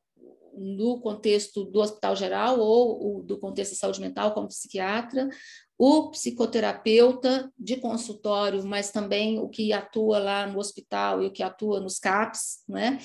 no 0.57 1.01
contexto 1.01 1.65
do 1.65 1.81
hospital 1.81 2.17
geral 2.17 2.59
ou 2.59 3.19
o, 3.19 3.23
do 3.23 3.39
contexto 3.39 3.73
de 3.73 3.79
saúde 3.79 4.01
mental, 4.01 4.33
como 4.33 4.49
psiquiatra, 4.49 5.29
o 5.79 6.11
psicoterapeuta 6.11 7.51
de 7.59 7.77
consultório, 7.77 8.65
mas 8.65 8.91
também 8.91 9.39
o 9.39 9.49
que 9.49 9.73
atua 9.73 10.19
lá 10.19 10.47
no 10.47 10.59
hospital 10.59 11.23
e 11.23 11.27
o 11.27 11.33
que 11.33 11.43
atua 11.43 11.81
nos 11.81 11.99
CAPs, 11.99 12.63
né? 12.69 12.99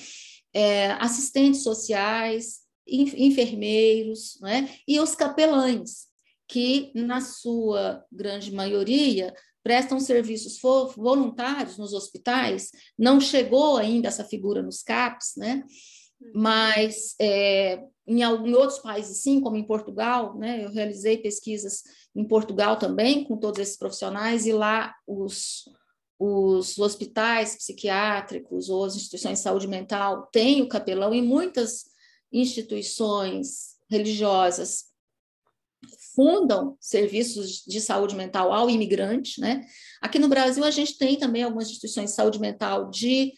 É, 0.52 0.92
assistentes 0.92 1.62
sociais, 1.62 2.66
enfermeiros, 2.86 4.38
né? 4.40 4.70
e 4.86 5.00
os 5.00 5.14
capelães, 5.14 6.06
que, 6.48 6.92
na 6.94 7.20
sua 7.20 8.04
grande 8.10 8.52
maioria, 8.52 9.34
prestam 9.66 9.98
serviços 9.98 10.60
voluntários 10.96 11.76
nos 11.76 11.92
hospitais, 11.92 12.70
não 12.96 13.20
chegou 13.20 13.76
ainda 13.76 14.06
essa 14.06 14.22
figura 14.22 14.62
nos 14.62 14.80
CAPs, 14.80 15.32
né? 15.36 15.64
Uhum. 16.20 16.30
Mas 16.36 17.16
é, 17.20 17.82
em, 18.06 18.22
em, 18.22 18.54
outros 18.54 18.78
países, 18.78 19.22
sim, 19.22 19.40
como 19.40 19.56
em 19.56 19.66
Portugal, 19.66 20.38
né? 20.38 20.64
Eu 20.64 20.70
realizei 20.70 21.18
pesquisas 21.18 21.82
em 22.14 22.24
Portugal 22.24 22.78
também 22.78 23.24
com 23.24 23.36
todos 23.36 23.60
esses 23.60 23.76
profissionais 23.76 24.46
e 24.46 24.52
lá 24.52 24.94
os, 25.04 25.64
os 26.16 26.78
hospitais 26.78 27.56
psiquiátricos 27.56 28.70
ou 28.70 28.84
as 28.84 28.94
instituições 28.94 29.38
de 29.38 29.44
saúde 29.44 29.66
mental 29.66 30.28
têm 30.32 30.62
o 30.62 30.68
capelão 30.68 31.12
e 31.12 31.20
muitas 31.20 31.86
instituições 32.32 33.76
religiosas 33.90 34.84
fundam 36.14 36.76
serviços 36.80 37.62
de 37.66 37.80
saúde 37.80 38.14
mental 38.14 38.52
ao 38.52 38.68
imigrante, 38.70 39.40
né? 39.40 39.64
Aqui 40.00 40.18
no 40.18 40.28
Brasil 40.28 40.64
a 40.64 40.70
gente 40.70 40.96
tem 40.98 41.16
também 41.16 41.42
algumas 41.42 41.68
instituições 41.68 42.10
de 42.10 42.16
saúde 42.16 42.40
mental 42.40 42.90
de 42.90 43.32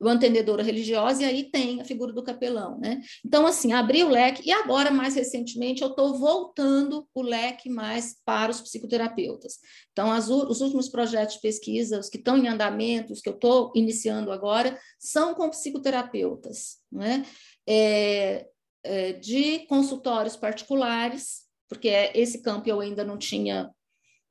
mantendedora 0.00 0.62
religiosa, 0.62 1.22
e 1.22 1.24
aí 1.24 1.50
tem 1.50 1.80
a 1.80 1.84
figura 1.84 2.12
do 2.12 2.22
capelão, 2.22 2.78
né? 2.78 3.00
Então, 3.24 3.46
assim, 3.46 3.72
abri 3.72 4.04
o 4.04 4.08
leque, 4.08 4.42
e 4.46 4.52
agora, 4.52 4.90
mais 4.90 5.16
recentemente, 5.16 5.82
eu 5.82 5.88
estou 5.88 6.16
voltando 6.16 7.06
o 7.12 7.22
leque 7.22 7.68
mais 7.68 8.16
para 8.24 8.52
os 8.52 8.60
psicoterapeutas. 8.60 9.58
Então, 9.92 10.12
as, 10.12 10.28
os 10.28 10.60
últimos 10.60 10.88
projetos 10.88 11.34
de 11.34 11.40
pesquisa, 11.40 11.98
os 11.98 12.08
que 12.08 12.18
estão 12.18 12.38
em 12.38 12.46
andamento, 12.46 13.12
os 13.12 13.20
que 13.20 13.28
eu 13.28 13.34
estou 13.34 13.72
iniciando 13.74 14.30
agora, 14.30 14.78
são 15.00 15.34
com 15.34 15.50
psicoterapeutas, 15.50 16.76
né? 16.92 17.24
É, 17.66 18.46
é, 18.84 19.12
de 19.14 19.66
consultórios 19.66 20.36
particulares, 20.36 21.47
porque 21.68 21.88
esse 22.14 22.42
campo 22.42 22.68
eu 22.68 22.80
ainda 22.80 23.04
não 23.04 23.18
tinha 23.18 23.70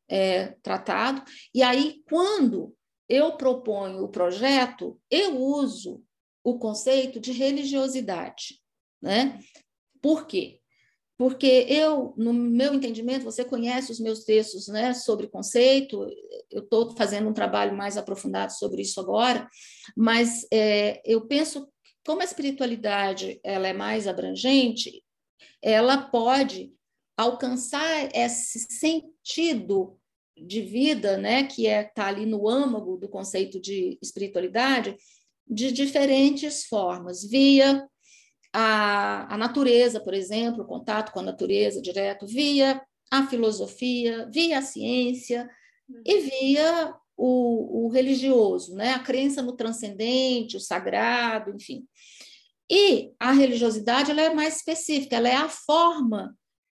é, 0.10 0.56
tratado, 0.64 1.24
e 1.54 1.62
aí, 1.62 2.02
quando 2.10 2.76
eu 3.10 3.38
proponho 3.38 4.04
o 4.04 4.10
projeto, 4.10 5.00
eu 5.10 5.38
uso 5.38 6.04
o 6.44 6.58
conceito 6.58 7.20
de 7.20 7.32
religiosidade, 7.32 8.62
né? 9.02 9.40
Por 10.02 10.26
quê? 10.28 10.60
Porque 11.18 11.66
eu, 11.68 12.14
no 12.16 12.32
meu 12.32 12.76
entendimento, 12.76 13.26
você 13.26 13.44
conhece 13.44 13.92
os 13.92 14.00
meus 14.00 14.24
textos 14.24 14.68
né, 14.68 14.94
sobre 14.94 15.28
conceito, 15.28 16.08
eu 16.52 16.62
estou 16.62 16.96
fazendo 16.96 17.28
um 17.28 17.34
trabalho 17.34 17.76
mais 17.76 17.98
aprofundado 17.98 18.54
sobre 18.54 18.84
isso 18.84 19.00
agora, 19.00 19.50
mas 19.96 20.46
é, 20.54 21.02
eu 21.04 21.26
penso 21.26 21.68
como 22.06 22.22
a 22.22 22.26
espiritualidade 22.26 23.40
ela 23.44 23.68
é 23.68 23.74
mais 23.74 24.08
abrangente, 24.08 25.04
ela 25.62 25.98
pode 25.98 26.72
alcançar 27.18 28.10
esse 28.14 28.60
sentido 28.70 30.00
de 30.38 30.62
vida, 30.62 31.18
né, 31.18 31.44
que 31.44 31.66
é 31.66 31.84
tá 31.84 32.06
ali 32.06 32.26
no 32.26 32.48
âmago 32.48 32.96
do 32.98 33.10
conceito 33.10 33.60
de 33.60 33.98
espiritualidade, 34.02 34.96
de 35.50 35.72
diferentes 35.72 36.66
formas, 36.66 37.24
via 37.28 37.88
a, 38.54 39.34
a 39.34 39.38
natureza, 39.38 40.00
por 40.00 40.14
exemplo, 40.14 40.64
o 40.64 40.68
contato 40.68 41.12
com 41.12 41.20
a 41.20 41.24
natureza 41.24 41.82
direto, 41.82 42.28
via 42.28 42.82
a 43.10 43.26
filosofia, 43.28 44.30
via 44.32 44.60
a 44.60 44.62
ciência 44.62 45.50
e 46.06 46.20
via 46.20 46.94
o, 47.16 47.86
o 47.86 47.90
religioso, 47.90 48.76
né, 48.76 48.94
a 48.94 49.00
crença 49.00 49.42
no 49.42 49.54
transcendente, 49.54 50.58
o 50.58 50.62
sagrado, 50.62 51.56
enfim. 51.56 51.88
E 52.70 53.14
a 53.20 53.32
religiosidade 53.32 54.12
ela 54.12 54.22
é 54.22 54.34
mais 54.34 54.58
específica, 54.58 55.16
ela 55.16 55.30
é 55.30 55.36
a 55.36 55.50
forma 55.50 56.38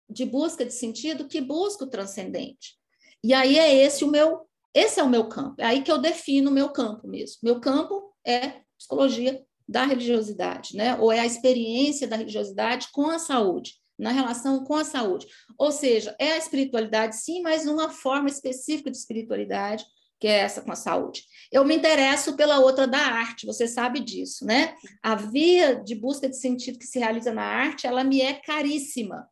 de 0.09 0.25
busca 0.25 0.65
de 0.65 0.73
sentido 0.73 1.29
que 1.29 1.41
busca 1.41 1.85
o 1.85 1.91
transcendente. 1.91 2.77
E 3.23 3.35
aí 3.35 3.59
é 3.59 3.75
esse 3.75 4.05
o 4.05 4.09
meu, 4.09 4.47
esse 4.73 5.01
é 5.01 5.03
o 5.03 5.09
meu 5.09 5.29
campo. 5.29 5.61
É 5.61 5.67
aí 5.67 5.83
que 5.83 5.91
eu 5.91 5.99
defino 5.99 6.51
o 6.51 6.55
meu 6.55 6.71
campo 6.71 7.07
mesmo. 7.07 7.39
Meu 7.43 7.61
campo 7.61 8.15
é 8.25 8.61
psicologia 8.79 9.45
da 9.69 9.85
religiosidade, 9.85 10.77
né? 10.77 10.97
Ou 10.97 11.13
é 11.13 11.21
a 11.21 11.27
experiência 11.27 12.09
da 12.09 12.17
religiosidade 12.17 12.89
com 12.93 13.11
a 13.11 13.19
saúde, 13.19 13.75
na 13.99 14.11
relação 14.11 14.65
com 14.65 14.75
a 14.75 14.85
saúde. 14.85 15.27
Ou 15.59 15.71
seja, 15.71 16.17
é 16.19 16.33
a 16.33 16.39
espiritualidade 16.39 17.17
sim, 17.17 17.43
mas 17.43 17.67
uma 17.67 17.91
forma 17.91 18.29
específica 18.29 18.91
de 18.91 18.97
espiritualidade, 18.97 19.85
que 20.19 20.27
é 20.27 20.39
essa 20.39 20.63
com 20.63 20.73
a 20.73 20.77
saúde. 20.77 21.25
Eu 21.53 21.65
me 21.65 21.77
interesso 21.77 22.35
pela 22.35 22.61
outra 22.61 22.87
da 22.87 22.99
arte, 22.99 23.47
você 23.47 23.69
sabe 23.69 24.01
disso, 24.01 24.45
né? 24.47 24.75
A 25.03 25.15
via 25.15 25.77
de 25.77 25.95
busca 25.95 26.29
de 26.29 26.37
sentido 26.37 26.79
que 26.79 26.87
se 26.87 26.99
realiza 26.99 27.33
na 27.33 27.45
arte, 27.45 27.87
ela 27.87 28.03
me 28.03 28.21
é 28.21 28.35
caríssima 28.35 29.29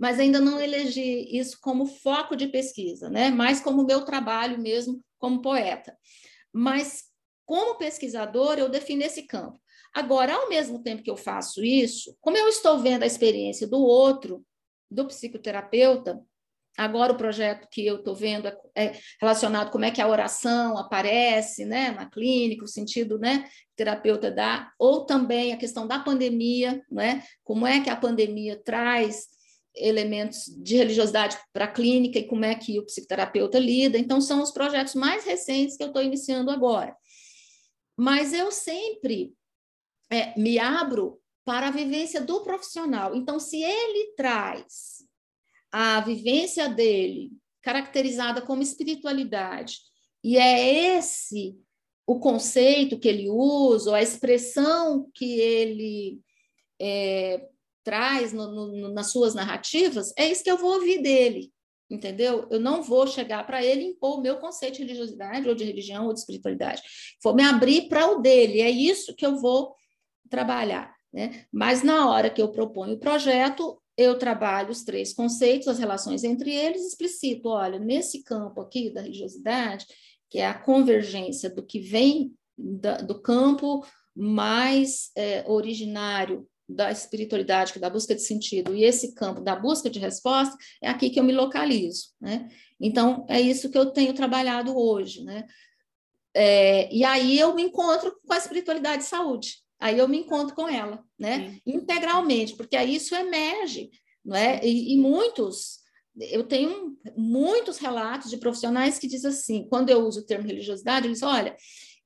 mas 0.00 0.18
ainda 0.18 0.40
não 0.40 0.58
elegi 0.58 1.28
isso 1.30 1.58
como 1.60 1.84
foco 1.84 2.34
de 2.34 2.48
pesquisa, 2.48 3.10
né? 3.10 3.30
mais 3.30 3.60
como 3.60 3.84
meu 3.84 4.02
trabalho 4.02 4.58
mesmo 4.58 5.04
como 5.18 5.42
poeta. 5.42 5.94
Mas, 6.50 7.04
como 7.44 7.76
pesquisador, 7.76 8.58
eu 8.58 8.70
defino 8.70 9.02
esse 9.02 9.24
campo. 9.24 9.60
Agora, 9.92 10.32
ao 10.32 10.48
mesmo 10.48 10.82
tempo 10.82 11.02
que 11.02 11.10
eu 11.10 11.18
faço 11.18 11.62
isso, 11.62 12.16
como 12.18 12.38
eu 12.38 12.48
estou 12.48 12.78
vendo 12.78 13.02
a 13.02 13.06
experiência 13.06 13.68
do 13.68 13.78
outro, 13.78 14.42
do 14.90 15.06
psicoterapeuta, 15.06 16.18
agora 16.78 17.12
o 17.12 17.18
projeto 17.18 17.68
que 17.70 17.84
eu 17.84 17.96
estou 17.96 18.14
vendo 18.14 18.48
é, 18.48 18.56
é 18.74 18.98
relacionado 19.20 19.66
com 19.66 19.72
como 19.72 19.84
é 19.84 19.90
que 19.90 20.00
a 20.00 20.08
oração 20.08 20.78
aparece 20.78 21.66
né, 21.66 21.90
na 21.90 22.08
clínica, 22.08 22.64
o 22.64 22.68
sentido 22.68 23.18
né, 23.18 23.40
que 23.42 23.48
o 23.48 23.76
terapeuta 23.76 24.30
dá, 24.30 24.72
ou 24.78 25.04
também 25.04 25.52
a 25.52 25.58
questão 25.58 25.86
da 25.86 25.98
pandemia, 25.98 26.82
né, 26.90 27.22
como 27.44 27.66
é 27.66 27.80
que 27.80 27.90
a 27.90 27.96
pandemia 27.96 28.58
traz 28.64 29.28
elementos 29.74 30.44
de 30.62 30.76
religiosidade 30.76 31.38
para 31.52 31.66
a 31.66 31.72
clínica 31.72 32.18
e 32.18 32.26
como 32.26 32.44
é 32.44 32.54
que 32.54 32.78
o 32.78 32.84
psicoterapeuta 32.84 33.58
lida. 33.58 33.98
Então, 33.98 34.20
são 34.20 34.42
os 34.42 34.50
projetos 34.50 34.94
mais 34.94 35.24
recentes 35.24 35.76
que 35.76 35.82
eu 35.82 35.88
estou 35.88 36.02
iniciando 36.02 36.50
agora. 36.50 36.96
Mas 37.96 38.32
eu 38.32 38.50
sempre 38.50 39.32
é, 40.10 40.38
me 40.38 40.58
abro 40.58 41.20
para 41.44 41.68
a 41.68 41.70
vivência 41.70 42.20
do 42.20 42.42
profissional. 42.42 43.14
Então, 43.14 43.38
se 43.38 43.62
ele 43.62 44.14
traz 44.16 45.04
a 45.72 46.00
vivência 46.00 46.68
dele 46.68 47.30
caracterizada 47.62 48.40
como 48.42 48.62
espiritualidade, 48.62 49.78
e 50.22 50.36
é 50.36 50.96
esse 50.96 51.56
o 52.06 52.18
conceito 52.18 52.98
que 52.98 53.08
ele 53.08 53.30
usa, 53.30 53.94
a 53.94 54.02
expressão 54.02 55.08
que 55.14 55.38
ele 55.40 56.20
é, 56.80 57.46
traz 57.90 58.32
no, 58.32 58.46
no, 58.52 58.94
nas 58.94 59.10
suas 59.10 59.34
narrativas, 59.34 60.12
é 60.16 60.30
isso 60.30 60.44
que 60.44 60.50
eu 60.50 60.56
vou 60.56 60.74
ouvir 60.74 61.02
dele, 61.02 61.50
entendeu? 61.90 62.46
Eu 62.48 62.60
não 62.60 62.84
vou 62.84 63.04
chegar 63.04 63.44
para 63.44 63.64
ele 63.64 63.80
e 63.80 63.86
impor 63.88 64.18
o 64.18 64.22
meu 64.22 64.36
conceito 64.36 64.74
de 64.74 64.82
religiosidade, 64.82 65.48
ou 65.48 65.56
de 65.56 65.64
religião, 65.64 66.06
ou 66.06 66.14
de 66.14 66.20
espiritualidade. 66.20 66.82
Vou 67.20 67.34
me 67.34 67.42
abrir 67.42 67.88
para 67.88 68.06
o 68.06 68.20
dele, 68.20 68.60
é 68.60 68.70
isso 68.70 69.12
que 69.16 69.26
eu 69.26 69.38
vou 69.38 69.74
trabalhar. 70.28 70.94
Né? 71.12 71.44
Mas 71.50 71.82
na 71.82 72.08
hora 72.08 72.30
que 72.30 72.40
eu 72.40 72.52
proponho 72.52 72.94
o 72.94 73.00
projeto, 73.00 73.82
eu 73.96 74.16
trabalho 74.16 74.70
os 74.70 74.84
três 74.84 75.12
conceitos, 75.12 75.66
as 75.66 75.80
relações 75.80 76.22
entre 76.22 76.54
eles, 76.54 76.86
explicito, 76.86 77.48
olha, 77.48 77.80
nesse 77.80 78.22
campo 78.22 78.60
aqui 78.60 78.90
da 78.90 79.00
religiosidade, 79.00 79.84
que 80.30 80.38
é 80.38 80.46
a 80.46 80.54
convergência 80.54 81.50
do 81.50 81.66
que 81.66 81.80
vem 81.80 82.32
da, 82.56 82.98
do 82.98 83.20
campo 83.20 83.84
mais 84.14 85.10
é, 85.16 85.44
originário 85.48 86.46
da 86.74 86.90
espiritualidade, 86.90 87.72
que 87.72 87.78
é 87.78 87.80
da 87.80 87.90
busca 87.90 88.14
de 88.14 88.22
sentido, 88.22 88.74
e 88.74 88.84
esse 88.84 89.14
campo 89.14 89.40
da 89.40 89.56
busca 89.56 89.90
de 89.90 89.98
resposta, 89.98 90.56
é 90.82 90.88
aqui 90.88 91.10
que 91.10 91.18
eu 91.18 91.24
me 91.24 91.32
localizo, 91.32 92.08
né? 92.20 92.48
Então, 92.80 93.26
é 93.28 93.40
isso 93.40 93.70
que 93.70 93.76
eu 93.76 93.86
tenho 93.86 94.14
trabalhado 94.14 94.76
hoje, 94.76 95.22
né? 95.22 95.46
É, 96.34 96.92
e 96.94 97.04
aí 97.04 97.38
eu 97.38 97.54
me 97.54 97.62
encontro 97.62 98.16
com 98.26 98.32
a 98.32 98.38
espiritualidade 98.38 99.02
de 99.02 99.08
saúde, 99.08 99.56
aí 99.78 99.98
eu 99.98 100.08
me 100.08 100.18
encontro 100.18 100.54
com 100.54 100.68
ela, 100.68 101.02
né? 101.18 101.50
Sim. 101.50 101.74
Integralmente, 101.78 102.56
porque 102.56 102.76
aí 102.76 102.94
isso 102.94 103.14
emerge, 103.14 103.90
não 104.24 104.36
é? 104.36 104.64
E, 104.64 104.94
e 104.94 104.96
muitos, 104.96 105.80
eu 106.18 106.44
tenho 106.44 106.96
muitos 107.16 107.78
relatos 107.78 108.30
de 108.30 108.36
profissionais 108.36 108.98
que 108.98 109.08
dizem 109.08 109.30
assim, 109.30 109.66
quando 109.68 109.90
eu 109.90 110.06
uso 110.06 110.20
o 110.20 110.26
termo 110.26 110.46
religiosidade, 110.46 111.06
eles 111.06 111.22
olha, 111.22 111.56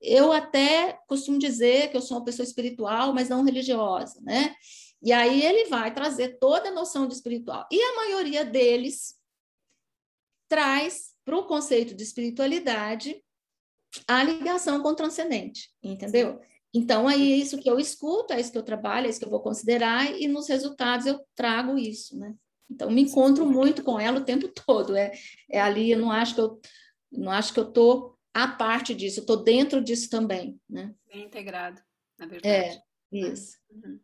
eu 0.05 0.33
até 0.33 0.99
costumo 1.09 1.39
dizer 1.39 1.91
que 1.91 1.97
eu 1.97 2.03
sou 2.03 2.19
uma 2.19 2.25
pessoa 2.25 2.45
espiritual, 2.45 3.15
mas 3.15 3.29
não 3.29 3.43
religiosa, 3.43 4.21
né? 4.23 4.55
E 5.03 5.13
aí 5.13 5.43
ele 5.43 5.69
vai 5.69 5.93
trazer 5.93 6.39
toda 6.39 6.69
a 6.69 6.73
noção 6.73 7.07
de 7.07 7.15
espiritual. 7.15 7.67
E 7.71 7.81
a 7.81 7.97
maioria 7.97 8.45
deles 8.45 9.15
traz 10.49 11.15
para 11.25 11.37
o 11.37 11.47
conceito 11.47 11.95
de 11.95 12.03
espiritualidade 12.03 13.23
a 14.07 14.23
ligação 14.23 14.83
com 14.83 14.89
o 14.89 14.95
transcendente, 14.95 15.71
entendeu? 15.83 16.41
Então, 16.73 17.07
aí 17.07 17.33
é 17.33 17.37
isso 17.37 17.59
que 17.59 17.71
eu 17.71 17.79
escuto, 17.79 18.33
é 18.33 18.41
isso 18.41 18.51
que 18.51 18.59
eu 18.59 18.63
trabalho, 18.63 19.07
é 19.07 19.11
isso 19.11 19.21
que 19.21 19.25
eu 19.25 19.31
vou 19.31 19.41
considerar, 19.41 20.11
e 20.21 20.27
nos 20.27 20.49
resultados 20.49 21.07
eu 21.07 21.21
trago 21.35 21.79
isso, 21.79 22.19
né? 22.19 22.35
Então, 22.69 22.91
me 22.91 23.03
encontro 23.03 23.47
muito 23.47 23.83
com 23.83 24.01
ela 24.01 24.19
o 24.19 24.25
tempo 24.25 24.49
todo. 24.49 24.97
É, 24.97 25.13
é 25.51 25.61
ali, 25.61 25.91
eu 25.91 25.99
não 25.99 26.11
acho 26.11 26.35
que 26.35 26.41
eu 26.41 26.61
não 27.13 27.31
acho 27.31 27.53
que 27.53 27.61
eu 27.61 27.69
estou 27.69 28.14
a 28.35 28.49
parte 28.49 28.95
disso, 28.95 29.21
eu 29.21 29.23
estou 29.23 29.43
dentro 29.43 29.83
disso 29.83 30.11
também. 30.11 30.61
Né? 30.69 30.93
Bem 31.07 31.25
integrado, 31.25 31.81
na 32.19 32.27
verdade. 32.27 32.77
É, 32.77 32.83
isso. 33.13 33.57
Uhum. 33.71 34.01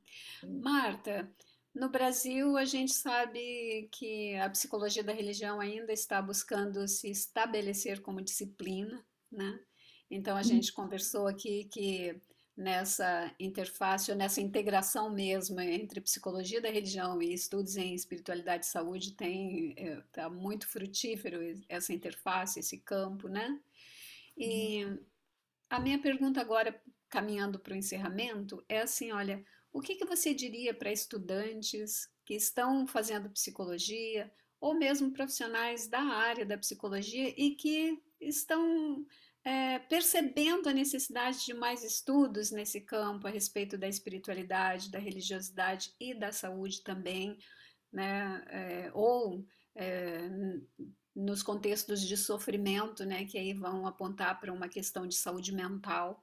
Marta, 0.62 1.28
no 1.74 1.88
Brasil, 1.88 2.56
a 2.56 2.64
gente 2.64 2.92
sabe 2.92 3.88
que 3.90 4.36
a 4.36 4.48
psicologia 4.48 5.02
da 5.02 5.12
religião 5.12 5.60
ainda 5.60 5.92
está 5.92 6.22
buscando 6.22 6.86
se 6.86 7.10
estabelecer 7.10 8.00
como 8.00 8.22
disciplina, 8.22 9.04
né? 9.30 9.60
Então, 10.08 10.36
a 10.36 10.38
uhum. 10.38 10.44
gente 10.44 10.72
conversou 10.72 11.26
aqui 11.26 11.64
que 11.64 12.20
nessa 12.56 13.32
interface, 13.38 14.10
ou 14.10 14.16
nessa 14.16 14.40
integração 14.40 15.10
mesmo 15.10 15.60
entre 15.60 16.00
psicologia 16.00 16.60
da 16.60 16.68
religião 16.68 17.22
e 17.22 17.32
estudos 17.32 17.76
em 17.76 17.94
espiritualidade 17.94 18.66
e 18.66 18.68
saúde, 18.68 19.12
tem 19.12 19.74
está 19.76 20.24
é, 20.24 20.28
muito 20.28 20.68
frutífero 20.68 21.38
essa 21.68 21.92
interface, 21.92 22.60
esse 22.60 22.78
campo, 22.78 23.28
né? 23.28 23.58
E 24.40 24.86
a 25.68 25.78
minha 25.78 26.00
pergunta 26.00 26.40
agora, 26.40 26.82
caminhando 27.10 27.58
para 27.58 27.74
o 27.74 27.76
encerramento, 27.76 28.64
é 28.66 28.80
assim: 28.80 29.12
olha, 29.12 29.44
o 29.70 29.82
que, 29.82 29.96
que 29.96 30.06
você 30.06 30.32
diria 30.32 30.72
para 30.72 30.90
estudantes 30.90 32.08
que 32.24 32.34
estão 32.34 32.86
fazendo 32.86 33.28
psicologia, 33.28 34.32
ou 34.58 34.74
mesmo 34.74 35.12
profissionais 35.12 35.86
da 35.86 36.00
área 36.00 36.46
da 36.46 36.56
psicologia 36.56 37.34
e 37.36 37.54
que 37.54 38.02
estão 38.18 39.04
é, 39.44 39.78
percebendo 39.78 40.68
a 40.68 40.72
necessidade 40.72 41.44
de 41.44 41.52
mais 41.52 41.84
estudos 41.84 42.50
nesse 42.50 42.80
campo 42.80 43.26
a 43.26 43.30
respeito 43.30 43.76
da 43.76 43.88
espiritualidade, 43.88 44.90
da 44.90 44.98
religiosidade 44.98 45.94
e 46.00 46.14
da 46.14 46.32
saúde 46.32 46.82
também, 46.82 47.38
né? 47.92 48.42
É, 48.48 48.90
ou 48.94 49.46
é, 49.74 50.30
nos 51.20 51.42
contextos 51.42 52.00
de 52.00 52.16
sofrimento, 52.16 53.04
né, 53.04 53.24
que 53.24 53.38
aí 53.38 53.52
vão 53.52 53.86
apontar 53.86 54.40
para 54.40 54.52
uma 54.52 54.68
questão 54.68 55.06
de 55.06 55.14
saúde 55.14 55.52
mental. 55.52 56.22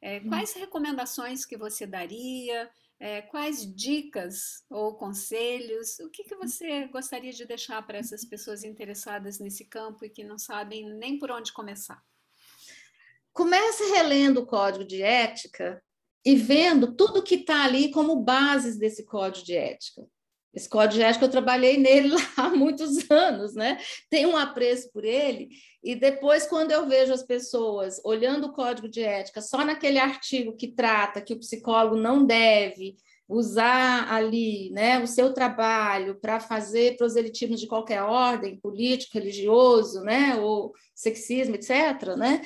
É, 0.00 0.20
quais 0.20 0.52
recomendações 0.52 1.44
que 1.44 1.56
você 1.56 1.86
daria? 1.86 2.70
É, 3.00 3.22
quais 3.22 3.64
dicas 3.74 4.64
ou 4.68 4.94
conselhos? 4.94 5.98
O 6.00 6.10
que, 6.10 6.24
que 6.24 6.34
você 6.34 6.86
gostaria 6.88 7.32
de 7.32 7.44
deixar 7.44 7.84
para 7.86 7.98
essas 7.98 8.24
pessoas 8.26 8.64
interessadas 8.64 9.38
nesse 9.38 9.64
campo 9.64 10.04
e 10.04 10.10
que 10.10 10.24
não 10.24 10.38
sabem 10.38 10.88
nem 10.94 11.18
por 11.18 11.30
onde 11.30 11.52
começar? 11.52 12.02
Comece 13.32 13.84
relendo 13.90 14.38
o 14.38 14.46
código 14.46 14.84
de 14.84 15.02
ética 15.02 15.82
e 16.24 16.34
vendo 16.34 16.94
tudo 16.96 17.22
que 17.22 17.36
está 17.36 17.64
ali 17.64 17.90
como 17.90 18.20
bases 18.22 18.76
desse 18.76 19.04
código 19.04 19.46
de 19.46 19.56
ética. 19.56 20.08
Esse 20.52 20.68
código 20.68 20.94
de 20.94 21.02
ética 21.02 21.24
eu 21.24 21.30
trabalhei 21.30 21.76
nele 21.76 22.08
lá 22.14 22.20
há 22.36 22.48
muitos 22.50 23.10
anos, 23.10 23.54
né? 23.54 23.78
Tenho 24.08 24.30
um 24.30 24.36
apreço 24.36 24.90
por 24.92 25.04
ele. 25.04 25.48
E 25.82 25.94
depois, 25.94 26.46
quando 26.46 26.72
eu 26.72 26.86
vejo 26.86 27.12
as 27.12 27.22
pessoas 27.22 28.00
olhando 28.04 28.46
o 28.46 28.52
código 28.52 28.88
de 28.88 29.02
ética 29.02 29.40
só 29.40 29.64
naquele 29.64 29.98
artigo 29.98 30.56
que 30.56 30.68
trata 30.68 31.20
que 31.20 31.34
o 31.34 31.38
psicólogo 31.38 31.96
não 31.96 32.24
deve 32.24 32.96
usar 33.28 34.10
ali 34.10 34.70
né, 34.70 34.98
o 35.02 35.06
seu 35.06 35.34
trabalho 35.34 36.18
para 36.18 36.40
fazer 36.40 36.96
proselitismo 36.96 37.56
de 37.56 37.66
qualquer 37.66 38.02
ordem, 38.02 38.58
político, 38.58 39.12
religioso, 39.14 40.00
né, 40.00 40.36
ou 40.36 40.72
sexismo, 40.94 41.54
etc., 41.54 42.16
né? 42.16 42.40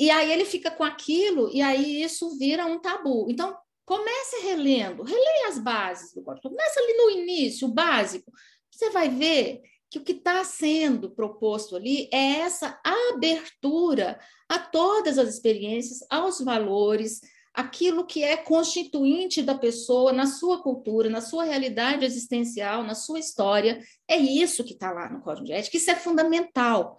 E 0.00 0.10
aí 0.10 0.32
ele 0.32 0.44
fica 0.44 0.70
com 0.70 0.84
aquilo, 0.84 1.50
e 1.52 1.60
aí 1.60 2.02
isso 2.02 2.38
vira 2.38 2.64
um 2.64 2.78
tabu. 2.78 3.26
Então, 3.28 3.54
Comece 3.88 4.40
relendo, 4.42 5.02
releia 5.02 5.48
as 5.48 5.58
bases 5.58 6.12
do 6.12 6.22
código. 6.22 6.50
Comece 6.50 6.78
ali 6.78 6.92
no 6.92 7.10
início, 7.10 7.66
o 7.66 7.72
básico. 7.72 8.30
Você 8.70 8.90
vai 8.90 9.08
ver 9.08 9.62
que 9.90 9.98
o 9.98 10.02
que 10.02 10.12
está 10.12 10.44
sendo 10.44 11.10
proposto 11.10 11.74
ali 11.74 12.06
é 12.12 12.40
essa 12.40 12.78
abertura 12.84 14.20
a 14.46 14.58
todas 14.58 15.16
as 15.16 15.30
experiências, 15.30 16.06
aos 16.10 16.38
valores, 16.38 17.22
aquilo 17.54 18.04
que 18.04 18.22
é 18.22 18.36
constituinte 18.36 19.40
da 19.40 19.56
pessoa 19.56 20.12
na 20.12 20.26
sua 20.26 20.62
cultura, 20.62 21.08
na 21.08 21.22
sua 21.22 21.44
realidade 21.44 22.04
existencial, 22.04 22.84
na 22.84 22.94
sua 22.94 23.18
história. 23.18 23.82
É 24.06 24.18
isso 24.18 24.64
que 24.64 24.74
está 24.74 24.92
lá 24.92 25.08
no 25.08 25.22
Código 25.22 25.46
de 25.46 25.52
Ética, 25.52 25.78
isso 25.78 25.90
é 25.90 25.96
fundamental. 25.96 26.98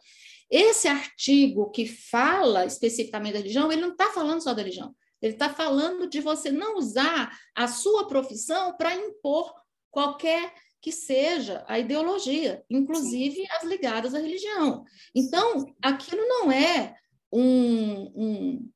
Esse 0.50 0.88
artigo 0.88 1.70
que 1.70 1.86
fala 1.86 2.66
especificamente 2.66 3.34
da 3.34 3.40
religião, 3.42 3.72
ele 3.72 3.82
não 3.82 3.92
está 3.92 4.10
falando 4.10 4.42
só 4.42 4.56
da 4.56 4.64
religião, 4.64 4.96
ele 5.22 5.34
está 5.34 5.50
falando 5.50 6.08
de 6.08 6.22
você 6.22 6.52
não 6.52 6.78
usar 6.78 7.38
a 7.56 7.68
sua 7.68 8.08
profissão 8.08 8.76
para 8.78 8.96
impor 8.96 9.54
qualquer 9.92 10.54
que 10.82 10.92
seja 10.92 11.64
a 11.68 11.78
ideologia, 11.78 12.64
inclusive 12.70 13.46
as 13.52 13.64
ligadas 13.64 14.16
à 14.16 14.20
religião. 14.20 14.86
Então, 15.14 15.66
aquilo 15.82 16.22
não 16.26 16.52
é 16.52 16.96
um, 17.32 18.12
um, 18.16 18.70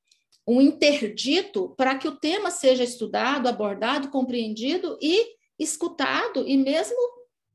um 0.45 0.61
interdito 0.61 1.73
para 1.77 1.97
que 1.97 2.07
o 2.07 2.15
tema 2.15 2.51
seja 2.51 2.83
estudado, 2.83 3.47
abordado, 3.47 4.09
compreendido 4.09 4.97
e 5.01 5.35
escutado 5.57 6.47
e 6.47 6.57
mesmo 6.57 6.97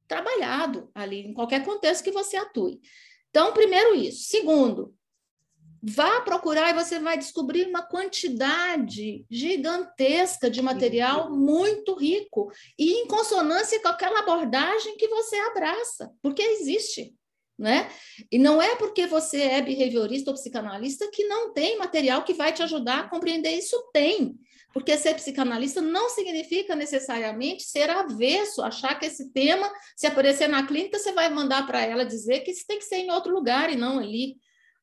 trabalhado 0.06 0.90
ali, 0.94 1.26
em 1.26 1.34
qualquer 1.34 1.62
contexto 1.64 2.02
que 2.02 2.10
você 2.10 2.38
atue. 2.38 2.80
Então, 3.28 3.52
primeiro 3.52 3.94
isso. 3.94 4.28
Segundo, 4.30 4.94
Vá 5.82 6.20
procurar 6.22 6.70
e 6.70 6.74
você 6.74 6.98
vai 6.98 7.16
descobrir 7.16 7.66
uma 7.66 7.82
quantidade 7.82 9.24
gigantesca 9.30 10.50
de 10.50 10.60
material 10.60 11.30
muito 11.30 11.94
rico 11.94 12.50
e 12.78 12.92
em 12.92 13.06
consonância 13.06 13.80
com 13.80 13.88
aquela 13.88 14.20
abordagem 14.20 14.96
que 14.96 15.08
você 15.08 15.36
abraça, 15.36 16.10
porque 16.22 16.42
existe. 16.42 17.14
Né? 17.58 17.90
E 18.30 18.38
não 18.38 18.62
é 18.62 18.76
porque 18.76 19.08
você 19.08 19.42
é 19.42 19.60
behaviorista 19.60 20.30
ou 20.30 20.36
psicanalista 20.36 21.10
que 21.12 21.24
não 21.24 21.52
tem 21.52 21.76
material 21.76 22.22
que 22.22 22.32
vai 22.32 22.52
te 22.52 22.62
ajudar 22.62 23.00
a 23.00 23.08
compreender 23.08 23.50
isso. 23.50 23.76
Tem. 23.92 24.38
Porque 24.72 24.96
ser 24.96 25.14
psicanalista 25.14 25.80
não 25.80 26.08
significa 26.08 26.76
necessariamente 26.76 27.64
ser 27.64 27.90
avesso, 27.90 28.62
achar 28.62 28.96
que 28.96 29.06
esse 29.06 29.32
tema, 29.32 29.68
se 29.96 30.06
aparecer 30.06 30.48
na 30.48 30.64
clínica, 30.66 31.00
você 31.00 31.10
vai 31.10 31.28
mandar 31.28 31.66
para 31.66 31.82
ela 31.82 32.04
dizer 32.04 32.40
que 32.40 32.52
isso 32.52 32.64
tem 32.64 32.78
que 32.78 32.84
ser 32.84 32.98
em 32.98 33.10
outro 33.10 33.34
lugar 33.34 33.72
e 33.72 33.76
não 33.76 33.98
ali. 33.98 34.36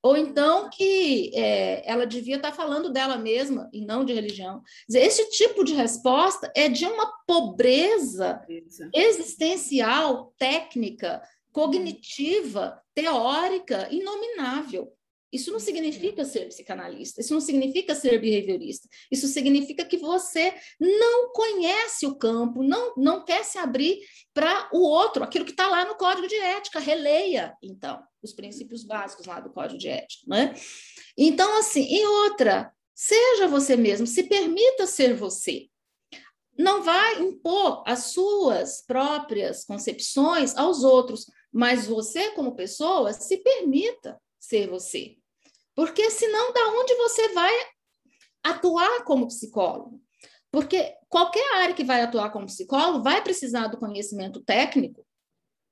Ou 0.06 0.16
então 0.16 0.70
que 0.70 1.32
é, 1.34 1.82
ela 1.84 2.06
devia 2.06 2.36
estar 2.36 2.51
falando 2.51 2.91
dela 2.91 3.18
mesma 3.18 3.68
e 3.74 3.84
não 3.84 4.06
de 4.06 4.14
religião. 4.14 4.62
Esse 4.88 5.32
tipo 5.32 5.64
de 5.64 5.74
resposta 5.74 6.51
é 6.56 6.70
de 6.70 6.86
uma 6.86 7.12
pobreza 7.26 8.39
existencial, 8.93 10.32
técnica, 10.38 11.24
cognitiva, 11.51 12.80
teórica, 12.93 13.88
inominável. 13.89 14.95
Isso 15.36 15.52
não 15.52 15.60
significa 15.60 16.24
ser 16.24 16.48
psicanalista, 16.48 17.20
isso 17.20 17.34
não 17.34 17.42
significa 17.42 17.94
ser 17.94 18.22
behaviorista, 18.22 18.88
isso 19.12 19.28
significa 19.28 19.84
que 19.84 19.98
você 19.98 20.54
não 20.80 21.34
conhece 21.34 22.08
o 22.08 22.16
campo, 22.16 22.64
não, 22.64 22.94
não 22.96 23.26
quer 23.26 23.44
se 23.44 23.58
abrir 23.58 24.00
para 24.34 24.70
o 24.72 24.80
outro, 24.80 25.26
aquilo 25.26 25.44
que 25.44 25.52
está 25.52 25.68
lá 25.68 25.84
no 25.84 25.96
código 25.96 26.26
de 26.26 26.36
ética. 26.36 26.80
Releia, 26.80 27.54
então, 27.62 28.02
os 28.24 28.32
princípios 28.32 28.86
básicos 28.86 29.26
lá 29.26 29.42
do 29.42 29.52
código 29.52 29.78
de 29.78 29.90
ética. 29.90 30.24
Né? 30.26 30.56
Então, 31.18 31.60
assim, 31.60 31.86
e 31.86 32.06
outra, 32.06 32.72
seja 32.94 33.46
você 33.46 33.76
mesmo, 33.76 34.08
se 34.08 34.24
permita 34.24 34.88
ser 34.88 35.14
você. 35.14 35.68
Não 36.58 36.82
vai 36.82 37.22
impor 37.22 37.84
as 37.86 38.06
suas 38.06 38.82
próprias 38.82 39.66
concepções 39.66 40.56
aos 40.56 40.86
outros, 40.86 41.26
mas 41.52 41.88
você, 41.88 42.32
como 42.32 42.56
pessoa, 42.56 43.12
se 43.12 43.36
permita 43.36 44.18
ser 44.40 44.70
você. 44.70 45.18
Porque 45.76 46.10
senão, 46.10 46.54
da 46.54 46.70
onde 46.70 46.96
você 46.96 47.30
vai 47.34 47.54
atuar 48.44 49.04
como 49.04 49.28
psicólogo? 49.28 50.02
Porque 50.52 50.96
qualquer 51.10 51.58
área 51.58 51.76
que 51.76 51.84
vai 51.84 52.02
atuar 52.02 52.32
como 52.32 52.46
psicólogo 52.46 53.04
vai 53.04 53.22
precisar 53.22 53.68
do 53.68 53.78
conhecimento 53.78 54.42
técnico, 54.42 55.06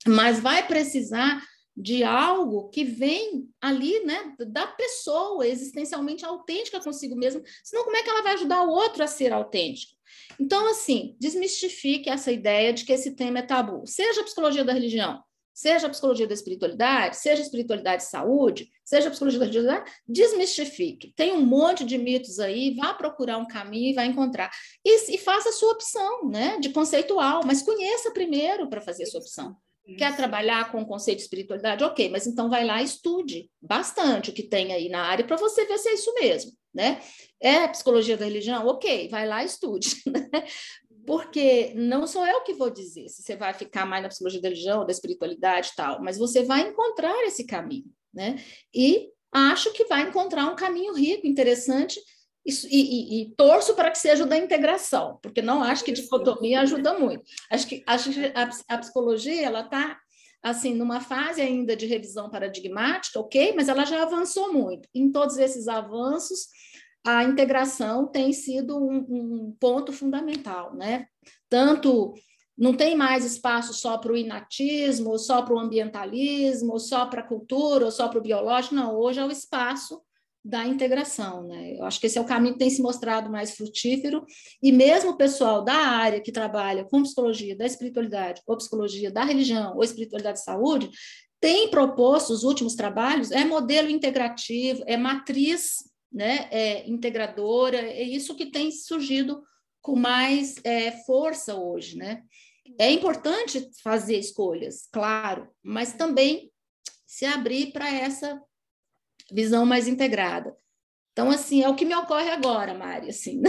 mas 0.05 0.41
vai 0.41 0.67
precisar 0.67 1.41
de 1.75 2.03
algo 2.03 2.69
que 2.69 2.83
vem 2.83 3.49
ali, 3.59 4.03
né, 4.05 4.35
da 4.47 4.67
pessoa 4.67 5.47
existencialmente 5.47 6.23
autêntica 6.23 6.79
consigo 6.79 7.15
mesma, 7.15 7.41
senão 7.63 7.83
como 7.83 7.95
é 7.95 8.03
que 8.03 8.09
ela 8.09 8.21
vai 8.21 8.33
ajudar 8.33 8.63
o 8.63 8.69
outro 8.69 9.03
a 9.03 9.07
ser 9.07 9.33
autêntico? 9.33 9.93
Então, 10.39 10.69
assim, 10.69 11.15
desmistifique 11.19 12.09
essa 12.09 12.31
ideia 12.31 12.71
de 12.73 12.85
que 12.85 12.93
esse 12.93 13.15
tema 13.15 13.39
é 13.39 13.41
tabu, 13.41 13.87
seja 13.87 14.21
a 14.21 14.23
psicologia 14.23 14.63
da 14.63 14.73
religião, 14.73 15.23
seja 15.53 15.87
a 15.87 15.89
psicologia 15.89 16.27
da 16.27 16.33
espiritualidade, 16.33 17.17
seja 17.17 17.41
a 17.41 17.45
espiritualidade 17.45 18.03
de 18.03 18.09
saúde, 18.09 18.69
seja 18.83 19.07
a 19.07 19.11
psicologia 19.11 19.39
da 19.39 19.45
religiosidade, 19.45 19.91
desmistifique. 20.07 21.13
Tem 21.15 21.33
um 21.33 21.45
monte 21.45 21.85
de 21.85 21.97
mitos 21.97 22.39
aí, 22.39 22.75
vá 22.75 22.93
procurar 22.93 23.37
um 23.37 23.47
caminho 23.47 23.91
e 23.91 23.93
vai 23.93 24.05
encontrar. 24.07 24.49
E, 24.83 25.15
e 25.15 25.17
faça 25.17 25.49
a 25.49 25.53
sua 25.53 25.73
opção, 25.73 26.29
né, 26.29 26.57
de 26.59 26.69
conceitual, 26.69 27.41
mas 27.45 27.61
conheça 27.61 28.11
primeiro 28.11 28.69
para 28.69 28.81
fazer 28.81 29.03
a 29.03 29.07
sua 29.07 29.19
opção. 29.19 29.55
Isso. 29.85 29.97
Quer 29.97 30.15
trabalhar 30.15 30.71
com 30.71 30.81
o 30.81 30.85
conceito 30.85 31.17
de 31.17 31.23
espiritualidade? 31.23 31.83
Ok, 31.83 32.09
mas 32.09 32.25
então 32.25 32.49
vai 32.49 32.65
lá 32.65 32.81
e 32.81 32.85
estude 32.85 33.49
bastante 33.61 34.29
o 34.29 34.33
que 34.33 34.43
tem 34.43 34.71
aí 34.71 34.87
na 34.87 35.03
área 35.03 35.25
para 35.25 35.35
você 35.35 35.65
ver 35.65 35.77
se 35.77 35.89
é 35.89 35.93
isso 35.93 36.13
mesmo, 36.13 36.53
né? 36.73 37.01
É 37.41 37.67
psicologia 37.67 38.15
da 38.15 38.23
religião? 38.23 38.65
Ok, 38.65 39.09
vai 39.09 39.27
lá 39.27 39.43
e 39.43 39.45
estude. 39.45 40.01
Né? 40.07 40.45
Porque 41.05 41.73
não 41.75 42.07
sou 42.07 42.25
eu 42.25 42.41
que 42.41 42.53
vou 42.53 42.69
dizer 42.69 43.09
se 43.09 43.21
você 43.21 43.35
vai 43.35 43.53
ficar 43.53 43.85
mais 43.85 44.03
na 44.03 44.09
psicologia 44.09 44.41
da 44.41 44.49
religião, 44.49 44.85
da 44.85 44.91
espiritualidade 44.91 45.69
e 45.71 45.75
tal, 45.75 46.01
mas 46.01 46.17
você 46.17 46.43
vai 46.43 46.61
encontrar 46.61 47.23
esse 47.25 47.45
caminho, 47.45 47.91
né? 48.13 48.41
E 48.73 49.09
acho 49.31 49.73
que 49.73 49.85
vai 49.85 50.03
encontrar 50.03 50.45
um 50.45 50.55
caminho 50.55 50.93
rico, 50.93 51.27
interessante, 51.27 51.99
e, 52.45 52.51
e, 52.69 53.21
e 53.21 53.35
torço 53.35 53.73
para 53.73 53.89
que 53.89 53.97
seja 53.97 54.23
o 54.23 54.27
da 54.27 54.37
integração, 54.37 55.17
porque 55.21 55.41
não 55.41 55.63
acho 55.63 55.83
que 55.83 55.93
dicotomia 55.93 56.61
ajuda 56.61 56.93
muito. 56.97 57.23
Acho 57.49 57.67
que, 57.67 57.83
acho 57.87 58.11
que 58.11 58.31
a, 58.35 58.49
a 58.67 58.77
psicologia 58.77 59.45
ela 59.45 59.61
está 59.61 59.97
assim 60.43 60.73
numa 60.73 60.99
fase 60.99 61.41
ainda 61.41 61.73
de 61.73 61.85
revisão 61.85 62.29
paradigmática, 62.29 63.17
ok, 63.17 63.53
mas 63.55 63.69
ela 63.69 63.85
já 63.85 64.03
avançou 64.03 64.51
muito. 64.51 64.89
Em 64.93 65.09
todos 65.09 65.37
esses 65.37 65.69
avanços, 65.69 66.47
a 67.05 67.23
integração 67.23 68.07
tem 68.07 68.31
sido 68.31 68.77
um, 68.77 68.97
um 69.09 69.55
ponto 69.59 69.91
fundamental, 69.91 70.73
né? 70.75 71.07
Tanto 71.49 72.13
não 72.57 72.73
tem 72.73 72.95
mais 72.95 73.25
espaço 73.25 73.73
só 73.73 73.97
para 73.97 74.13
o 74.13 74.17
inatismo, 74.17 75.17
só 75.17 75.41
para 75.41 75.55
o 75.55 75.59
ambientalismo, 75.59 76.79
só 76.79 77.05
para 77.05 77.21
a 77.21 77.27
cultura, 77.27 77.89
só 77.91 78.07
para 78.07 78.19
o 78.19 78.21
biológico, 78.21 78.75
não, 78.75 78.95
hoje 78.95 79.19
é 79.19 79.25
o 79.25 79.31
espaço 79.31 80.01
da 80.45 80.65
integração, 80.65 81.47
né? 81.47 81.77
Eu 81.77 81.85
acho 81.85 81.99
que 81.99 82.05
esse 82.05 82.17
é 82.17 82.21
o 82.21 82.25
caminho 82.25 82.53
que 82.53 82.59
tem 82.59 82.69
se 82.69 82.81
mostrado 82.81 83.29
mais 83.29 83.55
frutífero, 83.55 84.25
e 84.61 84.71
mesmo 84.71 85.11
o 85.11 85.17
pessoal 85.17 85.63
da 85.63 85.73
área 85.73 86.21
que 86.21 86.31
trabalha 86.31 86.83
com 86.83 87.01
psicologia 87.01 87.55
da 87.55 87.65
espiritualidade, 87.65 88.41
ou 88.45 88.57
psicologia 88.57 89.09
da 89.09 89.23
religião, 89.23 89.75
ou 89.75 89.83
espiritualidade 89.83 90.39
de 90.39 90.43
saúde, 90.43 90.89
tem 91.39 91.69
proposto 91.69 92.31
os 92.31 92.43
últimos 92.43 92.75
trabalhos, 92.75 93.31
é 93.31 93.43
modelo 93.43 93.89
integrativo, 93.89 94.83
é 94.85 94.95
matriz 94.95 95.92
né, 96.13 96.47
é 96.51 96.87
integradora, 96.87 97.77
é 97.77 98.03
isso 98.03 98.35
que 98.35 98.51
tem 98.51 98.71
surgido 98.71 99.43
com 99.81 99.95
mais 99.95 100.55
é, 100.63 100.91
força 101.03 101.55
hoje, 101.55 101.97
né? 101.97 102.23
É 102.79 102.89
importante 102.91 103.69
fazer 103.81 104.17
escolhas, 104.17 104.87
claro, 104.91 105.49
mas 105.61 105.93
também 105.93 106.51
se 107.05 107.25
abrir 107.25 107.73
para 107.73 107.89
essa 107.89 108.41
visão 109.31 109.65
mais 109.65 109.87
integrada. 109.87 110.55
Então, 111.11 111.29
assim, 111.29 111.61
é 111.61 111.69
o 111.69 111.75
que 111.75 111.85
me 111.85 111.95
ocorre 111.95 112.29
agora, 112.29 112.73
Mari, 112.73 113.09
assim. 113.09 113.41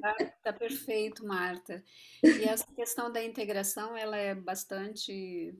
Tá, 0.00 0.14
tá, 0.42 0.52
perfeito, 0.54 1.26
Marta. 1.26 1.84
E 2.24 2.44
essa 2.44 2.66
questão 2.74 3.12
da 3.12 3.22
integração, 3.22 3.94
ela 3.94 4.16
é 4.16 4.34
bastante... 4.34 5.54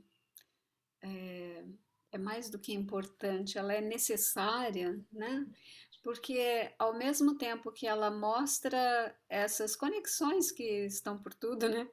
É, 1.03 1.65
é 2.13 2.19
mais 2.19 2.49
do 2.49 2.59
que 2.59 2.73
importante, 2.73 3.59
ela 3.59 3.73
é 3.75 3.81
necessária, 3.81 4.99
né? 5.13 5.47
Porque 6.03 6.73
ao 6.79 6.95
mesmo 6.95 7.37
tempo 7.37 7.73
que 7.73 7.87
ela 7.87 8.11
mostra 8.11 9.15
essas 9.29 9.77
conexões 9.77 10.51
que 10.51 10.87
estão 10.87 11.19
por 11.19 11.35
tudo, 11.35 11.69
né? 11.69 11.89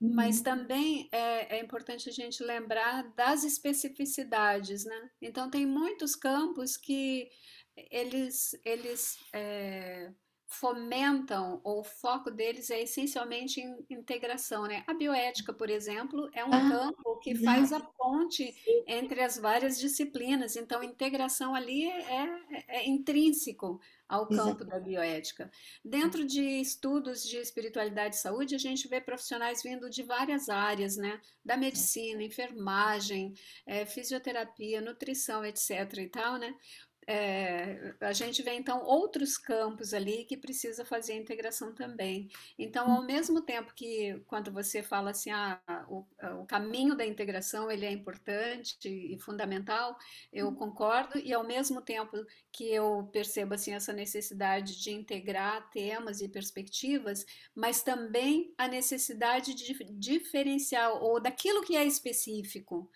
Uhum. 0.00 0.14
Mas 0.14 0.40
também 0.40 1.08
é, 1.12 1.56
é, 1.56 1.60
importante 1.60 2.08
a 2.08 2.12
gente 2.12 2.42
lembrar 2.42 3.02
das 3.14 3.44
especificidades, 3.44 4.84
né? 4.84 5.10
Então 5.20 5.50
tem 5.50 5.66
muitos 5.66 6.16
campos 6.16 6.76
que 6.76 7.28
eles, 7.76 8.58
eles 8.64 9.18
é, 9.32 10.10
fomentam, 10.52 11.60
ou 11.64 11.80
o 11.80 11.84
foco 11.84 12.30
deles 12.30 12.70
é 12.70 12.82
essencialmente 12.82 13.60
em 13.60 13.84
integração, 13.90 14.64
né? 14.64 14.84
A 14.86 14.94
bioética, 14.94 15.52
por 15.52 15.70
exemplo, 15.70 16.28
é 16.34 16.44
um 16.44 16.52
ah, 16.52 16.68
campo 16.68 17.18
que 17.20 17.34
faz 17.34 17.72
a 17.72 17.80
ponte 17.80 18.54
entre 18.86 19.20
as 19.20 19.38
várias 19.38 19.78
disciplinas, 19.78 20.56
então 20.56 20.82
integração 20.82 21.54
ali 21.54 21.86
é, 21.86 22.24
é, 22.50 22.64
é 22.68 22.88
intrínseco 22.88 23.80
ao 24.08 24.26
campo 24.26 24.62
Exato. 24.62 24.64
da 24.66 24.78
bioética. 24.78 25.50
Dentro 25.82 26.26
de 26.26 26.42
estudos 26.42 27.26
de 27.26 27.38
espiritualidade 27.38 28.16
e 28.16 28.18
saúde, 28.18 28.54
a 28.54 28.58
gente 28.58 28.86
vê 28.86 29.00
profissionais 29.00 29.62
vindo 29.62 29.88
de 29.88 30.02
várias 30.02 30.50
áreas, 30.50 30.96
né? 30.96 31.18
Da 31.42 31.56
medicina, 31.56 32.22
enfermagem, 32.22 33.32
é, 33.64 33.86
fisioterapia, 33.86 34.82
nutrição, 34.82 35.42
etc. 35.44 35.70
e 35.98 36.08
tal, 36.08 36.36
né? 36.36 36.54
É, 37.06 37.94
a 38.00 38.12
gente 38.12 38.42
vê 38.42 38.54
então 38.54 38.84
outros 38.84 39.36
campos 39.36 39.92
ali 39.92 40.24
que 40.24 40.36
precisa 40.36 40.84
fazer 40.84 41.14
a 41.14 41.16
integração 41.16 41.74
também. 41.74 42.28
Então, 42.58 42.90
ao 42.90 43.04
mesmo 43.04 43.42
tempo 43.42 43.74
que 43.74 44.20
quando 44.26 44.52
você 44.52 44.82
fala 44.82 45.10
assim, 45.10 45.30
ah, 45.30 45.60
o, 45.88 46.06
o 46.40 46.46
caminho 46.46 46.94
da 46.96 47.04
integração 47.04 47.70
ele 47.70 47.86
é 47.86 47.90
importante 47.90 48.88
e 48.88 49.18
fundamental, 49.18 49.96
eu 50.32 50.52
concordo 50.54 51.18
e 51.18 51.32
ao 51.32 51.44
mesmo 51.44 51.82
tempo 51.82 52.16
que 52.52 52.72
eu 52.72 53.08
percebo 53.12 53.54
assim 53.54 53.72
essa 53.74 53.92
necessidade 53.92 54.80
de 54.80 54.92
integrar 54.92 55.68
temas 55.70 56.20
e 56.20 56.28
perspectivas, 56.28 57.24
mas 57.54 57.82
também 57.82 58.54
a 58.56 58.68
necessidade 58.68 59.54
de 59.54 59.74
diferenciar 59.98 60.92
ou 61.02 61.20
daquilo 61.20 61.62
que 61.62 61.76
é 61.76 61.84
específico. 61.84 62.90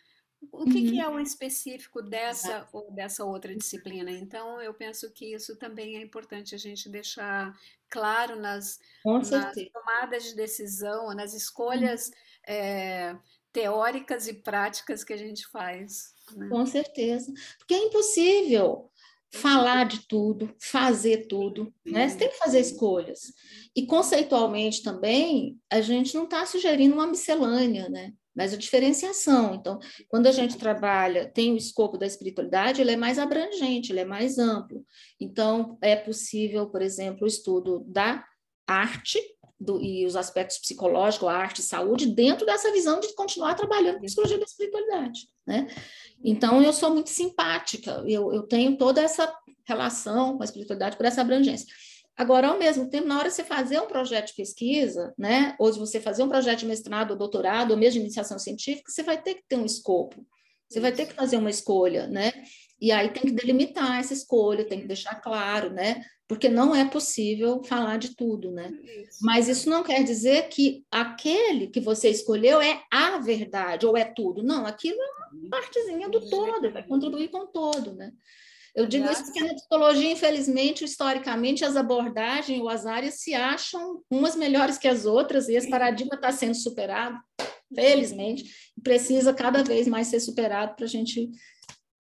O 0.53 0.65
que, 0.65 0.79
uhum. 0.79 0.91
que, 0.91 1.01
é 1.01 1.09
o 1.09 1.19
específico 1.19 2.03
dessa 2.03 2.69
ou 2.73 2.91
dessa 2.91 3.25
outra 3.25 3.55
disciplina? 3.55 4.11
Então, 4.11 4.61
eu 4.61 4.73
penso 4.73 5.11
que 5.11 5.35
isso 5.35 5.57
também 5.57 5.97
é 5.97 6.03
importante 6.03 6.55
a 6.55 6.59
gente 6.59 6.89
deixar 6.89 7.55
claro 7.89 8.37
nas, 8.37 8.79
nas 9.05 9.31
tomadas 9.73 10.25
de 10.25 10.35
decisão, 10.35 11.15
nas 11.15 11.35
escolhas 11.35 12.09
uhum. 12.09 12.55
é, 12.55 13.19
teóricas 13.53 14.29
e 14.29 14.35
práticas 14.35 15.03
que 15.03 15.13
a 15.13 15.17
gente 15.17 15.47
faz. 15.49 16.15
Né? 16.35 16.49
Com 16.49 16.67
certeza, 16.67 17.33
porque 17.59 17.75
é 17.75 17.87
impossível 17.87 18.91
falar 19.31 19.85
de 19.85 20.07
tudo, 20.07 20.55
fazer 20.59 21.27
tudo, 21.27 21.73
né? 21.85 22.09
Você 22.09 22.17
tem 22.17 22.31
que 22.31 22.39
fazer 22.39 22.61
escolhas. 22.61 23.33
E 23.75 23.87
conceitualmente 23.87 24.83
também, 24.83 25.61
a 25.71 25.81
gente 25.81 26.15
não 26.15 26.25
está 26.25 26.47
sugerindo 26.47 26.95
uma 26.95 27.07
miscelânea, 27.07 27.89
né? 27.89 28.13
Mas 28.37 28.53
a 28.53 28.57
diferenciação. 28.57 29.55
Então, 29.55 29.79
quando 30.09 30.27
a 30.27 30.33
gente 30.33 30.59
trabalha, 30.59 31.27
tem 31.27 31.55
o 31.55 31.57
escopo 31.57 31.97
da 31.97 32.07
espiritualidade, 32.07 32.83
ele 32.83 32.93
é 32.93 32.97
mais 32.97 33.19
abrangente, 33.19 33.91
ele 33.91 34.01
é 34.01 34.05
mais 34.05 34.39
amplo. 34.39 34.85
Então, 35.19 35.79
é 35.81 35.97
possível, 35.97 36.69
por 36.69 36.83
exemplo, 36.83 37.25
o 37.25 37.27
estudo 37.27 37.83
da 37.89 38.23
arte 38.67 39.19
do, 39.59 39.81
e 39.81 40.05
os 40.05 40.17
aspectos 40.17 40.59
psicológicos, 40.59 41.29
a 41.29 41.33
arte 41.33 41.61
e 41.61 41.65
saúde, 41.65 42.15
dentro 42.15 42.45
dessa 42.45 42.71
visão 42.71 43.01
de 43.01 43.15
continuar 43.15 43.55
trabalhando 43.55 43.95
com 43.95 44.01
a 44.01 44.07
psicologia 44.07 44.39
da 44.39 44.45
espiritualidade. 44.45 45.21
Né? 45.47 45.67
Então, 46.23 46.63
eu 46.63 46.75
sou 46.75 46.91
muito 46.91 47.09
simpática, 47.09 48.05
eu, 48.07 48.33
eu 48.35 48.43
tenho 48.43 48.77
toda 48.77 49.01
essa 49.01 49.33
relação 49.65 50.37
com 50.37 50.43
a 50.43 50.45
espiritualidade 50.45 50.97
por 50.97 51.07
essa 51.07 51.23
abrangência. 51.23 51.67
Agora, 52.17 52.49
ao 52.49 52.59
mesmo 52.59 52.89
tempo, 52.89 53.07
na 53.07 53.19
hora 53.19 53.29
de 53.29 53.35
você 53.35 53.45
fazer 53.45 53.79
um 53.79 53.87
projeto 53.87 54.29
de 54.29 54.35
pesquisa, 54.35 55.13
né, 55.19 55.55
ou 55.59 55.71
de 55.71 55.79
você 55.79 56.01
fazer 56.01 56.23
um 56.23 56.29
projeto 56.29 56.61
de 56.61 56.67
mestrado 56.67 57.11
ou 57.11 57.17
doutorado, 57.17 57.73
ou 57.73 57.77
mesmo 57.77 58.01
de 58.01 58.07
iniciação 58.07 58.39
científica, 58.39 58.91
você 58.91 59.03
vai 59.03 59.21
ter 59.21 59.35
que 59.35 59.45
ter 59.47 59.57
um 59.57 59.67
escopo, 59.67 60.25
você 60.69 60.81
vai 60.81 60.93
ter 60.93 61.07
que 61.07 61.15
fazer 61.15 61.37
uma 61.37 61.51
escolha, 61.51 62.07
né? 62.07 62.33
E 62.81 62.91
aí 62.91 63.11
tem 63.11 63.23
que 63.23 63.31
delimitar 63.31 64.01
essa 64.01 64.13
escolha, 64.13 64.67
tem 64.67 64.81
que 64.81 64.87
deixar 64.87 65.15
claro, 65.17 65.71
né? 65.71 66.03
Porque 66.29 66.49
não 66.49 66.75
é 66.75 66.85
possível 66.85 67.63
falar 67.63 67.99
de 67.99 68.17
tudo, 68.17 68.51
né? 68.51 68.71
Isso. 68.83 69.19
Mas 69.23 69.49
isso 69.49 69.71
não 69.71 69.83
quer 69.83 70.03
dizer 70.03 70.49
que 70.49 70.85
aquele 70.91 71.69
que 71.69 71.81
você 71.81 72.11
escolheu 72.11 72.61
é 72.61 72.83
a 72.91 73.19
verdade 73.19 73.87
ou 73.87 73.97
é 73.97 74.05
tudo. 74.05 74.43
Não, 74.43 74.67
aquilo 74.67 74.99
é 75.01 75.35
uma 75.35 75.51
partezinha 75.51 76.09
do 76.09 76.29
todo, 76.29 76.71
vai 76.73 76.83
contribuir 76.87 77.29
com 77.29 77.45
o 77.45 77.47
todo, 77.47 77.95
né? 77.95 78.13
Eu 78.77 78.87
digo 78.87 79.11
isso 79.11 79.25
porque 79.25 79.43
na 79.43 79.55
psicologia, 79.55 80.13
infelizmente, 80.13 80.85
historicamente, 80.85 81.65
as 81.65 81.77
abordagens 81.77 82.61
ou 82.61 82.69
as 82.69 82.85
áreas 82.85 83.15
se 83.15 83.33
acham 83.33 84.03
umas 84.11 84.37
melhores 84.37 84.77
que 84.77 84.87
as 84.87 85.07
outras, 85.07 85.49
e 85.49 85.55
esse 85.55 85.71
paradigma 85.71 86.15
está 86.15 86.31
sendo 86.31 86.55
superado, 86.55 87.19
felizmente, 87.75 88.45
precisa 88.83 89.33
cada 89.33 89.65
vez 89.65 89.89
mais 89.89 90.09
ser 90.09 90.21
superado 90.21 90.77
para 90.77 90.85
a 90.85 90.89
gente 90.89 91.31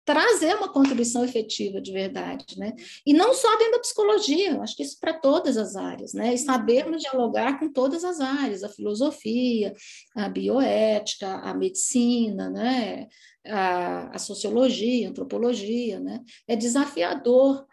trazer 0.06 0.54
uma 0.54 0.72
contribuição 0.72 1.24
efetiva 1.24 1.80
de 1.80 1.90
verdade, 1.90 2.56
né? 2.56 2.74
E 3.04 3.12
não 3.12 3.34
só 3.34 3.58
dentro 3.58 3.72
da 3.72 3.80
psicologia, 3.80 4.62
acho 4.62 4.76
que 4.76 4.84
isso 4.84 4.96
para 5.00 5.12
todas 5.12 5.56
as 5.56 5.74
áreas, 5.74 6.14
né? 6.14 6.32
E 6.32 6.38
sabermos 6.38 7.02
dialogar 7.02 7.58
com 7.58 7.72
todas 7.72 8.04
as 8.04 8.20
áreas, 8.20 8.62
a 8.62 8.68
filosofia, 8.68 9.74
a 10.14 10.28
bioética, 10.28 11.26
a 11.40 11.52
medicina, 11.52 12.48
né? 12.48 13.08
A, 13.44 14.14
a 14.14 14.18
sociologia, 14.18 15.08
a 15.08 15.10
antropologia, 15.10 15.98
né? 15.98 16.22
É 16.46 16.54
desafiador, 16.54 17.66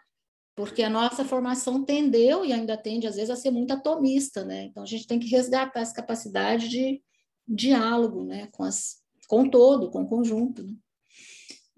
porque 0.56 0.82
a 0.82 0.90
nossa 0.90 1.24
formação 1.24 1.84
tendeu 1.84 2.44
e 2.44 2.52
ainda 2.52 2.76
tende, 2.76 3.06
às 3.06 3.14
vezes, 3.14 3.30
a 3.30 3.36
ser 3.36 3.52
muito 3.52 3.72
atomista, 3.72 4.44
né? 4.44 4.64
Então, 4.64 4.82
a 4.82 4.86
gente 4.86 5.06
tem 5.06 5.20
que 5.20 5.28
resgatar 5.28 5.80
essa 5.80 5.94
capacidade 5.94 6.68
de 6.68 7.00
diálogo, 7.46 8.24
né? 8.24 8.48
Com, 8.50 8.64
as, 8.64 8.96
com 9.28 9.48
todo, 9.48 9.88
com 9.88 10.02
o 10.02 10.08
conjunto, 10.08 10.64
né? 10.64 10.74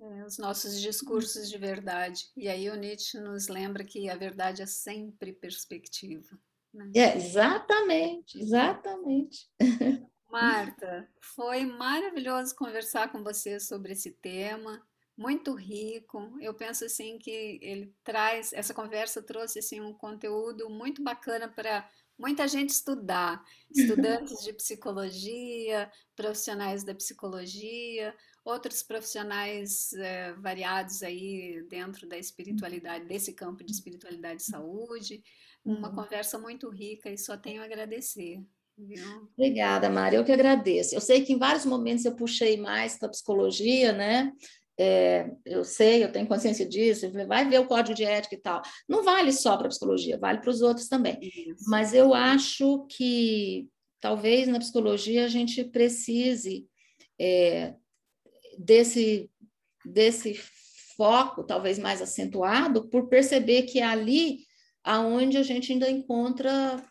É, 0.06 0.24
os 0.24 0.38
nossos 0.38 0.80
discursos 0.80 1.48
de 1.48 1.58
verdade. 1.58 2.30
E 2.36 2.48
aí 2.48 2.70
o 2.70 2.76
Nietzsche 2.76 3.18
nos 3.18 3.48
lembra 3.48 3.82
que 3.82 4.08
a 4.08 4.16
verdade 4.16 4.62
é 4.62 4.66
sempre 4.66 5.32
perspectiva. 5.32 6.38
Né? 6.72 6.92
É, 6.94 7.16
exatamente, 7.16 8.40
exatamente. 8.40 9.48
Marta, 10.30 11.08
foi 11.20 11.64
maravilhoso 11.64 12.54
conversar 12.54 13.10
com 13.10 13.22
você 13.22 13.58
sobre 13.58 13.92
esse 13.92 14.12
tema, 14.12 14.80
muito 15.16 15.54
rico. 15.54 16.36
Eu 16.40 16.52
penso 16.54 16.84
assim 16.84 17.18
que 17.18 17.58
ele 17.62 17.94
traz, 18.04 18.52
essa 18.52 18.74
conversa 18.74 19.22
trouxe 19.22 19.58
assim 19.58 19.80
um 19.80 19.94
conteúdo 19.94 20.68
muito 20.68 21.02
bacana 21.02 21.48
para 21.48 21.88
muita 22.18 22.46
gente 22.46 22.70
estudar, 22.70 23.42
estudantes 23.74 24.42
de 24.44 24.52
psicologia, 24.52 25.90
profissionais 26.14 26.84
da 26.84 26.94
psicologia, 26.94 28.14
outros 28.46 28.80
profissionais 28.80 29.92
é, 29.94 30.32
variados 30.34 31.02
aí 31.02 31.66
dentro 31.68 32.08
da 32.08 32.16
espiritualidade, 32.16 33.04
desse 33.04 33.32
campo 33.32 33.64
de 33.64 33.72
espiritualidade 33.72 34.40
e 34.40 34.44
saúde. 34.46 35.22
Uma 35.64 35.88
uhum. 35.88 35.94
conversa 35.96 36.38
muito 36.38 36.70
rica 36.70 37.10
e 37.10 37.18
só 37.18 37.36
tenho 37.36 37.60
a 37.60 37.64
agradecer. 37.64 38.40
Viu? 38.78 39.28
Obrigada, 39.36 39.90
Mari. 39.90 40.14
Eu 40.14 40.24
que 40.24 40.30
agradeço. 40.30 40.94
Eu 40.94 41.00
sei 41.00 41.24
que 41.24 41.32
em 41.32 41.38
vários 41.38 41.66
momentos 41.66 42.04
eu 42.04 42.14
puxei 42.14 42.56
mais 42.56 42.96
para 42.96 43.08
a 43.08 43.10
psicologia, 43.10 43.92
né? 43.92 44.32
É, 44.78 45.28
eu 45.44 45.64
sei, 45.64 46.04
eu 46.04 46.12
tenho 46.12 46.28
consciência 46.28 46.68
disso, 46.68 47.10
vai 47.26 47.48
ver 47.48 47.58
o 47.58 47.66
código 47.66 47.96
de 47.96 48.04
ética 48.04 48.34
e 48.34 48.38
tal. 48.38 48.62
Não 48.88 49.02
vale 49.02 49.32
só 49.32 49.56
para 49.56 49.66
a 49.66 49.70
psicologia, 49.70 50.18
vale 50.18 50.38
para 50.38 50.50
os 50.50 50.60
outros 50.60 50.86
também. 50.86 51.18
Isso. 51.20 51.68
Mas 51.68 51.94
eu 51.94 52.14
acho 52.14 52.86
que 52.90 53.66
talvez 54.00 54.46
na 54.46 54.58
psicologia 54.58 55.24
a 55.24 55.28
gente 55.28 55.64
precise 55.64 56.66
é, 57.18 57.74
desse, 58.58 59.30
desse 59.84 60.34
foco 60.96 61.44
talvez 61.44 61.78
mais 61.78 62.00
acentuado 62.00 62.88
por 62.88 63.08
perceber 63.08 63.62
que 63.62 63.78
é 63.78 63.84
ali 63.84 64.46
aonde 64.82 65.36
a 65.36 65.42
gente 65.42 65.72
ainda 65.72 65.90
encontra 65.90 66.82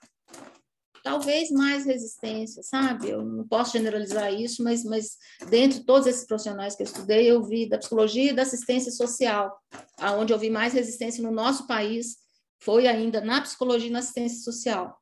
talvez 1.05 1.51
mais 1.51 1.85
resistência, 1.85 2.63
sabe? 2.63 3.09
Eu 3.09 3.23
não 3.23 3.47
posso 3.47 3.73
generalizar 3.73 4.33
isso, 4.33 4.63
mas, 4.63 4.83
mas 4.83 5.17
dentro 5.49 5.79
de 5.79 5.85
todos 5.85 6.07
esses 6.07 6.25
profissionais 6.25 6.75
que 6.75 6.81
eu 6.81 6.85
estudei, 6.85 7.29
eu 7.29 7.43
vi 7.43 7.69
da 7.69 7.77
psicologia 7.77 8.31
e 8.31 8.35
da 8.35 8.41
assistência 8.41 8.91
social, 8.91 9.55
aonde 9.99 10.33
eu 10.33 10.39
vi 10.39 10.49
mais 10.49 10.73
resistência 10.73 11.23
no 11.23 11.31
nosso 11.31 11.67
país 11.67 12.17
foi 12.59 12.87
ainda 12.87 13.21
na 13.21 13.41
psicologia 13.41 13.87
e 13.87 13.91
na 13.91 13.99
assistência 13.99 14.39
social, 14.39 14.99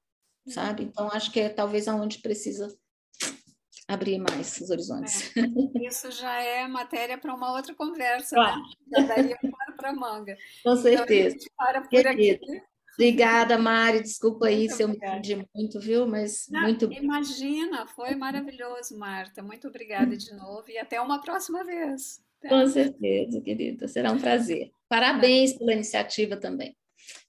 sabe? 0.49 0.83
Então, 0.83 1.07
acho 1.13 1.31
que 1.31 1.39
é 1.39 1.47
talvez 1.47 1.87
aonde 1.87 2.19
precisa 2.19 2.67
abrir 3.93 4.19
mais 4.19 4.59
os 4.59 4.69
horizontes. 4.69 5.31
É, 5.37 5.87
isso 5.87 6.11
já 6.11 6.41
é 6.41 6.67
matéria 6.67 7.17
para 7.17 7.33
uma 7.33 7.53
outra 7.53 7.73
conversa, 7.75 8.35
né? 8.35 8.41
claro. 8.43 8.61
né? 8.61 8.71
Já 8.91 9.07
daria 9.07 9.37
para 9.77 9.93
manga. 9.93 10.37
Com 10.63 10.75
certeza. 10.75 11.35
Então, 11.35 11.47
para 11.57 11.81
por 11.81 11.89
Querida. 11.89 12.13
aqui. 12.13 12.61
Obrigada, 12.93 13.57
Mari. 13.57 14.01
Desculpa 14.01 14.47
aí 14.47 14.59
muito 14.59 14.75
se 14.75 14.83
eu 14.83 14.87
me 14.87 14.99
perdi 14.99 15.47
muito, 15.55 15.79
viu? 15.79 16.07
Mas 16.07 16.47
Não, 16.49 16.61
muito. 16.61 16.91
Imagina, 16.93 17.87
foi 17.87 18.15
maravilhoso, 18.15 18.97
Marta. 18.97 19.41
Muito 19.41 19.67
obrigada 19.67 20.15
de 20.15 20.33
novo 20.35 20.69
e 20.69 20.77
até 20.77 21.01
uma 21.01 21.19
próxima 21.19 21.63
vez. 21.63 22.21
Com 22.47 22.67
certeza, 22.67 23.41
querida. 23.41 23.87
Será 23.87 24.11
um 24.11 24.19
prazer. 24.19 24.69
Parabéns 24.87 25.53
pela 25.53 25.73
iniciativa 25.73 26.37
também. 26.37 26.77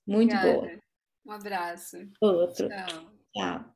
Muito 0.07 0.35
obrigada. 0.35 0.61
boa. 0.61 0.85
Um 1.27 1.33
abraço. 1.33 1.97
Outro. 2.21 2.69
Tchau. 2.69 3.13
Tchau. 3.35 3.74